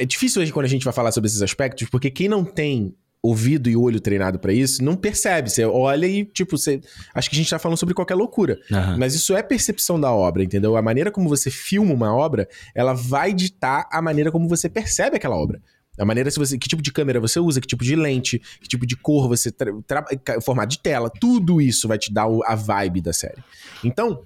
[0.00, 2.94] É difícil hoje quando a gente vai falar sobre esses aspectos, porque quem não tem
[3.22, 5.50] ouvido e olho treinado pra isso, não percebe.
[5.50, 6.80] Você olha e, tipo, você.
[7.14, 8.58] Acho que a gente tá falando sobre qualquer loucura.
[8.72, 8.96] Aham.
[8.98, 10.74] Mas isso é percepção da obra, entendeu?
[10.76, 15.16] A maneira como você filma uma obra, ela vai ditar a maneira como você percebe
[15.16, 15.60] aquela obra.
[15.98, 18.66] A maneira se você, que tipo de câmera você usa, que tipo de lente, que
[18.68, 20.06] tipo de cor você tra, tra-
[20.40, 23.44] formato de tela, tudo isso vai te dar a vibe da série.
[23.84, 24.22] Então,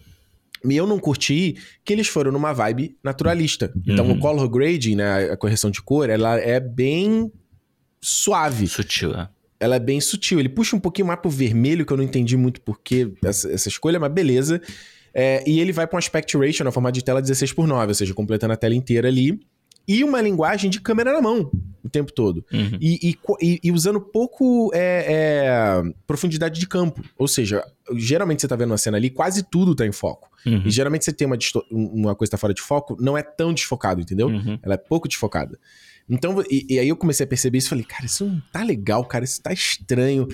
[0.71, 3.73] eu não curti que eles foram numa vibe naturalista.
[3.87, 4.13] Então, Uhum.
[4.13, 7.31] o color grading, né, a correção de cor, ela é bem
[8.01, 9.29] suave Sutil, é.
[9.59, 10.39] ela é bem sutil.
[10.41, 13.69] Ele puxa um pouquinho mais pro vermelho, que eu não entendi muito porquê essa, essa
[13.69, 14.61] escolha, mas beleza.
[15.13, 17.89] É, e ele vai pra um aspect ratio na formato de tela 16 por 9,
[17.89, 19.39] ou seja, completando a tela inteira ali.
[19.87, 21.51] E uma linguagem de câmera na mão
[21.85, 22.45] o tempo todo.
[22.51, 22.79] Uhum.
[22.81, 27.05] E, e e- usando pouco é, é, profundidade de campo.
[27.19, 27.63] Ou seja,
[27.95, 30.31] geralmente você tá vendo uma cena ali, quase tudo tá em foco.
[30.47, 30.63] Uhum.
[30.65, 31.37] E geralmente você tem uma,
[31.71, 34.29] uma coisa que tá fora de foco, não é tão desfocado, entendeu?
[34.29, 34.59] Uhum.
[34.63, 35.59] Ela é pouco desfocada.
[36.09, 38.63] Então, e, e aí eu comecei a perceber isso e falei, cara, isso não tá
[38.63, 40.27] legal, cara, isso tá estranho.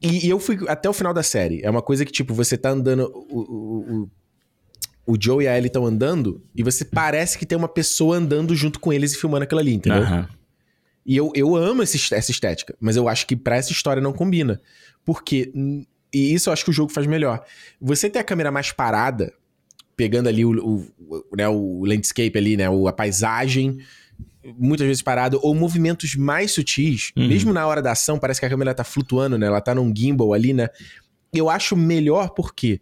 [0.00, 1.60] E, e eu fui até o final da série.
[1.62, 3.10] É uma coisa que, tipo, você tá andando.
[3.28, 4.10] O, o, o,
[5.10, 8.54] o Joe e a Ellie estão andando e você parece que tem uma pessoa andando
[8.54, 10.02] junto com eles e filmando aquilo ali, entendeu?
[10.02, 10.28] Aham.
[11.04, 14.12] E eu, eu amo esse- essa estética, mas eu acho que pra essa história não
[14.12, 14.60] combina.
[15.04, 17.42] Porque, hum, e isso eu acho que o jogo faz melhor.
[17.80, 19.32] Você ter a câmera mais parada,
[19.96, 23.78] pegando ali o, o, o, né, o landscape ali, né, a paisagem,
[24.58, 27.26] muitas vezes parado, ou movimentos mais sutis, Uhum.
[27.28, 29.92] mesmo na hora da ação, parece que a câmera tá flutuando, né, ela tá num
[29.94, 30.68] gimbal ali, né.
[31.32, 32.80] Eu acho melhor porque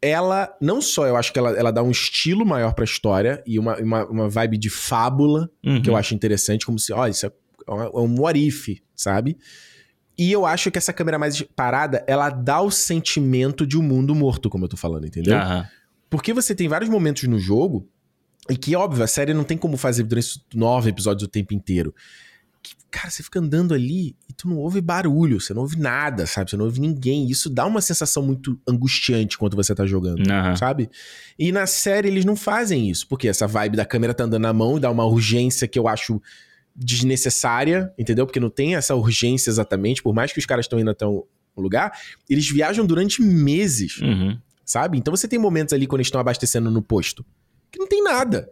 [0.00, 3.58] ela, não só eu acho que ela, ela dá um estilo maior pra história e
[3.58, 5.82] uma, uma, uma vibe de fábula, Uhum.
[5.82, 7.32] que eu acho interessante, como se, olha, isso é
[7.70, 9.36] é um what if, sabe?
[10.16, 14.14] E eu acho que essa câmera mais parada, ela dá o sentimento de um mundo
[14.14, 15.36] morto, como eu tô falando, entendeu?
[15.36, 15.66] Aham.
[16.08, 17.86] Porque você tem vários momentos no jogo,
[18.48, 21.94] e que, óbvio, a série não tem como fazer durante nove episódios o tempo inteiro.
[22.62, 26.26] Que, cara, você fica andando ali e tu não ouve barulho, você não ouve nada,
[26.26, 26.50] sabe?
[26.50, 27.28] Você não ouve ninguém.
[27.30, 30.56] Isso dá uma sensação muito angustiante quando você tá jogando Aham.
[30.56, 30.90] sabe?
[31.38, 34.52] E na série eles não fazem isso, porque essa vibe da câmera tá andando na
[34.52, 36.20] mão e dá uma urgência que eu acho
[36.92, 38.26] desnecessária, entendeu?
[38.26, 41.22] Porque não tem essa urgência exatamente, por mais que os caras estão indo até um
[41.56, 41.92] lugar,
[42.28, 44.38] eles viajam durante meses, Uhum.
[44.64, 44.96] sabe?
[44.98, 47.24] Então você tem momentos ali quando eles estão abastecendo no posto
[47.70, 48.50] que não tem nada.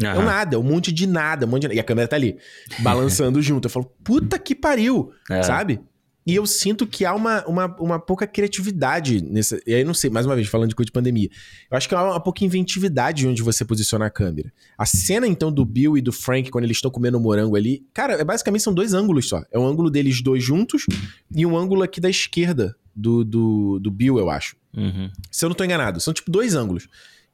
[0.00, 1.74] É um nada, é um monte de nada, um monte de...
[1.74, 2.36] E a câmera tá ali,
[2.80, 3.66] balançando junto.
[3.66, 5.42] Eu falo, puta que pariu, É.
[5.42, 5.80] sabe?
[6.24, 9.60] E eu sinto que há uma, uma, uma pouca criatividade nessa.
[9.66, 11.28] E aí, não sei, mais uma vez, falando de coisa de pandemia.
[11.68, 14.52] Eu acho que há uma pouca inventividade onde você posiciona a câmera.
[14.78, 18.14] A cena, então, do Bill e do Frank, quando eles estão comendo morango ali, cara,
[18.14, 19.42] é, basicamente são dois ângulos só.
[19.50, 20.86] É um ângulo deles dois juntos
[21.34, 24.54] e um ângulo aqui da esquerda do, do, do Bill, eu acho.
[24.76, 25.10] Uhum.
[25.28, 25.98] Se eu não tô enganado.
[26.00, 26.86] São tipo dois ângulos.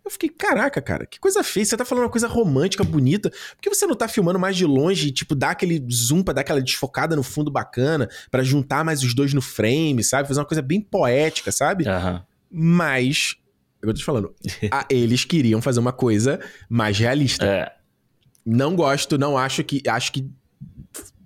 [0.08, 1.66] Eu fiquei, caraca, cara, que coisa feia.
[1.66, 3.28] Você tá falando uma coisa romântica, bonita.
[3.28, 6.32] Por que você não tá filmando mais de longe e, tipo, dar aquele zoom pra
[6.32, 10.26] dar aquela desfocada no fundo bacana, pra juntar mais os dois no frame, sabe?
[10.26, 11.86] Fazer uma coisa bem poética, sabe?
[11.86, 12.24] Aham.
[12.50, 13.36] Mas,
[13.82, 14.34] eu tô te falando,
[14.70, 16.40] a- eles queriam fazer uma coisa
[16.70, 17.44] mais realista.
[17.44, 17.72] É.
[18.46, 19.82] Não gosto, não acho que.
[19.86, 20.26] Acho que.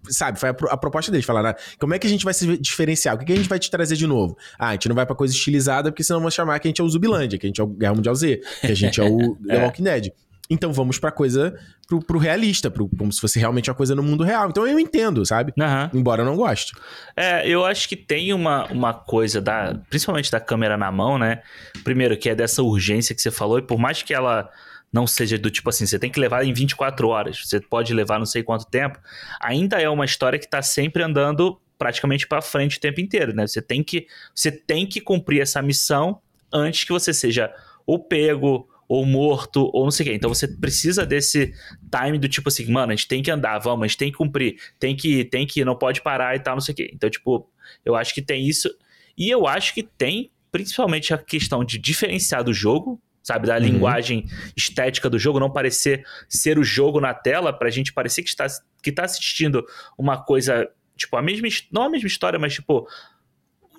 [0.09, 1.25] Sabe, foi a, a proposta deles.
[1.25, 3.15] Falaram, ah, como é que a gente vai se diferenciar?
[3.15, 4.37] O que, que a gente vai te trazer de novo?
[4.59, 6.81] Ah, a gente não vai pra coisa estilizada, porque senão vão chamar que a gente
[6.81, 9.05] é o Zubilândia, que a gente é o Guerra Mundial Z, que a gente é
[9.05, 9.65] o The É.
[9.65, 10.13] Walking Dead.
[10.51, 11.55] Então vamos pra coisa,
[11.89, 14.51] pro, pro realista, pro, como se fosse realmente uma coisa no mundo real.
[14.51, 15.53] Então eu entendo, sabe?
[15.59, 15.91] Aham.
[15.95, 16.73] Embora eu não goste.
[17.17, 19.81] É, eu acho que tem uma, uma coisa da.
[19.89, 21.41] Principalmente da câmera na mão, né?
[21.85, 24.51] Primeiro, que é dessa urgência que você falou, e por mais que ela
[24.93, 28.19] não seja do tipo assim, você tem que levar em 24 horas, você pode levar
[28.19, 28.99] não sei quanto tempo,
[29.41, 33.47] ainda é uma história que tá sempre andando praticamente para frente o tempo inteiro, né?
[33.47, 36.21] Você tem que você tem que cumprir essa missão
[36.53, 37.53] antes que você seja
[37.87, 40.15] ou pego ou morto, ou não sei o quê.
[40.15, 41.55] Então você precisa desse
[41.91, 44.19] time do tipo assim, mano, a gente tem que andar, vamos, a gente tem que
[44.19, 46.91] cumprir, tem que, tem que, não pode parar e tal, não sei o quê.
[46.93, 47.49] Então, tipo,
[47.87, 48.69] eu acho que tem isso.
[49.17, 53.47] E eu acho que tem principalmente a questão de diferenciar do jogo, sabe?
[53.47, 53.61] Da uhum.
[53.61, 58.29] linguagem estética do jogo, não parecer ser o jogo na tela, pra gente parecer que
[58.29, 58.47] está,
[58.83, 59.65] que tá assistindo
[59.97, 62.87] uma coisa, tipo, a mesma, não a mesma história, mas tipo,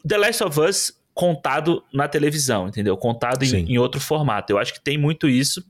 [0.08, 2.98] The Last of Us contado na televisão, entendeu?
[2.98, 4.52] Contado em, em, outro formato.
[4.52, 5.64] Eu acho que tem muito isso.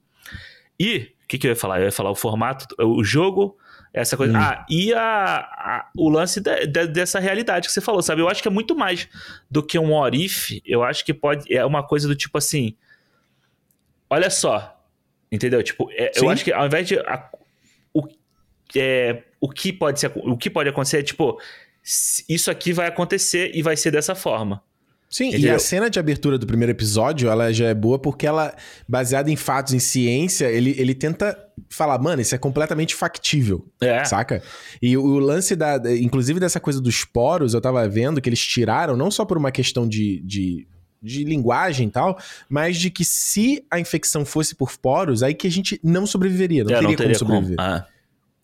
[0.80, 1.80] E, o que, que eu ia falar?
[1.80, 3.58] Eu ia falar o formato, o jogo,
[3.94, 4.34] essa coisa.
[4.34, 4.42] Hum.
[4.42, 8.22] Ah, e a, a, o lance de, de, dessa realidade que você falou, sabe?
[8.22, 9.08] Eu acho que é muito mais
[9.52, 10.62] do que um orif.
[10.66, 11.54] Eu acho que pode.
[11.54, 12.76] É uma coisa do tipo assim.
[14.14, 14.80] Olha só.
[15.32, 15.64] Entendeu?
[15.64, 17.00] Tipo, é, eu acho que ao invés de.
[17.00, 17.30] A,
[17.92, 18.08] o,
[18.76, 20.12] é, o que pode ser.
[20.16, 21.40] O que pode acontecer é tipo.
[22.30, 24.62] Isso aqui vai acontecer e vai ser dessa forma.
[25.10, 25.52] Sim, Entendeu?
[25.52, 28.56] e a cena de abertura do primeiro episódio, ela já é boa porque ela,
[28.88, 31.38] baseada em fatos, em ciência, ele, ele tenta
[31.70, 34.04] falar, mano, isso é completamente factível, é.
[34.06, 34.42] saca?
[34.82, 38.40] E o, o, lance da, inclusive dessa coisa dos poros, eu tava vendo que eles
[38.40, 40.68] tiraram, não só por uma questão de, de
[41.04, 42.18] de linguagem e tal,
[42.50, 46.64] mas de que se a infecção fosse por poros, aí que a gente não sobreviveria,
[46.64, 47.58] não é, teria, não teria como sobreviver.
[47.58, 47.70] Como.
[47.70, 47.88] Ah.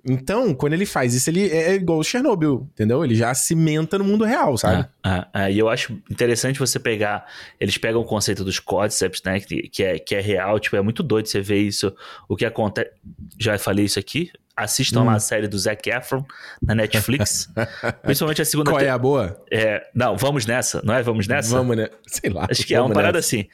[0.06, 3.04] Então, quando ele faz isso, ele é, é igual o Chernobyl, entendeu?
[3.04, 4.88] Ele já cimenta no mundo real, sabe?
[5.04, 7.26] Ah, ah, ah, e eu acho interessante você pegar.
[7.60, 9.42] Eles pegam o conceito dos códiceps, né?
[9.42, 11.94] Que, que, é, que é real, tipo, é muito doido você ver isso.
[12.30, 12.90] O que acontece.
[13.38, 14.32] Já falei isso aqui.
[14.64, 15.06] Assistam hum.
[15.06, 16.26] lá a série do Zac Efron
[16.62, 17.50] na Netflix.
[18.04, 18.72] Principalmente a segunda.
[18.72, 19.42] Qual é a boa?
[19.52, 21.02] É, não, vamos nessa, não é?
[21.02, 21.56] Vamos nessa?
[21.56, 21.90] Vamos, né?
[22.06, 22.48] Sei lá.
[22.50, 23.36] Acho que é uma parada nessa.
[23.36, 23.48] assim.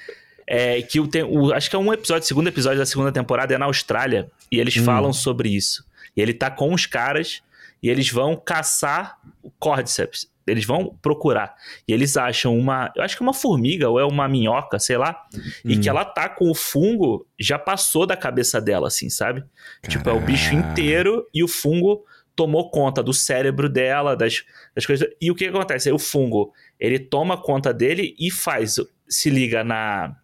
[0.47, 3.53] É, que o, tem, o, acho que é um episódio, segundo episódio da segunda temporada
[3.53, 4.29] é na Austrália.
[4.51, 4.83] E eles hum.
[4.83, 5.83] falam sobre isso.
[6.15, 7.41] E ele tá com os caras
[7.85, 10.27] e eles vão caçar o Cordyceps.
[10.47, 11.53] Eles vão procurar.
[11.87, 12.91] E eles acham uma.
[12.95, 15.23] Eu acho que é uma formiga ou é uma minhoca, sei lá.
[15.31, 15.39] Hum.
[15.65, 19.43] E que ela tá com o fungo, já passou da cabeça dela, assim, sabe?
[19.87, 22.03] Tipo, é o bicho inteiro e o fungo
[22.35, 25.07] tomou conta do cérebro dela, das, das coisas.
[25.21, 25.91] E o que, que acontece?
[25.91, 28.77] O fungo, ele toma conta dele e faz.
[29.07, 30.15] Se liga na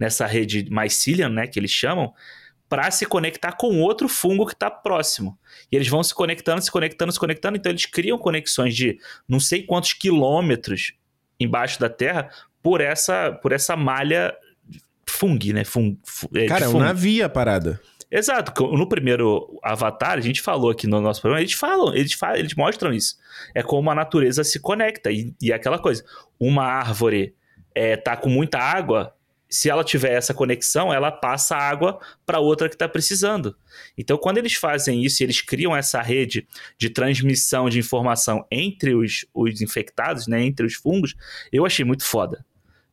[0.00, 2.12] nessa rede mycelium, né, que eles chamam,
[2.68, 5.38] para se conectar com outro fungo que está próximo.
[5.72, 9.40] E eles vão se conectando, se conectando, se conectando, então eles criam conexões de não
[9.40, 10.92] sei quantos quilômetros
[11.40, 12.30] embaixo da Terra
[12.62, 14.34] por essa, por essa malha
[15.08, 15.64] fungi, né?
[15.64, 15.96] Fung,
[16.34, 17.80] é, Cara, é um navio a parada.
[18.10, 18.66] Exato.
[18.72, 22.54] No primeiro Avatar, a gente falou aqui no nosso programa, eles falam, eles, falam, eles
[22.54, 23.16] mostram isso.
[23.54, 25.10] É como a natureza se conecta.
[25.10, 26.04] E, e é aquela coisa.
[26.40, 27.34] Uma árvore
[27.74, 29.14] é, tá com muita água,
[29.48, 33.56] se ela tiver essa conexão, ela passa água para outra que está precisando.
[33.96, 36.46] Então, quando eles fazem isso, eles criam essa rede
[36.76, 41.14] de transmissão de informação entre os, os infectados, né, entre os fungos,
[41.50, 42.44] eu achei muito foda.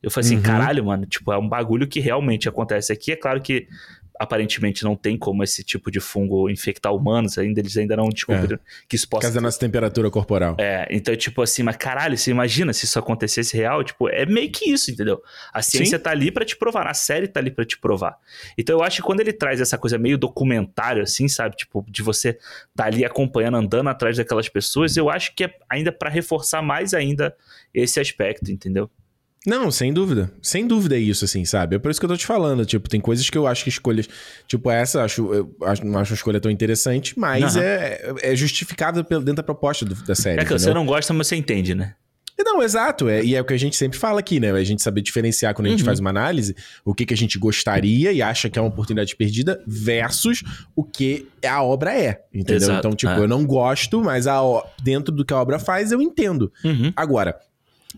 [0.01, 0.43] Eu falei assim, uhum.
[0.43, 3.12] caralho, mano, tipo, é um bagulho que realmente acontece aqui.
[3.12, 3.68] É claro que
[4.20, 8.55] aparentemente não tem como esse tipo de fungo infectar humanos, ainda eles ainda não descobriram
[8.55, 8.59] é.
[8.88, 9.30] que isso possa...
[9.32, 10.55] Da nossa temperatura corporal.
[10.59, 13.84] É, então, tipo assim, mas caralho, você imagina se isso acontecesse real?
[13.84, 15.22] Tipo, é meio que isso, entendeu?
[15.53, 16.03] A ciência Sim.
[16.03, 18.18] tá ali para te provar, a série tá ali para te provar.
[18.57, 21.55] Então eu acho que quando ele traz essa coisa meio documentário, assim, sabe?
[21.55, 22.38] Tipo, de você
[22.76, 26.93] tá ali acompanhando, andando atrás daquelas pessoas, eu acho que é ainda para reforçar mais
[26.93, 27.36] ainda
[27.74, 28.89] esse aspecto, entendeu?
[29.45, 30.31] Não, sem dúvida.
[30.41, 31.75] Sem dúvida é isso, assim, sabe?
[31.75, 32.65] É por isso que eu tô te falando.
[32.65, 34.07] Tipo, tem coisas que eu acho que escolhas.
[34.47, 37.61] Tipo, essa, acho, eu acho, não acho uma escolha tão interessante, mas uhum.
[37.61, 40.35] é, é justificável dentro da proposta do, da série.
[40.35, 40.59] É que entendeu?
[40.59, 41.95] você não gosta, mas você entende, né?
[42.37, 43.07] Não, exato.
[43.07, 44.51] É, e é o que a gente sempre fala aqui, né?
[44.51, 45.85] A gente saber diferenciar quando a gente uhum.
[45.85, 49.15] faz uma análise o que, que a gente gostaria e acha que é uma oportunidade
[49.15, 50.43] perdida versus
[50.75, 52.21] o que a obra é.
[52.33, 52.67] Entendeu?
[52.67, 52.79] Exato.
[52.79, 53.19] Então, tipo, é.
[53.19, 54.41] eu não gosto, mas a,
[54.83, 56.51] dentro do que a obra faz, eu entendo.
[56.63, 56.91] Uhum.
[56.95, 57.37] Agora,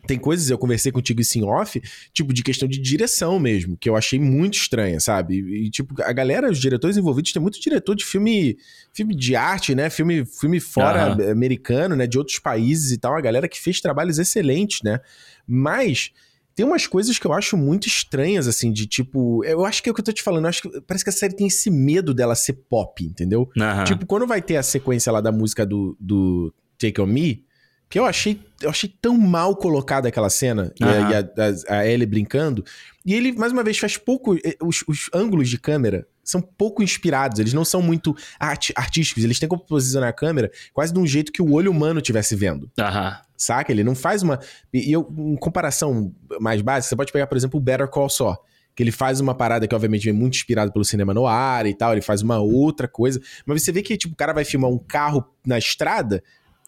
[0.06, 1.82] tem coisas, eu conversei contigo isso em off,
[2.14, 5.40] tipo, de questão de direção mesmo, que eu achei muito estranha, sabe?
[5.40, 8.58] E, tipo, a galera, os diretores envolvidos, tem muito diretor de filme
[8.94, 9.90] filme de arte, né?
[9.90, 11.32] Filme, filme fora uhum.
[11.32, 12.08] americano, né?
[12.08, 13.16] De outros países e tal.
[13.16, 15.00] A galera que fez trabalhos excelentes, né?
[15.48, 16.12] Mas
[16.58, 19.46] tem umas coisas que eu acho muito estranhas, assim, de tipo.
[19.46, 20.48] Eu acho que é o que eu tô te falando.
[20.48, 23.48] Acho que parece que a série tem esse medo dela ser pop, entendeu?
[23.56, 23.84] Uhum.
[23.84, 27.46] Tipo, quando vai ter a sequência lá da música do, do Take On Me,
[27.90, 30.88] que eu achei, eu achei tão mal colocada aquela cena, uhum.
[30.88, 32.64] e, a, a, a, Ellie brincando.
[33.06, 34.36] E ele, mais uma vez, faz pouco.
[34.36, 39.24] Eh, os, os ângulos de câmera são pouco inspirados, eles não são muito art, artísticos,
[39.24, 42.36] eles têm como posicionar a câmera quase de um jeito que o olho humano estivesse
[42.36, 42.70] vendo.
[42.78, 43.14] Uhum.
[43.38, 43.72] Saca?
[43.72, 44.40] Ele não faz uma.
[44.74, 48.36] E eu, em comparação mais básica, você pode pegar, por exemplo, o Better Call Saul
[48.78, 51.74] que ele faz uma parada que obviamente vem muito inspirado pelo cinema no ar e
[51.74, 54.70] tal, ele faz uma outra coisa, mas você vê que tipo, o cara vai filmar
[54.70, 56.24] um carro na estrada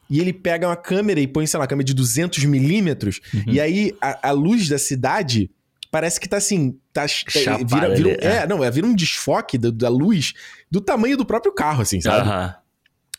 [0.09, 3.43] e ele pega uma câmera e põe, sei lá, uma câmera de 200 milímetros, uhum.
[3.47, 5.51] e aí a, a, luz da cidade
[5.91, 8.37] parece que tá assim, tá, tá vira, vira, é.
[8.37, 10.33] é, não, é, vira um desfoque da, da, luz
[10.69, 12.27] do tamanho do próprio carro, assim, sabe?
[12.27, 12.53] Uhum.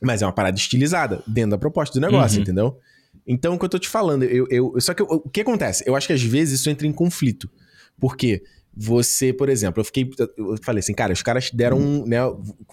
[0.02, 2.42] Mas é uma parada estilizada, dentro da proposta do negócio, uhum.
[2.42, 2.78] entendeu?
[3.26, 5.84] Então, o que eu tô te falando, eu, eu só que eu, o que acontece?
[5.86, 7.50] Eu acho que às vezes isso entra em conflito.
[7.98, 8.42] Por quê?
[8.76, 10.08] Você, por exemplo, eu fiquei.
[10.36, 12.18] Eu falei assim, cara, os caras deram, né,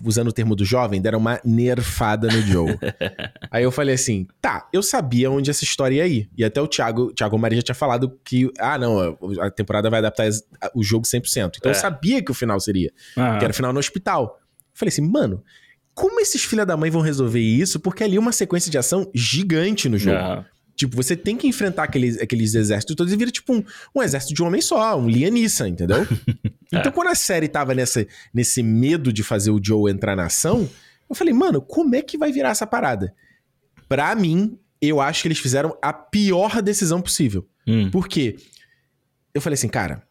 [0.03, 2.77] usando o termo do jovem, deram uma nerfada no Joe.
[3.49, 6.29] Aí eu falei assim, tá, eu sabia onde essa história ia ir.
[6.37, 9.99] E até o Thiago, Thiago Maria já tinha falado que, ah, não, a temporada vai
[9.99, 10.29] adaptar
[10.75, 11.55] o jogo 100%.
[11.57, 11.75] Então é.
[11.75, 14.39] eu sabia que o final seria, que era o final no hospital.
[14.39, 15.43] Eu falei assim, mano,
[15.95, 17.79] como esses filha da mãe vão resolver isso?
[17.79, 20.15] Porque ali é uma sequência de ação gigante no jogo.
[20.15, 20.45] Uhum.
[20.77, 23.63] Tipo, você tem que enfrentar aqueles, aqueles exércitos todos e vira tipo um,
[23.95, 26.05] um exército de um homem só, um Lianissa, entendeu?
[26.71, 26.77] é.
[26.79, 30.69] Então, quando a série tava nessa, nesse medo de fazer o Joe entrar na ação,
[31.09, 33.11] eu falei, mano, como é que vai virar essa parada?
[33.89, 37.49] Pra mim, eu acho que eles fizeram a pior decisão possível.
[37.67, 37.89] Hum.
[37.89, 38.35] Por quê?
[39.33, 40.03] Eu falei assim, cara,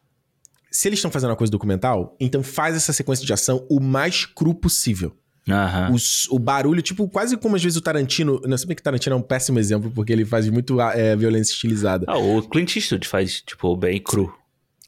[0.69, 4.25] se eles estão fazendo uma coisa documental, então faz essa sequência de ação o mais
[4.25, 5.15] cru possível.
[5.47, 5.93] Uhum.
[5.93, 8.41] Os, o barulho, tipo, quase como às vezes o Tarantino.
[8.45, 11.53] Não sei bem que Tarantino é um péssimo exemplo, porque ele faz muito é, violência
[11.53, 12.05] estilizada.
[12.07, 14.33] Ah, o Clint Eastwood faz, tipo, bem cru.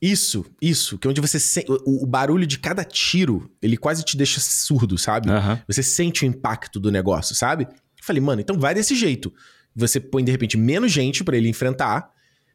[0.02, 0.98] Isso, isso.
[0.98, 1.72] Que é onde você sente.
[1.72, 5.30] O, o, barulho de cada tiro, ele quase te deixa surdo, sabe?
[5.30, 5.58] Uhum.
[5.68, 7.66] Você sente o impacto do negócio, sabe?
[7.66, 9.34] Eu falei, mano, então vai desse jeito.
[9.76, 12.12] Você põe, de repente, menos gente para ele enfrentar,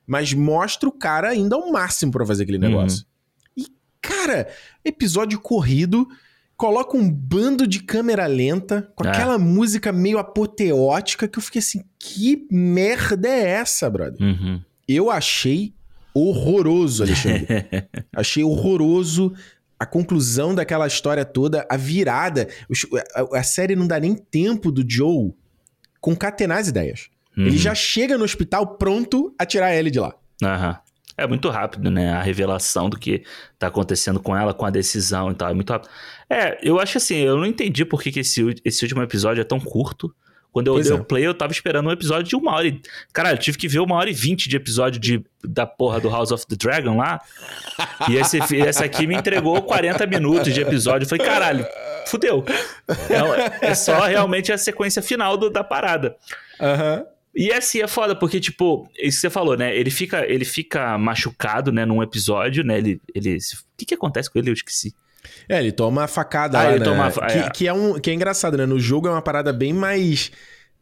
[0.07, 2.65] mas mostra o cara ainda ao máximo para fazer aquele uhum.
[2.65, 3.05] negócio.
[3.57, 3.65] Uhum.
[3.65, 3.67] E,
[4.01, 4.49] cara,
[4.85, 6.09] episódio corrido
[6.57, 9.09] coloca um bando de câmera lenta, com é.
[9.09, 14.21] aquela música meio apoteótica, que eu fiquei assim, que merda é essa, brother?
[14.21, 14.61] Uhum.
[14.87, 15.75] Eu achei
[16.15, 17.67] horroroso, Alexandre.
[18.15, 19.35] achei horroroso
[19.79, 22.49] a conclusão daquela história toda, a virada.
[23.35, 25.33] A, série não dá nem tempo do Joe
[26.01, 27.09] concatenar as ideias.
[27.37, 27.47] Uhum.
[27.47, 30.15] Ele já chega no hospital pronto a tirar a Ellie de lá.
[30.43, 30.79] Aham.
[31.17, 32.13] É muito rápido, né?
[32.13, 33.23] A revelação do que
[33.59, 35.51] tá acontecendo com ela, com a decisão e tal.
[35.51, 35.91] É muito rápido.
[36.29, 39.45] É, eu acho assim, eu não entendi por que, que esse, esse último episódio é
[39.45, 40.15] tão curto.
[40.55, 41.01] Quando eu pois dei é.
[41.01, 42.81] o play, eu tava esperando um episódio de uma hora e.
[43.13, 46.09] Caralho, eu tive que ver uma hora e vinte de episódio de, da porra do
[46.09, 47.21] House of the Dragon lá.
[48.09, 51.07] E esse, esse aqui me entregou 40 minutos de episódio.
[51.07, 51.67] Eu falei, caralho,
[52.07, 52.45] fudeu.
[53.61, 56.15] É, é só realmente a sequência final do, da parada.
[56.61, 56.99] Aham.
[56.99, 57.14] Uhum.
[57.37, 59.77] E assim é foda, porque, tipo, isso que você falou, né?
[59.77, 62.79] Ele fica, ele fica machucado, né, num episódio, né?
[62.79, 63.01] Ele.
[63.15, 63.37] ele...
[63.37, 64.51] O que, que acontece com ele?
[64.51, 64.95] Eu esqueci.
[65.49, 66.85] É, ele toma a facada ah, lá, ele né?
[66.85, 67.11] Toma a...
[67.11, 67.51] que, é.
[67.51, 68.67] que, é um, que é engraçado, né?
[68.67, 70.31] No jogo é uma parada bem mais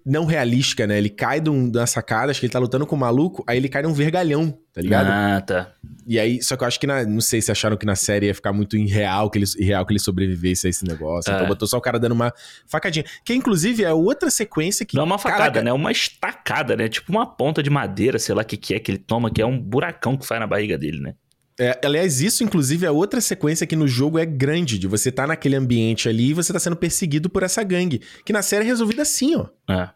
[0.05, 0.99] não realística, né?
[0.99, 3.01] Ele cai de, um, de uma sacada, acho que ele tá lutando com o um
[3.01, 5.09] maluco, aí ele cai num vergalhão, tá ligado?
[5.09, 5.73] Ah, tá.
[6.07, 8.27] E aí, só que eu acho que na, não sei se acharam que na série
[8.27, 11.31] ia ficar muito irreal que ele, irreal que ele sobrevivesse a esse negócio.
[11.31, 11.37] Então é.
[11.39, 12.33] Então botou só o cara dando uma
[12.67, 13.05] facadinha.
[13.25, 14.97] Que inclusive é outra sequência que.
[14.97, 15.63] Não é uma facada, Caraca.
[15.63, 15.71] né?
[15.71, 16.89] É uma estacada, né?
[16.89, 19.41] Tipo uma ponta de madeira, sei lá o que, que é que ele toma, que
[19.41, 21.15] é um buracão que faz na barriga dele, né?
[21.63, 25.29] É, aliás, isso, inclusive, é outra sequência que no jogo é grande, de você tá
[25.29, 28.01] naquele ambiente ali e você tá sendo perseguido por essa gangue.
[28.25, 29.47] Que na série é resolvida assim, ó.
[29.71, 29.91] É.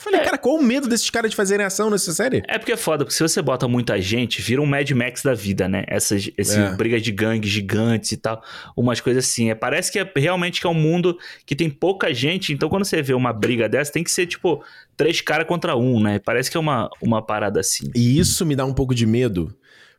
[0.00, 0.24] Falei, é.
[0.24, 2.42] cara, qual o medo desses caras de fazerem ação nessa série?
[2.48, 5.34] É porque é foda, porque se você bota muita gente, vira um Mad Max da
[5.34, 5.84] vida, né?
[5.86, 6.74] Essas esse é.
[6.74, 8.42] brigas de gangue gigantes e tal,
[8.76, 9.50] umas coisas assim.
[9.50, 12.84] É, parece que é realmente que é um mundo que tem pouca gente, então quando
[12.84, 14.64] você vê uma briga dessa, tem que ser tipo
[14.96, 16.18] três caras contra um, né?
[16.18, 17.90] Parece que é uma, uma parada assim.
[17.94, 19.56] E isso me dá um pouco de medo,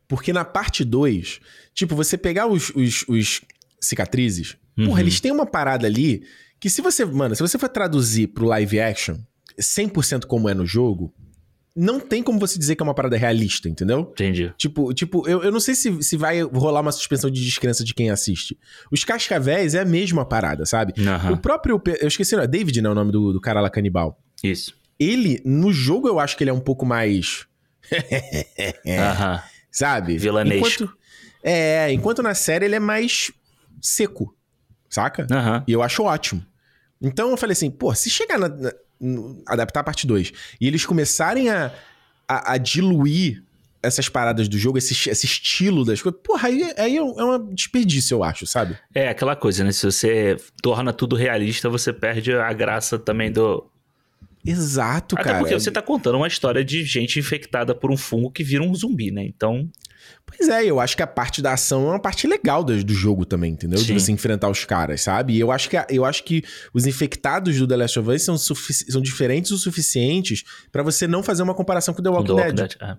[0.08, 1.40] porque na parte 2,
[1.74, 3.40] tipo, você pegar os, os, os
[3.80, 4.86] cicatrizes, uhum.
[4.86, 6.22] porra, eles têm uma parada ali
[6.60, 9.16] que se você, mano, se você for traduzir pro live action,
[9.58, 11.12] 100% como é no jogo,
[11.76, 14.08] não tem como você dizer que é uma parada realista, entendeu?
[14.12, 14.52] Entendi.
[14.56, 17.92] Tipo, tipo eu, eu não sei se, se vai rolar uma suspensão de descrença de
[17.92, 18.58] quem assiste.
[18.90, 20.94] Os Cascavéis é a mesma parada, sabe?
[20.98, 21.34] Uhum.
[21.34, 21.80] O próprio.
[22.00, 24.18] Eu esqueci, não, David não é o nome do, do cara lá canibal.
[24.42, 24.74] Isso.
[24.98, 27.46] Ele, no jogo, eu acho que ele é um pouco mais.
[27.92, 29.40] uhum.
[29.76, 30.16] Sabe?
[30.16, 30.84] Vilanesco.
[30.84, 30.96] Enquanto,
[31.42, 33.30] é, enquanto na série ele é mais
[33.78, 34.34] seco,
[34.88, 35.26] saca?
[35.30, 35.62] Uhum.
[35.68, 36.42] E eu acho ótimo.
[36.98, 38.72] Então eu falei assim, pô, se chegar na, na
[39.46, 41.70] adaptar a parte 2, e eles começarem a,
[42.26, 43.44] a, a, diluir
[43.82, 47.54] essas paradas do jogo, esse, esse estilo das coisas, porra, aí, aí é, é um
[47.54, 48.78] desperdício, eu acho, sabe?
[48.94, 49.72] É aquela coisa, né?
[49.72, 53.70] Se você torna tudo realista, você perde a graça também do,
[54.46, 55.38] Exato, Até cara.
[55.38, 58.74] porque você tá contando uma história de gente infectada por um fungo que vira um
[58.74, 59.24] zumbi, né?
[59.24, 59.68] Então,
[60.24, 62.92] Pois é, eu acho que a parte da ação é uma parte legal do, do
[62.94, 63.78] jogo também, entendeu?
[63.78, 63.86] Sim.
[63.86, 65.34] De você enfrentar os caras, sabe?
[65.34, 66.42] E eu acho que, eu acho que
[66.72, 71.22] os infectados do The Last of Us são, são diferentes o suficientes pra você não
[71.24, 72.68] fazer uma comparação com The Walking, The Walking Dead.
[72.78, 72.88] Dead.
[72.88, 72.96] é.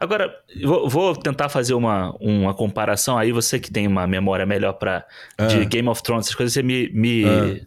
[0.00, 3.32] Agora, vou, vou tentar fazer uma, uma comparação aí.
[3.32, 5.04] Você que tem uma memória melhor pra,
[5.48, 5.64] de Ah.
[5.64, 7.66] Game of Thrones, essas coisas, você me, me Ah.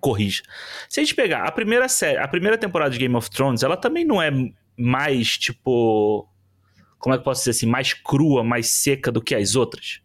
[0.00, 0.42] Corrija.
[0.88, 3.76] Se a gente pegar a primeira série, a primeira temporada de Game of Thrones, ela
[3.76, 4.30] também não é
[4.76, 6.26] mais, tipo.
[6.98, 7.66] Como é que eu posso dizer assim?
[7.66, 10.00] Mais crua, mais seca do que as outras.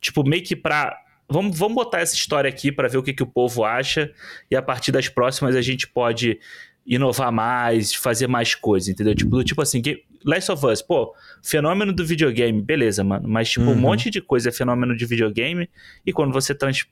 [0.00, 0.96] Tipo, meio que pra.
[1.28, 4.12] Vamos, vamos botar essa história aqui pra ver o que, que o povo acha.
[4.50, 6.38] E a partir das próximas a gente pode
[6.86, 9.12] inovar mais, fazer mais coisas, entendeu?
[9.14, 13.28] Tipo, do tipo assim, Ga- Last of Us, pô, fenômeno do videogame, beleza, mano.
[13.28, 13.76] Mas, tipo, um Uhum.
[13.76, 15.68] monte de coisa é fenômeno de videogame.
[16.04, 16.84] E quando você trans,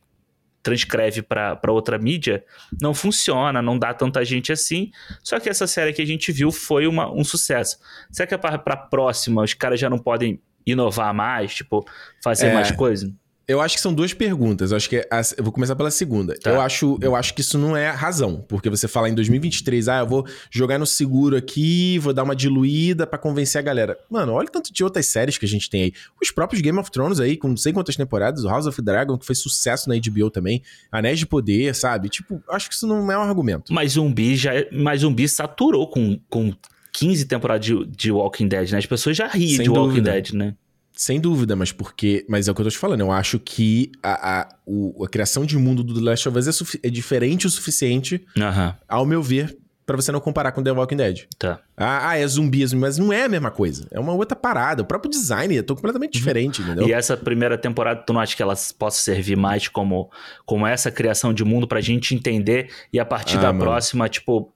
[0.65, 2.43] transcreve pra outra mídia,
[2.81, 4.91] não funciona, não dá tanta gente assim.
[5.23, 7.79] Só que essa série que a gente viu foi uma, um sucesso.
[8.11, 11.85] Será que pra, pra próxima os caras já não podem inovar mais, tipo,
[12.23, 12.55] fazer É.
[12.55, 13.11] mais coisas?
[13.47, 14.71] Eu acho que são duas perguntas.
[14.71, 16.35] Eu acho que a- eu vou começar pela segunda.
[16.39, 16.51] Tá.
[16.51, 19.99] Eu, acho, eu acho que isso não é razão, porque você fala em 2023, ah,
[19.99, 23.99] eu vou jogar no seguro aqui, vou dar uma diluída pra convencer a galera.
[24.11, 25.93] Mano, olha o tanto de outras séries que a gente tem aí.
[26.23, 29.19] Os próprios Game of Thrones aí, com não sei quantas temporadas, o House of Dragon,
[29.19, 32.09] que foi sucesso na HBO também, Anéis de Poder, sabe?
[32.09, 33.73] Tipo, acho que isso não é um argumento.
[33.73, 36.53] Mas zumbi já é- mas zumbi saturou com, com
[36.93, 38.79] 15 temporadas de, de Walking Dead, né?
[38.79, 40.13] As pessoas já Sem de Walking dúvida.
[40.13, 40.55] Dead, né?
[40.97, 42.25] Sem dúvida, mas porque.
[42.29, 43.01] Mas é o que eu tô te falando.
[43.01, 46.47] Eu acho que a, a, o- a criação de mundo do The Last of Us
[46.47, 50.63] é, sufi- é diferente o suficiente, Aham, ao meu ver, pra você não comparar com
[50.63, 51.25] The Walking Dead.
[51.37, 51.59] tá.
[51.77, 53.89] Ah, ah, é zumbi, é mas não é a mesma coisa.
[53.91, 54.83] É uma outra parada.
[54.83, 56.87] O próprio design é completamente diferente, entendeu?
[56.87, 60.09] E essa primeira temporada, tu não acha que ela possa servir mais como,
[60.47, 63.65] como essa criação de mundo pra gente entender e a partir Ah, da mano.
[63.65, 64.53] próxima, tipo,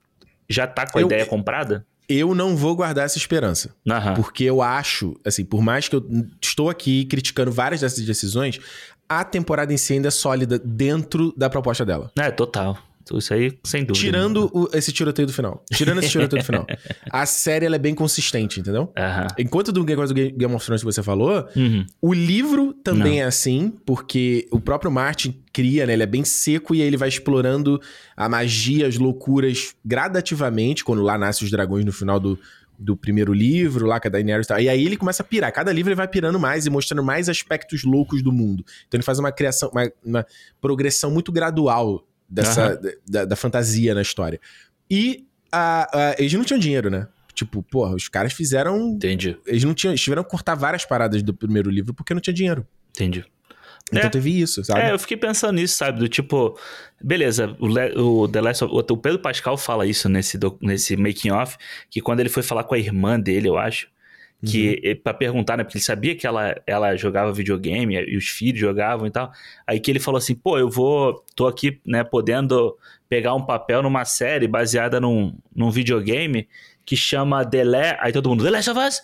[0.49, 1.85] já tá com a Eu- ideia comprada?
[2.09, 3.75] Eu não vou guardar essa esperança.
[3.89, 4.15] Aham.
[4.15, 6.07] Porque eu acho, assim, por mais que eu
[6.41, 8.59] estou aqui criticando várias dessas decisões,
[9.09, 12.11] a temporada em si ainda é sólida dentro da proposta dela.
[12.19, 12.79] É, total.
[13.17, 14.05] Isso aí, sem dúvida.
[14.05, 15.65] Tirando o- esse tiroteio do final.
[15.73, 16.67] Tirando esse tiroteio do final.
[17.11, 18.93] A série, ela é bem consistente, entendeu?
[18.99, 19.27] Aham.
[19.39, 21.87] Enquanto do negócio do Ga- Game of Thrones que você falou, Uhum.
[22.03, 25.93] o livro também é assim, porque o próprio Martin cria, né?
[25.95, 27.81] Ele é bem seco e aí ele vai explorando
[28.17, 32.39] a magia, as loucuras gradativamente, quando lá nasce os dragões no final do,
[32.79, 34.61] do primeiro livro, lá com a Daenerys e tal.
[34.61, 35.53] E aí ele começa a pirar.
[35.53, 38.65] Cada livro ele vai pirando mais e mostrando mais aspectos loucos do mundo.
[38.87, 40.27] Então ele faz uma criação, uma, uma
[40.61, 44.41] progressão muito gradual dessa, da, da fantasia na história.
[44.91, 47.07] E a, a- eles não tinham dinheiro, né?
[47.35, 51.23] Tipo, porra, os caras fizeram Entendi, eles não tinham, eles tiveram que cortar várias paradas
[51.23, 52.67] do primeiro livro porque não tinha dinheiro.
[52.91, 53.25] entendi.
[53.91, 54.11] Então É.
[54.11, 54.81] teve isso, sabe?
[54.81, 55.99] É, eu fiquei pensando nisso, sabe?
[56.01, 56.59] Do tipo,
[57.03, 61.31] beleza, o, Le- o The Last of, o Pedro Pascal fala isso nesse, nesse making
[61.31, 61.57] off,
[61.89, 63.89] que quando ele foi falar com a irmã dele, eu acho,
[64.45, 64.91] que Uhum.
[64.91, 68.61] eh, pra perguntar, né, porque ele sabia que ela, ela jogava videogame e os filhos
[68.61, 69.33] jogavam e tal,
[69.67, 72.77] aí que ele falou assim, pô, eu vou, tô aqui, né, podendo
[73.09, 76.47] pegar um papel numa série baseada num, num videogame
[76.85, 77.99] que chama Last...
[78.01, 79.03] Aí todo mundo, The Last of Us.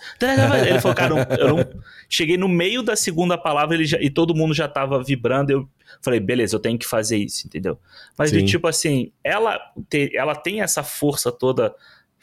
[0.67, 1.67] Ele falou, cara, eu não-.
[2.09, 5.69] Cheguei no meio da segunda palavra ele já- e todo mundo já tava vibrando, eu
[6.01, 7.79] falei, beleza, eu tenho que fazer isso, entendeu?
[8.17, 8.37] Mas Sim.
[8.45, 9.59] tipo assim, ela,
[9.89, 11.75] te- ela tem essa força toda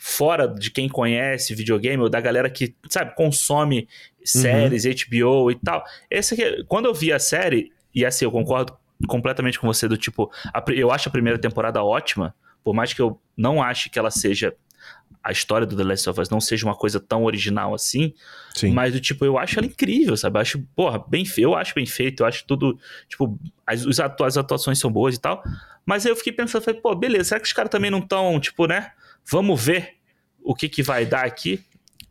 [0.04, 3.88] fora de quem conhece videogame, ou da galera que, sabe, consome
[4.26, 5.84] séries, HBO e tal.
[6.10, 8.76] Esse aqui, quando eu vi a série, e assim, eu concordo
[9.08, 12.34] completamente com você, do tipo, a eu acho a primeira temporada ótima,
[12.64, 14.56] por mais que eu não ache que ela seja
[15.24, 18.12] a história do The Last of Us não seja uma coisa tão original assim,
[18.56, 18.72] Sim.
[18.72, 20.40] mas do tipo, eu acho ela incrível, sabe?
[20.40, 22.76] Eu acho, porra, bem feito, eu acho bem feito, eu acho tudo,
[23.08, 25.44] tipo, as, as atuações são boas e tal.
[25.86, 28.40] Mas aí eu fiquei pensando, falei, pô, beleza, será que os caras também não estão,
[28.40, 28.94] tipo, né?
[29.30, 29.96] Vamos ver
[30.44, 31.64] o que que vai dar aqui?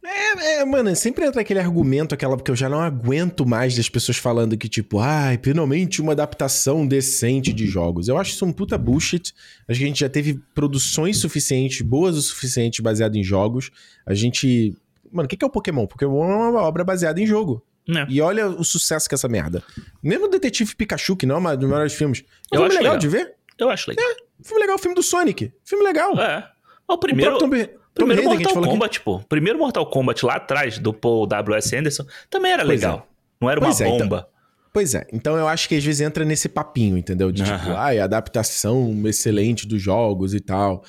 [0.02, 4.16] É, mano, sempre entra aquele argumento, aquela porque eu já não aguento mais das pessoas
[4.16, 8.08] falando que, tipo, ai, finalmente uma adaptação decente de jogos.
[8.08, 9.34] Eu acho isso um puta bullshit.
[9.68, 13.70] Acho que a gente já teve produções suficientes, boas o suficiente, baseado em jogos.
[14.06, 14.74] A gente.
[15.12, 15.86] Mano, o que que é o Pokémon?
[15.86, 17.62] Pokémon é uma obra baseada em jogo.
[17.86, 18.06] Né?
[18.08, 19.62] E olha o sucesso que é essa merda.
[20.02, 22.24] Mesmo o Detetive Pikachu, que não é uma dos melhores filmes.
[22.52, 22.98] É um Eu filme acho legal legal.
[22.98, 23.34] de ver.
[23.58, 24.06] Eu acho legal.
[24.42, 25.52] Filme legal, filme do Sonic.
[25.64, 26.18] Filme legal.
[26.18, 26.48] É.
[26.92, 28.62] O primeiro, o próprio Tom, Tom primeiro que Mortal.
[28.72, 29.18] Kombat, pô.
[29.28, 31.76] Primeiro Mortal Kombat lá atrás, do Paul W.S.
[31.76, 33.06] Anderson, também era Pois legal.
[33.40, 34.28] Não era uma Pois é, então- bomba.
[34.72, 37.32] Pois é, então eu acho que às vezes entra nesse papinho, entendeu?
[37.32, 37.74] De tipo, Aham.
[37.76, 40.84] ai, adaptação excelente dos jogos e tal.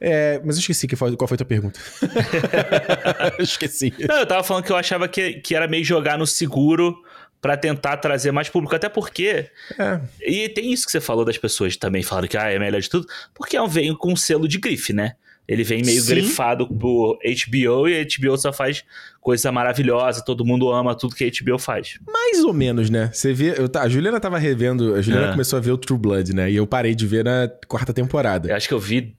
[0.00, 1.78] É, mas eu esqueci que foi- qual foi a tua pergunta.
[3.38, 3.92] Eu esqueci.
[4.08, 6.96] Não, eu tava falando que eu achava que, que era meio jogar no seguro
[7.40, 8.74] pra tentar trazer mais público.
[8.74, 9.50] Até porque.
[9.78, 12.80] É, E tem isso que você falou das pessoas também falaram que ah, é melhor
[12.80, 13.06] de tudo.
[13.34, 15.14] Porque é um veio com um selo de grife, né?
[15.50, 16.10] Ele vem meio Sim.
[16.14, 18.84] grifado por HBO e a HBO só faz
[19.20, 21.98] coisa maravilhosa, todo mundo ama tudo que a HBO faz.
[22.06, 23.10] Mais ou menos, né?
[23.12, 23.54] Você vê.
[23.58, 24.94] Eu, a Juliana tava revendo.
[24.94, 25.30] A Juliana É.
[25.32, 26.48] começou a ver o True Blood, né?
[26.48, 28.48] E eu parei de ver na quarta temporada.
[28.48, 29.16] Eu acho que eu vi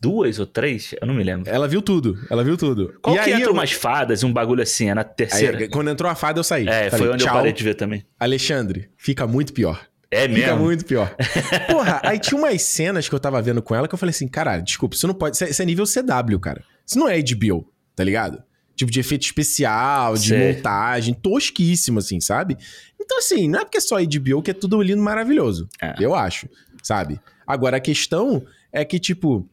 [0.00, 1.50] duas ou três, eu não me lembro.
[1.50, 2.18] Ela viu tudo.
[2.30, 2.94] Ela viu tudo.
[3.02, 4.88] Qual e que aí, entra eu- umas fadas e um bagulho assim?
[4.88, 5.58] É na terceira?
[5.58, 6.66] aí, quando entrou a fada, eu saí.
[6.66, 8.04] é, Falei, foi onde eu parei de ver também.
[8.18, 9.80] Alexandre, fica muito pior.
[10.10, 10.64] É Fica mesmo?
[10.64, 11.14] muito pior.
[11.70, 14.28] Porra, aí tinha umas cenas que eu tava vendo com ela que eu falei assim,
[14.28, 15.36] caralho, desculpa, isso não pode.
[15.36, 16.62] Isso é, é nível CW, cara.
[16.86, 17.66] Isso não é HBO,
[17.96, 18.42] tá ligado?
[18.76, 22.56] Tipo de efeito especial, de montagem, tosquíssimo, assim, sabe?
[23.00, 25.68] Então, assim, não é porque é só HBO que é tudo lindo e maravilhoso.
[25.80, 25.94] É.
[26.00, 26.48] Eu acho,
[26.82, 27.20] sabe?
[27.46, 29.48] Agora, a questão é que, tipo,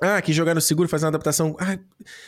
[0.00, 1.56] ah, que jogar no seguro, fazer uma adaptação.
[1.58, 1.78] Ah,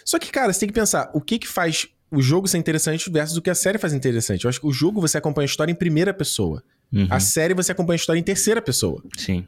[0.04, 3.10] só que, cara, você tem que pensar, o que que faz o jogo ser interessante
[3.10, 4.44] versus o que a série faz interessante?
[4.44, 6.62] Eu acho que o jogo você acompanha a história em primeira pessoa.
[6.92, 9.02] Uhum, A série você acompanha a história em terceira pessoa.
[9.16, 9.46] Sim.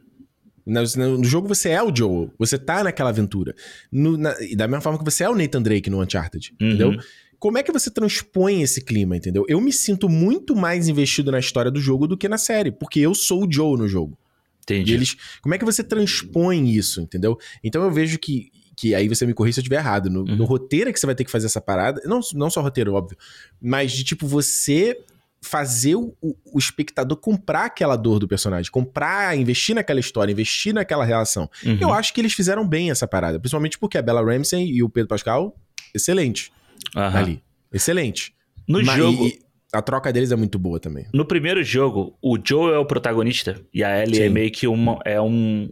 [0.64, 3.55] No, no- jogo você é o Joel, você tá naquela aventura.
[3.90, 6.69] No- na- e da mesma forma que você é o Nathan Drake no Uncharted, Uhum.
[6.69, 6.97] entendeu?
[7.39, 9.44] Como é que você transpõe esse clima, entendeu?
[9.48, 13.01] Eu me sinto muito mais investido na história do jogo do que na série, porque
[13.01, 14.16] eu sou o Joe no jogo.
[14.60, 14.94] E Entendi.
[14.94, 17.36] eles, como é que você transpõe isso, entendeu?
[17.64, 20.09] Então eu vejo que, que aí você me corrija se eu estiver errado.
[20.09, 20.36] No, Uhum.
[20.36, 22.94] no roteiro é que você vai ter que fazer essa parada, não, não só roteiro,
[22.94, 23.19] óbvio,
[23.60, 24.97] mas de tipo você
[25.44, 31.05] fazer o, o- espectador comprar aquela dor do personagem, comprar, investir naquela história, investir naquela
[31.05, 31.51] relação.
[31.64, 31.78] Uhum.
[31.81, 34.89] Eu acho que eles fizeram bem essa parada, principalmente porque a Bella Ramsey e o
[34.89, 35.56] Pedro Pascal,
[35.94, 36.52] excelente
[36.97, 37.19] Aham.
[37.19, 37.43] ali.
[37.73, 38.35] Excelente.
[38.69, 39.40] No Mas- jogo, e
[39.73, 41.06] a troca deles é muito boa também.
[41.12, 44.32] no primeiro jogo, o Joe é o protagonista e a Ellie é Sim.
[44.32, 45.69] meio que uma, é um,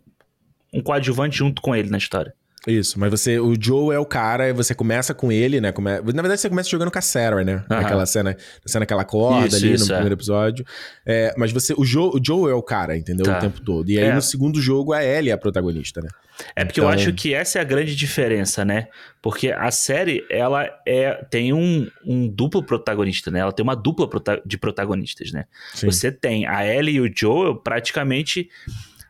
[0.75, 2.35] um coadjuvante junto com ele na história.
[2.67, 5.73] Isso, mas você, o Joe é o cara, e você começa com ele, né?
[5.73, 7.65] Come- Na verdade, você começa jogando com a Sarah, né?
[7.71, 7.81] Aham.
[7.83, 9.95] Naquela cena, na cena que ela acorda Isso, ali isso, no é.
[9.97, 10.65] primeiro episódio.
[11.07, 13.25] É, mas você, o Joe, o Joe é o cara, entendeu?
[13.25, 13.39] Tá.
[13.39, 13.89] O tempo todo.
[13.91, 14.15] E aí É.
[14.15, 16.09] no segundo jogo a Ellie é a protagonista, né?
[16.55, 18.89] É porque Então- eu acho que essa é a grande diferença, né?
[19.23, 23.41] Porque a série, ela é, tem um, um duplo protagonista, né?
[23.41, 24.09] Ela tem uma dupla
[24.45, 25.45] de protagonistas, né?
[25.75, 25.87] Sim.
[25.91, 28.49] Você tem a Ellie e o Joel, praticamente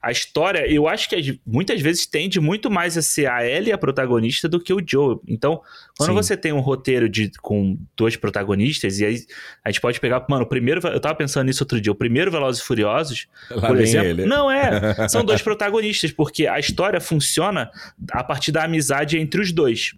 [0.03, 3.71] a história, eu acho que as- muitas vezes tende muito mais a ser a Ellie
[3.73, 5.21] a protagonista do que o Joel.
[5.29, 5.61] Então,
[5.99, 6.15] quando Sim.
[6.15, 9.19] você tem um roteiro de, com dois protagonistas, e aí
[9.65, 12.31] a gente pode pegar, mano, o primeiro, eu tava pensando nisso outro dia, o primeiro
[12.31, 14.25] Velozes e Furiosos, Lá por exemplo, ele.
[14.27, 14.61] não é,
[15.09, 17.71] são dois protagonistas, porque a história funciona
[18.13, 19.95] a partir da amizade entre os dois.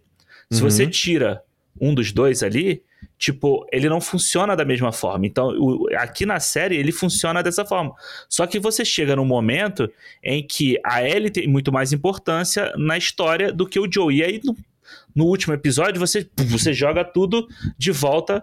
[0.51, 0.69] Se Uhum.
[0.71, 1.43] você tira
[1.81, 2.83] um dos dois ali,
[3.19, 5.27] tipo, ele não funciona da mesma forma.
[5.27, 7.93] Então, o- aqui na série, ele funciona dessa forma.
[8.29, 9.91] Só que você chega num momento
[10.23, 14.15] em que a Ellie tem muito mais importância na história do que o Joe.
[14.15, 14.57] E aí, no,
[15.15, 17.47] no último episódio, você, você joga tudo
[17.79, 18.43] de volta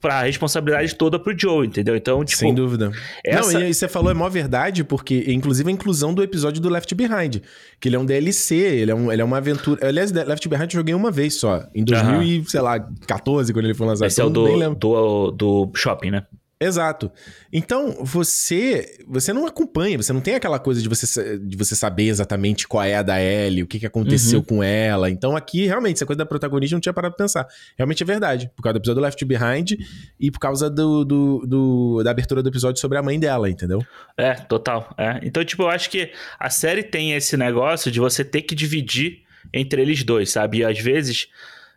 [0.00, 1.96] pra responsabilidade toda pro Joe, entendeu?
[1.96, 2.92] Então, tipo, Sem dúvida.
[3.24, 6.60] essa- Não, e aí você falou é mó verdade, porque, inclusive, a inclusão do episódio
[6.62, 7.38] do Left Behind.
[7.80, 9.86] Que ele é um DLC, ele é, um, ele é uma aventura.
[9.86, 11.64] Aliás, Left Behind eu joguei uma vez só.
[11.74, 14.06] Em 2000 e, sei lá, 14, quando ele foi lançado.
[14.06, 15.30] esse é o Então, do, do,
[15.66, 16.24] do shopping, né?
[16.60, 17.10] Exato.
[17.52, 22.08] Então, você você não acompanha, você não tem aquela coisa de você, de você saber
[22.08, 24.44] exatamente qual é a da Ellie, o que, que aconteceu Uhum.
[24.44, 25.08] com ela.
[25.08, 27.46] Então, aqui, realmente, essa coisa da protagonista não tinha parado pra pensar.
[27.76, 28.50] Realmente é verdade.
[28.56, 29.72] Por causa do episódio Left Behind
[30.18, 33.80] e por causa do, do- do- da abertura do episódio sobre a mãe dela, entendeu?
[34.16, 34.92] É, total.
[34.98, 35.20] É.
[35.22, 36.10] Então, tipo, eu acho que
[36.40, 39.22] a série tem esse negócio de você ter que dividir
[39.54, 40.58] entre eles dois, sabe?
[40.58, 41.28] E às vezes,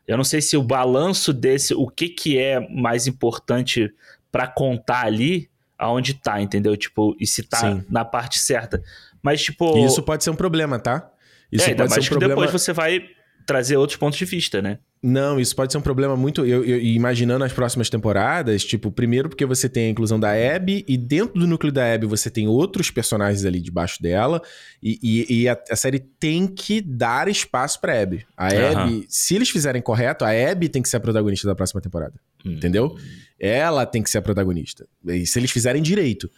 [0.08, 3.94] eu não sei se o balanço desse, o que que é mais importante
[4.32, 6.76] pra contar ali, aonde tá, entendeu?
[6.78, 7.84] Tipo, e se tá Sim.
[7.90, 8.82] na parte certa.
[9.22, 9.78] Mas, tipo.
[9.78, 11.10] E isso pode ser um problema, tá?
[11.52, 12.36] Isso é, pode ser um que problema.
[12.36, 13.04] depois você vai
[13.46, 14.78] trazer outros pontos de vista, né?
[15.04, 16.46] Não, isso pode ser um problema muito.
[16.46, 20.86] Eu, eu- imaginando as próximas temporadas, tipo, primeiro porque você tem a inclusão da Abby,
[20.88, 24.42] e dentro do núcleo da Abby você tem outros personagens ali debaixo dela,
[24.82, 28.26] e, e- e a, a série tem que dar espaço pra Abby.
[28.38, 28.84] A Aham.
[28.84, 32.14] Abby, se eles fizerem correto, a Abby tem que ser a protagonista da próxima temporada.
[32.46, 32.52] Hum.
[32.54, 32.96] Entendeu?
[33.42, 34.88] Ela tem que ser a protagonista.
[35.08, 36.30] E se eles fizerem direito.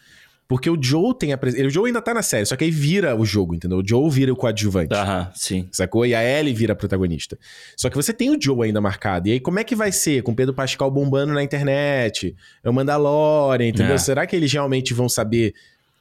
[0.48, 1.66] Porque o Joe tem a presença.
[1.66, 3.80] O Joe ainda tá na série, só que aí vira o jogo, entendeu?
[3.80, 4.94] O Joe vira o coadjuvante.
[4.94, 5.68] Aham, sim.
[5.72, 6.06] Sacou?
[6.06, 7.38] E a Ellie vira a protagonista.
[7.76, 9.28] Só que você tem o Joe ainda marcado.
[9.28, 10.22] E aí, como é que vai ser?
[10.22, 12.36] Com Pedro Pascal bombando na internet?
[12.64, 13.96] É o Mandalorian, entendeu?
[13.96, 13.98] É.
[13.98, 15.54] Será que eles realmente vão saber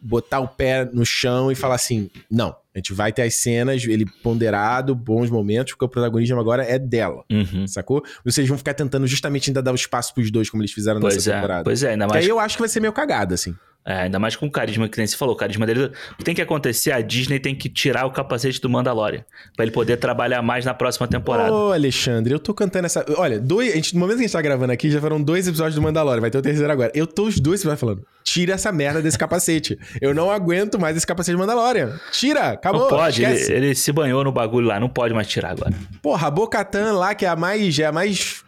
[0.02, 3.84] botar o pé no chão e falar assim: não, a gente vai ter as cenas,
[3.84, 7.22] ele ponderado, bons momentos, porque o protagonismo agora é dela.
[7.30, 7.66] Uhum.
[7.66, 7.98] Sacou?
[7.98, 11.00] Ou vocês vão ficar tentando justamente ainda dar o espaço pros dois, como eles fizeram
[11.00, 11.64] Pois nessa é, temporada.
[11.64, 13.54] pois é, ainda Que mais aí eu acho que vai ser meio cagada, assim.
[13.84, 15.34] É, ainda mais com o carisma que nem você falou.
[15.34, 15.86] O carisma dele.
[16.12, 16.92] O que tem que acontecer?
[16.92, 19.24] A Disney tem que tirar o capacete do Mandalorian.
[19.56, 21.52] Pra ele poder trabalhar mais na próxima temporada.
[21.52, 23.04] Ô, Alexandre, eu tô cantando essa.
[23.16, 23.72] Olha, dois...
[23.72, 25.82] a gente- no momento que a gente tá gravando aqui, já foram dois episódios do
[25.82, 26.20] Mandalorian.
[26.20, 26.92] Vai ter o terceiro agora.
[26.94, 28.06] Eu tô os dois episódios falando.
[28.22, 29.76] Tira essa merda desse capacete.
[30.00, 31.98] Eu não aguento mais esse capacete do Mandalorian.
[32.12, 32.50] Tira!
[32.50, 32.82] Acabou.
[32.82, 35.74] Não pode, ele, ele se banhou no bagulho lá, não pode mais tirar agora.
[36.00, 38.44] Porra, a Bocatan lá, que é a mais, é a mais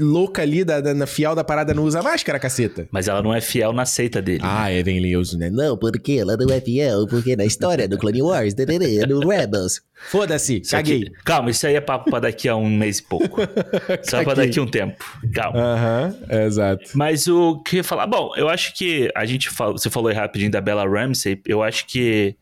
[0.00, 2.86] louca ali, da, da, na fiel da parada, não usa máscara, caceta.
[2.90, 4.40] Mas ela não é fiel na seita dele.
[4.42, 5.50] Ah, é, vem Lewis, né?
[5.50, 9.80] Não, porque ela não é fiel, porque na história do Clone Wars, dadadá, no Rebels.
[10.08, 11.12] Foda-se, Isso aqui- caguei.
[11.24, 13.40] Calma, isso aí é papo pra daqui a um mês e pouco.
[14.02, 14.46] Só pra Caguei.
[14.46, 15.04] daqui a um tempo.
[15.34, 15.58] Calma.
[15.60, 16.90] Aham, é, exato.
[16.94, 18.06] Mas o que eu ia falar?
[18.06, 21.40] Bom, eu acho que a gente fala, você falou aí rapidinho da Bella Ramsey.
[21.46, 22.34] Eu acho que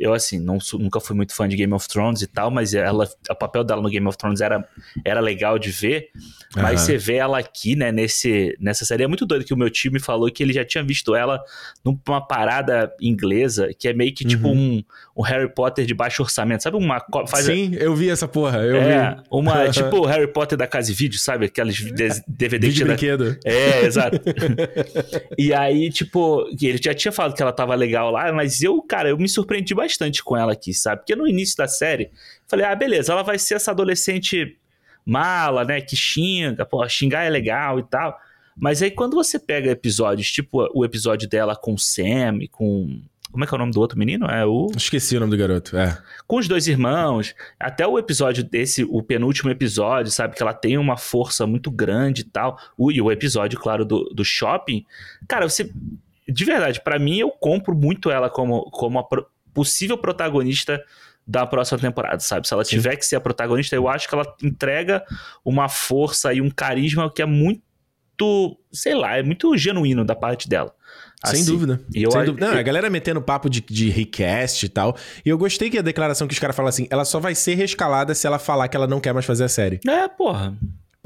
[0.00, 3.08] eu assim não nunca fui muito fã de Game of Thrones e tal, mas ela,
[3.30, 4.66] o papel dela no Game of Thrones era,
[5.04, 6.08] era legal de ver.
[6.56, 6.76] Mas Aham.
[6.78, 9.02] você vê ela aqui, né, nesse, nessa série.
[9.02, 11.40] É muito doido que o meu time falou que ele já tinha visto ela
[11.84, 14.82] numa parada inglesa, que é meio que tipo um,
[15.16, 16.62] um Harry Potter de baixo orçamento.
[16.62, 17.04] Sabe uma.
[17.28, 19.22] Faz, Sim, eu vi essa porra, eu é, vi.
[19.30, 19.68] uma.
[19.70, 21.46] tipo o Harry Potter da casa e vídeo, sabe?
[21.46, 23.38] Aqueles des- DVD que Vídeo tinha da- brinquedo.
[23.44, 24.18] é, exato.
[25.36, 29.08] e aí, tipo, ele já tinha falado que ela tava legal lá, mas eu, cara,
[29.10, 29.87] eu me surpreendi bastante
[30.22, 31.02] com ela aqui, sabe?
[31.02, 32.10] Porque no início da série,
[32.46, 34.58] falei, ah, beleza, ela vai ser essa adolescente
[35.04, 38.18] mala, né, que xinga, pô, xingar é legal e tal.
[38.60, 43.00] Mas aí quando você pega episódios, tipo o episódio dela com o Sam com.
[43.30, 44.26] Como é que é o nome do outro menino?
[44.26, 44.68] É o.
[44.74, 45.96] Esqueci o nome do garoto, é.
[46.26, 50.34] com os dois irmãos, até o episódio desse, o penúltimo episódio, sabe?
[50.34, 52.58] Que ela tem uma força muito grande e tal.
[52.90, 54.84] E o episódio, claro, do, do shopping.
[55.28, 55.70] Cara, você.
[56.26, 59.04] De verdade, pra mim, eu compro muito ela como, como a
[59.52, 60.82] possível protagonista
[61.26, 62.48] da próxima temporada, sabe?
[62.48, 65.04] Se ela tiver que ser a protagonista, eu acho que ela entrega
[65.44, 67.62] uma força e um carisma que é muito.
[68.72, 70.74] Sei lá, é muito genuíno da parte dela.
[71.24, 71.80] Sem Assim, dúvida.
[71.94, 72.48] E eu, Sem dúvida.
[72.48, 74.96] Não, a galera metendo papo de, de recast e tal.
[75.24, 77.54] E eu gostei que a declaração que os caras falam assim, ela só vai ser
[77.54, 79.80] rescalada se ela falar que ela não quer mais fazer a série.
[79.86, 80.56] É, porra.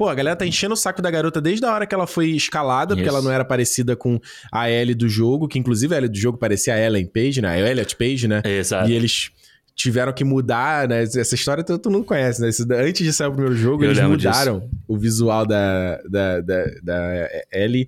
[0.03, 2.31] Pô, a galera tá enchendo o saco da garota desde a hora que ela foi
[2.31, 4.19] escalada, porque ela não era parecida com
[4.51, 7.47] a Ellie do jogo, que inclusive a Ellie do jogo parecia a Ellen Page, né?
[7.47, 8.41] A Elliot Page, né?
[8.43, 8.89] Exato.
[8.89, 9.31] E eles
[9.73, 11.03] tiveram que mudar, né?
[11.03, 12.49] Essa história tu não conhece, né?
[12.85, 17.29] Antes de sair o primeiro jogo, Eu eles mudaram o visual da, da, da, da
[17.53, 17.87] Ellie.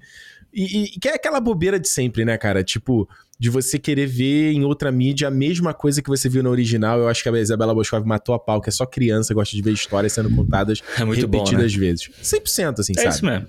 [0.54, 2.64] E, e que é aquela bobeira de sempre, né, cara?
[2.64, 6.50] Tipo, de você querer ver em outra mídia a mesma coisa que você viu na
[6.50, 7.00] original.
[7.00, 9.62] Eu acho que a Isabela Boscov matou a pau, que é só criança, gosta de
[9.62, 11.44] ver histórias sendo contadas É muito bom, né?
[11.44, 12.10] repetidas vezes.
[12.24, 13.16] 100%, assim, É sabe?
[13.16, 13.48] isso mesmo.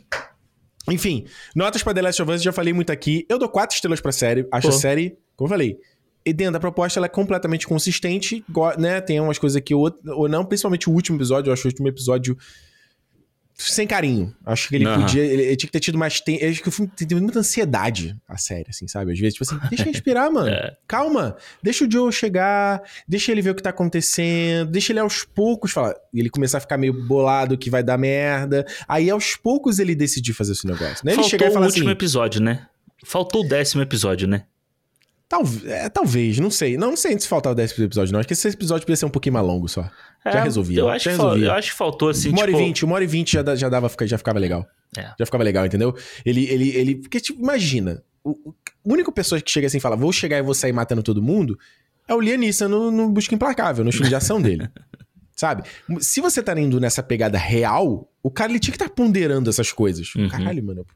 [0.89, 3.27] Enfim, notas pra The Last of Us, já falei muito aqui.
[3.29, 4.47] Eu dou quatro estrelas pra série.
[4.53, 4.75] Acho Pô.
[4.75, 5.79] a série, como eu falei,
[6.25, 8.45] e dentro da proposta ela é completamente consistente,
[8.79, 9.01] né?
[9.01, 11.89] Tem umas coisas que ou, ou não, principalmente o último episódio, eu acho o último
[11.89, 12.37] episódio
[13.57, 14.35] sem carinho.
[14.45, 15.01] Acho que ele Aham.
[15.01, 16.45] podia, ele, ele tinha que ter tido mais tempo.
[16.45, 19.12] Acho que o filme tem, muita ansiedade, a série, assim, sabe?
[19.12, 20.47] Às vezes, tipo assim, deixa eu respirar, mano.
[20.57, 20.77] É.
[20.87, 25.24] Calma, deixa o Joe chegar, deixa ele ver o que tá acontecendo, deixa ele aos
[25.24, 25.95] poucos falar.
[26.15, 28.65] Ele começar a ficar meio bolado que vai dar merda.
[28.89, 31.05] Aí aos poucos ele decidir fazer esse negócio.
[31.05, 31.12] Né?
[31.12, 31.93] Ele Faltou chegar e o falar último assim.
[31.93, 32.66] episódio, né?
[33.05, 34.45] Faltou o décimo episódio, né?
[35.28, 36.77] Tal, é, talvez, não sei.
[36.77, 38.20] Não, não sei se faltava 10 episódios, não.
[38.20, 39.82] Acho que esse episódio podia ser um pouquinho mais longo só.
[40.24, 41.47] Já É, resolvia, Eu acho, já resolvia.
[41.47, 42.62] eu acho que faltou, assim, uma hora tipo...
[42.62, 44.65] e vinte, uma hora e vinte já, já dava, já ficava legal.
[44.97, 45.11] É.
[45.19, 45.94] Já ficava legal, entendeu?
[46.24, 46.94] Ele, ele, ele.
[46.97, 48.03] Porque, tipo, imagina.
[48.23, 48.55] O, o-
[48.89, 51.20] a única pessoa que chega assim e fala, vou chegar e vou sair matando todo
[51.20, 51.59] mundo,
[52.07, 54.69] é o Lianissa no, no Busca Implacável, no filme de ação dele.
[55.35, 55.65] Sabe?
[56.01, 59.70] Se você tá indo nessa pegada real, o cara ele tinha que estar ponderando essas
[59.73, 60.15] coisas.
[60.15, 60.28] Uhum.
[60.28, 60.81] Caralho, mano.
[60.81, 60.86] eu-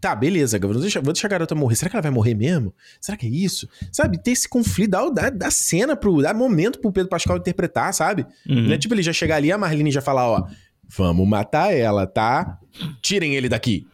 [0.00, 1.76] Tá, beleza, vou deixar, vou deixar a garota morrer.
[1.76, 2.72] Será que ela vai morrer mesmo?
[2.98, 3.68] Será que é isso?
[3.92, 6.22] Sabe, ter esse conflito, dá, dá, dá cena pro.
[6.22, 8.24] dá momento pro Pedro Pascal interpretar, sabe?
[8.48, 8.68] Uhum.
[8.68, 8.78] Né?
[8.78, 10.46] Tipo, ele já chegar ali, a Marlene já falar, ó,
[10.88, 12.58] vamos matar ela, tá?
[13.02, 13.86] Tirem ele daqui.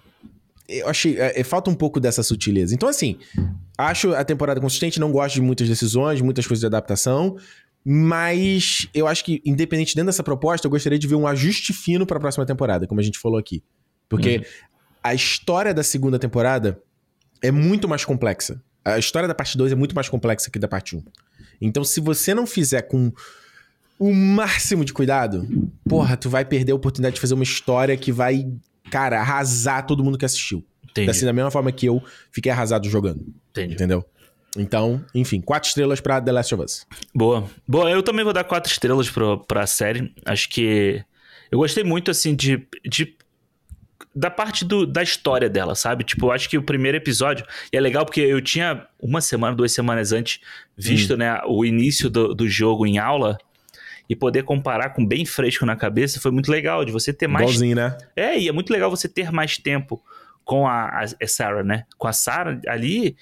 [0.68, 1.18] Eu achei.
[1.18, 2.72] é, é, falta um pouco dessa sutileza.
[2.72, 3.18] Então, assim,
[3.76, 7.36] acho a temporada consistente, não gosto de muitas decisões, muitas coisas de adaptação.
[7.84, 12.06] Mas eu acho que, independente dentro dessa proposta, eu gostaria de ver um ajuste fino
[12.06, 13.64] pra próxima temporada, como a gente falou aqui.
[14.08, 14.44] Porque Uhum.
[15.02, 16.81] A história da segunda temporada
[17.43, 18.62] é muito mais complexa.
[18.85, 20.98] A história da parte 2 é muito mais complexa que da parte 1.
[20.98, 21.05] Um.
[21.60, 23.12] Então, se você não fizer com
[23.98, 25.47] o máximo de cuidado,
[25.86, 28.47] porra, tu vai perder a oportunidade de fazer uma história que vai,
[28.90, 30.64] cara, arrasar todo mundo que assistiu.
[30.90, 32.02] Entendi, Assim, da mesma forma que eu
[32.32, 33.74] fiquei arrasado jogando, entendi.
[33.74, 34.05] entendeu?
[34.56, 36.86] Então, enfim, quatro estrelas pra The Last of Us.
[37.14, 37.48] Boa.
[37.68, 40.12] Boa, eu também vou dar quatro estrelas pro, pra série.
[40.24, 41.05] Acho que...
[41.52, 42.66] Eu gostei muito, assim, de...
[42.85, 43.14] de
[44.14, 46.04] da parte do, da história dela, sabe?
[46.04, 47.46] Tipo, eu acho que o primeiro episódio...
[47.72, 50.40] E é legal porque eu tinha uma semana, duas semanas antes,
[50.76, 53.38] visto, né, o início do, do jogo em aula...
[54.08, 57.44] E poder comparar com bem fresco na cabeça foi muito legal, de você ter mais
[57.44, 57.96] Igualzinho, né?
[58.16, 60.02] É, e é muito legal você ter mais tempo
[60.44, 61.84] com a, a, a Sarah, né?
[61.96, 63.16] Com a Sarah ali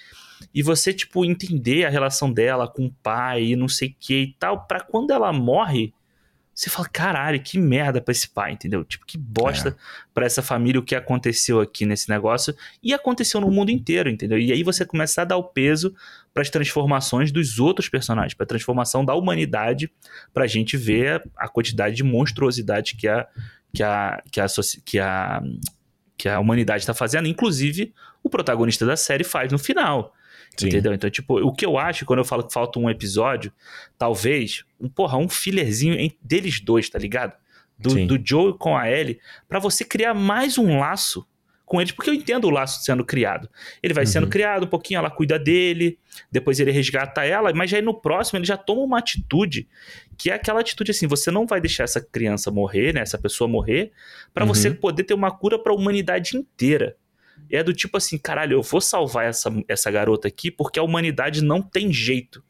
[0.55, 4.15] e você, tipo, entender a relação dela com o pai e não sei o que
[4.15, 5.93] e tal, pra quando ela morre,
[6.59, 8.83] você fala, caralho, que merda pra esse pai, entendeu?
[8.85, 9.75] Tipo, que bosta É.
[10.13, 12.53] pra essa família o que aconteceu aqui nesse negócio.
[12.83, 14.37] E aconteceu no mundo inteiro, entendeu?
[14.41, 15.95] E aí você começa a dar o peso
[16.35, 19.89] pras transformações dos outros personagens, pra transformação da humanidade,
[20.35, 23.29] pra gente ver a, quantidade de monstruosidade que a,
[23.73, 24.47] que a, que a,
[24.85, 25.43] que a,
[26.17, 27.29] que a humanidade tá fazendo.
[27.29, 30.13] Inclusive, o protagonista da série faz no final.
[30.59, 30.69] Sim.
[30.69, 30.93] Entendeu?
[30.95, 33.53] Então, tipo, o que eu acho quando eu falo que falta um episódio,
[33.97, 37.33] talvez, um, porra, um fillerzinho deles dois, tá ligado?
[37.79, 38.07] Do, Sim.
[38.07, 41.25] do Joe com a Ellie, pra você criar mais um laço
[41.65, 43.49] com eles, porque eu entendo o laço sendo criado.
[43.83, 44.31] Ele vai sendo Uhum.
[44.31, 45.99] criado um pouquinho, ela cuida dele,
[46.33, 49.69] depois ele resgata ela, mas aí no próximo ele já toma uma atitude,
[50.17, 53.47] que é aquela atitude assim, você não vai deixar essa criança morrer, né, essa pessoa
[53.47, 53.93] morrer,
[54.33, 54.55] pra Uhum.
[54.55, 56.97] você poder ter uma cura pra humanidade inteira.
[57.51, 61.43] É do tipo assim, caralho, eu vou salvar essa, essa garota aqui porque a humanidade
[61.43, 62.43] não tem jeito.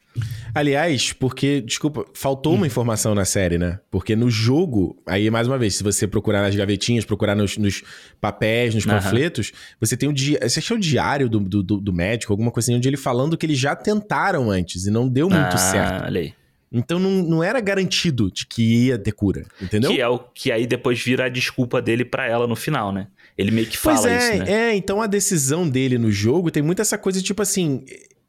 [0.54, 2.56] Aliás, porque, desculpa, faltou Hum.
[2.56, 3.78] uma informação na série, né?
[3.90, 7.82] Porque no jogo, aí mais uma vez, se você procurar nas gavetinhas, procurar nos, nos
[8.20, 10.40] papéis, nos panfletos, você tem o dia.
[10.42, 13.46] Você achou o diário do, do, do- médico, alguma coisa assim, onde ele falando que
[13.46, 16.04] eles já tentaram antes e não deu muito Ah, certo.
[16.04, 16.34] Olha aí.
[16.70, 19.90] Então não, não era garantido de que ia ter cura, entendeu?
[19.90, 23.06] Que é o que aí depois vira a desculpa dele pra ela no final, né?
[23.38, 24.52] Ele meio que fala Pois é, isso, né?
[24.52, 27.84] é, então a decisão dele no jogo tem muito essa coisa, tipo assim.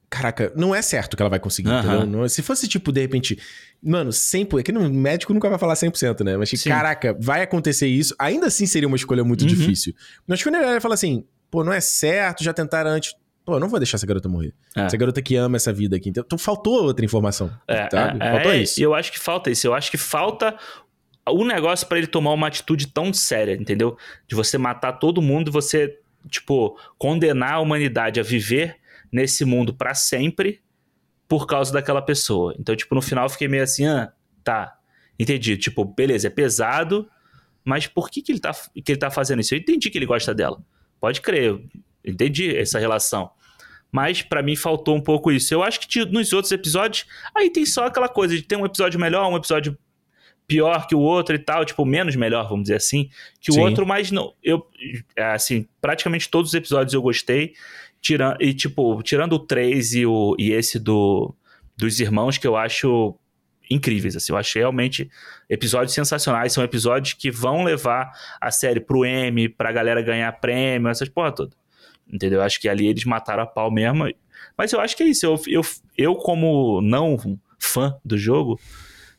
[0.10, 2.06] Caraca, não é certo que ela vai conseguir, entendeu?
[2.06, 3.38] Não- se fosse, tipo, de repente.
[3.82, 4.60] Mano, 100%.
[4.60, 6.36] É que no médico nunca vai falar 100%, né?
[6.36, 6.70] Mas, tipo, Sim.
[6.70, 8.14] caraca, vai acontecer isso.
[8.20, 9.48] Ainda assim seria uma escolha muito Uhum.
[9.48, 9.94] difícil.
[10.28, 13.14] Mas quando ele fala assim, pô, não é certo, já tentaram antes.
[13.46, 14.54] Pô, eu não vou deixar essa garota morrer.
[14.76, 14.82] É.
[14.82, 16.10] Essa garota que ama essa vida aqui.
[16.10, 17.52] Então, faltou outra informação.
[17.68, 18.18] É, sabe?
[18.22, 18.82] é, faltou é, isso.
[18.82, 19.66] Eu acho que falta isso.
[19.68, 20.56] Eu acho que falta
[21.30, 23.98] o negócio pra ele tomar uma atitude tão séria, entendeu?
[24.28, 26.00] De você matar todo mundo você,
[26.30, 28.78] tipo, condenar a humanidade a viver
[29.12, 30.62] nesse mundo pra sempre
[31.28, 32.56] por causa daquela pessoa.
[32.60, 34.12] Então, tipo, no final eu fiquei meio assim, ah,
[34.44, 34.78] tá,
[35.18, 35.58] entendi.
[35.58, 37.10] Tipo, beleza, é pesado,
[37.64, 39.54] mas por que, que, ele, tá, que ele tá fazendo isso?
[39.54, 40.62] Eu entendi que ele gosta dela.
[41.00, 41.60] Pode crer,
[42.04, 43.32] entendi essa relação.
[43.92, 45.54] Mas pra mim faltou um pouco isso.
[45.54, 49.00] Eu acho que nos outros episódios, aí tem só aquela coisa de ter um episódio
[49.00, 49.78] melhor, um episódio
[50.50, 53.08] pior que o outro e tal, tipo, menos melhor, vamos dizer assim,
[53.40, 53.60] que Sim.
[53.60, 54.34] o outro, mas não.
[54.44, 54.66] Eu,
[55.16, 57.54] é, assim, praticamente todos os episódios eu gostei.
[58.02, 61.36] Tirando, e, tipo, tirando o 3 e, o, e esse do,
[61.78, 63.16] dos irmãos, que eu acho
[63.70, 65.12] incríveis, assim, eu achei realmente
[65.48, 68.12] episódios sensacionais, são episódios que vão levar
[68.42, 71.52] a série pro M, pra galera ganhar prêmio, essas porra toda.
[72.12, 72.40] Entendeu?
[72.40, 74.10] Eu acho que ali eles mataram a pau mesmo.
[74.58, 75.26] Mas eu acho que é isso.
[75.26, 75.62] Eu, eu,
[75.96, 77.18] eu como não
[77.60, 78.60] fã do jogo,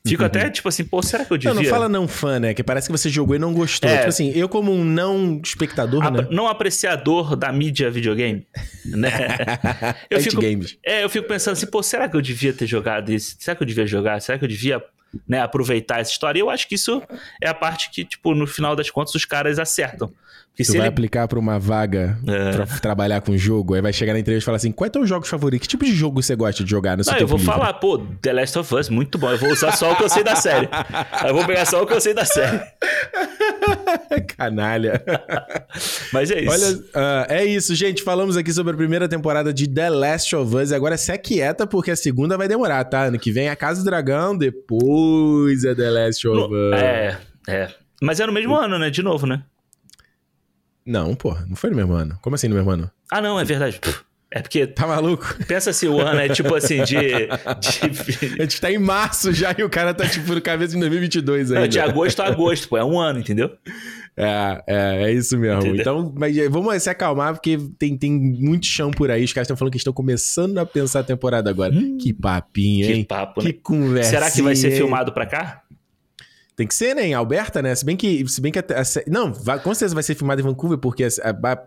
[0.07, 1.55] fico até tipo assim, pô, será que eu devia...
[1.55, 2.55] Não, não fala não fã, né?
[2.55, 3.89] Que parece que você jogou e não gostou.
[3.91, 3.97] É.
[3.99, 6.27] Tipo assim, eu como um não espectador, né?
[6.31, 8.47] Não apreciador da mídia videogame,
[8.87, 9.11] né?
[10.11, 10.77] Eu fico- games.
[10.85, 13.37] É, eu fico pensando assim, pô, será que eu devia ter jogado isso?
[13.39, 14.21] Será que eu devia jogar?
[14.21, 14.83] Será que eu devia
[15.29, 16.39] né, aproveitar essa história?
[16.39, 17.03] E eu acho que isso
[17.43, 20.11] é a parte que, tipo, no final das contas, os caras acertam.
[20.51, 20.89] Porque Tu se vai ele.
[20.89, 22.53] aplicar pra uma vaga É.
[22.53, 25.09] pra trabalhar com jogo, aí vai chegar na entrevista e falar assim: quais são os
[25.09, 25.65] jogos favoritos?
[25.67, 27.53] Que tipo de jogo você gosta de jogar no seu Não, eu vou livre?
[27.53, 29.31] falar, pô, The Last of Us, muito bom.
[29.31, 30.69] Eu vou usar só o que eu sei da série.
[31.27, 32.61] Eu vou pegar só o que eu sei da série.
[34.37, 35.03] Canalha.
[36.13, 36.51] Mas é isso.
[36.51, 38.03] Olha, ah, é isso, gente.
[38.03, 40.71] Falamos aqui sobre a primeira temporada de The Last of Us.
[40.71, 43.05] E agora se aquieta, porque a segunda vai demorar, tá?
[43.05, 46.81] Ano que vem é a Casa do Dragão, depois é The Last of No- Us.
[46.81, 47.19] É,
[47.49, 47.75] é.
[48.03, 48.91] Mas é no mesmo ano, né?
[48.91, 49.43] De novo, né?
[50.85, 52.19] Não, porra, não foi no mesmo ano.
[52.23, 52.91] Como assim no mesmo ano?
[53.11, 53.79] Ah, não, é verdade.
[53.79, 54.01] Pff,
[54.33, 55.35] É porque, Tá maluco?
[55.49, 56.97] pensa assim, o ano é tipo assim, de.
[56.97, 57.29] de...
[58.39, 61.51] A gente tá em março já e o cara tá, tipo, no cabeça em 2022
[61.51, 61.61] ainda.
[61.63, 63.51] Não, de agosto a agosto, pô, é um ano, entendeu?
[64.17, 65.61] É, é, é isso mesmo.
[65.61, 65.81] Entendeu?
[65.81, 69.25] Então, mas é, vamos se acalmar, porque tem, tem muito chão por aí.
[69.25, 71.75] Os caras estão falando que estão começando a pensar a temporada agora.
[72.01, 72.89] que papinho, Hum.
[72.93, 73.05] Que hein?
[73.05, 73.55] papo, Que né?
[73.63, 74.11] conversa.
[74.11, 75.63] Será que vai ser filmado pra cá?
[76.61, 77.07] Tem que ser, né?
[77.07, 77.75] Em Alberta, né?
[77.75, 78.29] Se bem que.
[78.29, 81.05] Se bem que a, a não, vai- com certeza vai ser filmado em Vancouver, porque
[81.05, 81.59] a-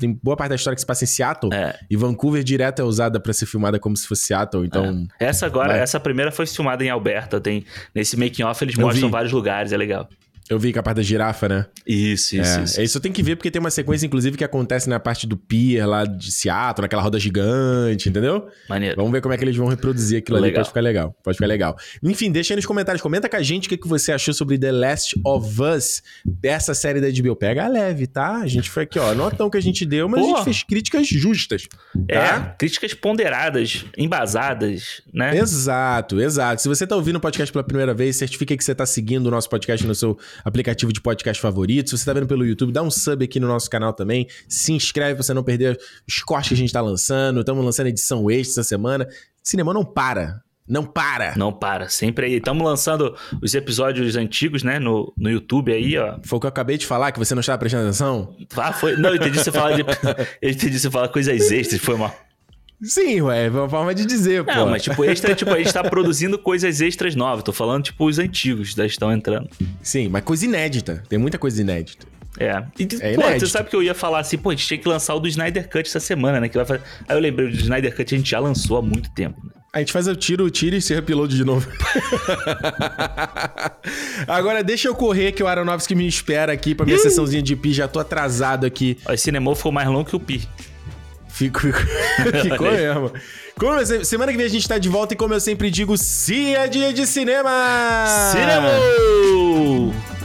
[0.00, 1.52] tem boa parte da história que se passa em Seattle.
[1.52, 1.78] É.
[1.90, 4.64] E Vancouver direto é usada pra ser filmada como se fosse Seattle.
[4.66, 5.06] Então.
[5.20, 5.80] Essa agora, Vai.
[5.80, 7.38] essa primeira foi filmada em Alberta.
[7.38, 7.62] Tem,
[7.94, 9.12] nesse making off eles Eu mostram vi.
[9.12, 10.08] vários lugares, é legal.
[10.50, 11.66] Eu vi que a parte da girafa, né?
[11.86, 12.80] Isso, é, isso, isso.
[12.80, 15.36] é, isso tem que ver, porque tem uma sequência, inclusive, que acontece na parte do
[15.36, 18.48] pier lá de Seattle, naquela roda gigante, entendeu?
[18.68, 18.96] Maneiro.
[18.96, 20.46] Vamos ver como é que eles vão reproduzir aquilo ali.
[20.48, 20.60] Legal.
[20.60, 21.16] Pode ficar legal.
[21.22, 21.76] Pode ficar legal.
[22.02, 23.02] Enfim, deixa aí nos comentários.
[23.02, 26.74] Comenta com a gente o que, que você achou sobre The Last of Us, dessa
[26.74, 27.36] série da HBO.
[27.36, 28.36] Pega leve, tá?
[28.38, 29.14] A gente foi aqui, ó.
[29.14, 30.28] Notão que a gente deu, mas a Pô.
[30.36, 31.66] gente fez críticas justas.
[32.08, 32.40] É, Tá?
[32.58, 35.36] críticas ponderadas, embasadas, né?
[35.36, 36.62] Exato, exato.
[36.62, 39.30] Se você tá ouvindo o podcast pela primeira vez, certifica que você tá seguindo o
[39.30, 41.90] nosso podcast no seu aplicativo de podcast favorito.
[41.90, 44.26] Se você tá vendo pelo YouTube, dá um sub aqui no nosso canal também.
[44.48, 47.40] Se inscreve pra você não perder os cortes que a gente tá lançando.
[47.40, 49.06] Estamos lançando edição extra essa semana.
[49.42, 50.42] Cinema não para.
[50.68, 51.34] Não para.
[51.34, 52.34] Não para, sempre aí.
[52.34, 56.18] Estamos lançando os episódios antigos, né, no, no YouTube aí, ó.
[56.22, 58.36] Foi o que eu acabei de falar, que você não estava prestando atenção?
[58.54, 58.94] Ah, foi...
[58.96, 59.82] Não, eu entendi você falar de...
[60.42, 62.14] eu entendi você falar coisas extras, foi mal.
[62.82, 64.54] Sim, ué, é uma forma de dizer, pô.
[64.54, 67.42] Não, mas tipo, extra, tipo, a gente tá produzindo coisas extras novas.
[67.42, 69.48] Tô falando, tipo, os antigos já estão entrando.
[69.82, 71.02] Sim, mas coisa inédita.
[71.08, 72.06] Tem muita coisa inédita.
[72.38, 72.62] É.
[72.78, 73.40] E, É pô, inédito.
[73.40, 75.26] você sabe que eu ia falar assim, pô, a gente tinha que lançar o do
[75.26, 76.48] Snyder Cut essa semana, né?
[76.48, 76.82] Que vai fazer...
[77.08, 79.36] Aí eu lembrei, o do Snyder Cut a gente já lançou há muito tempo.
[79.44, 79.50] Né?
[79.72, 81.68] A gente faz o tiro, o tiro e se upload de novo.
[84.26, 87.72] Agora deixa eu correr que o Aronofsky me espera aqui pra minha sessãozinha de pi.
[87.72, 88.98] Já tô atrasado aqui.
[89.10, 90.48] Esse Cinemol ficou mais longo que o Pi.
[91.38, 91.70] Ficou,
[92.42, 93.12] ficou mesmo.
[93.56, 95.96] Como eu, semana que vem a gente tá de volta e como eu sempre digo,
[95.96, 97.50] se é dia de cinema!
[98.32, 98.70] Cinema!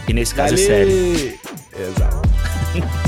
[0.07, 1.40] E nesse caso é sério.
[1.77, 2.30] Exato.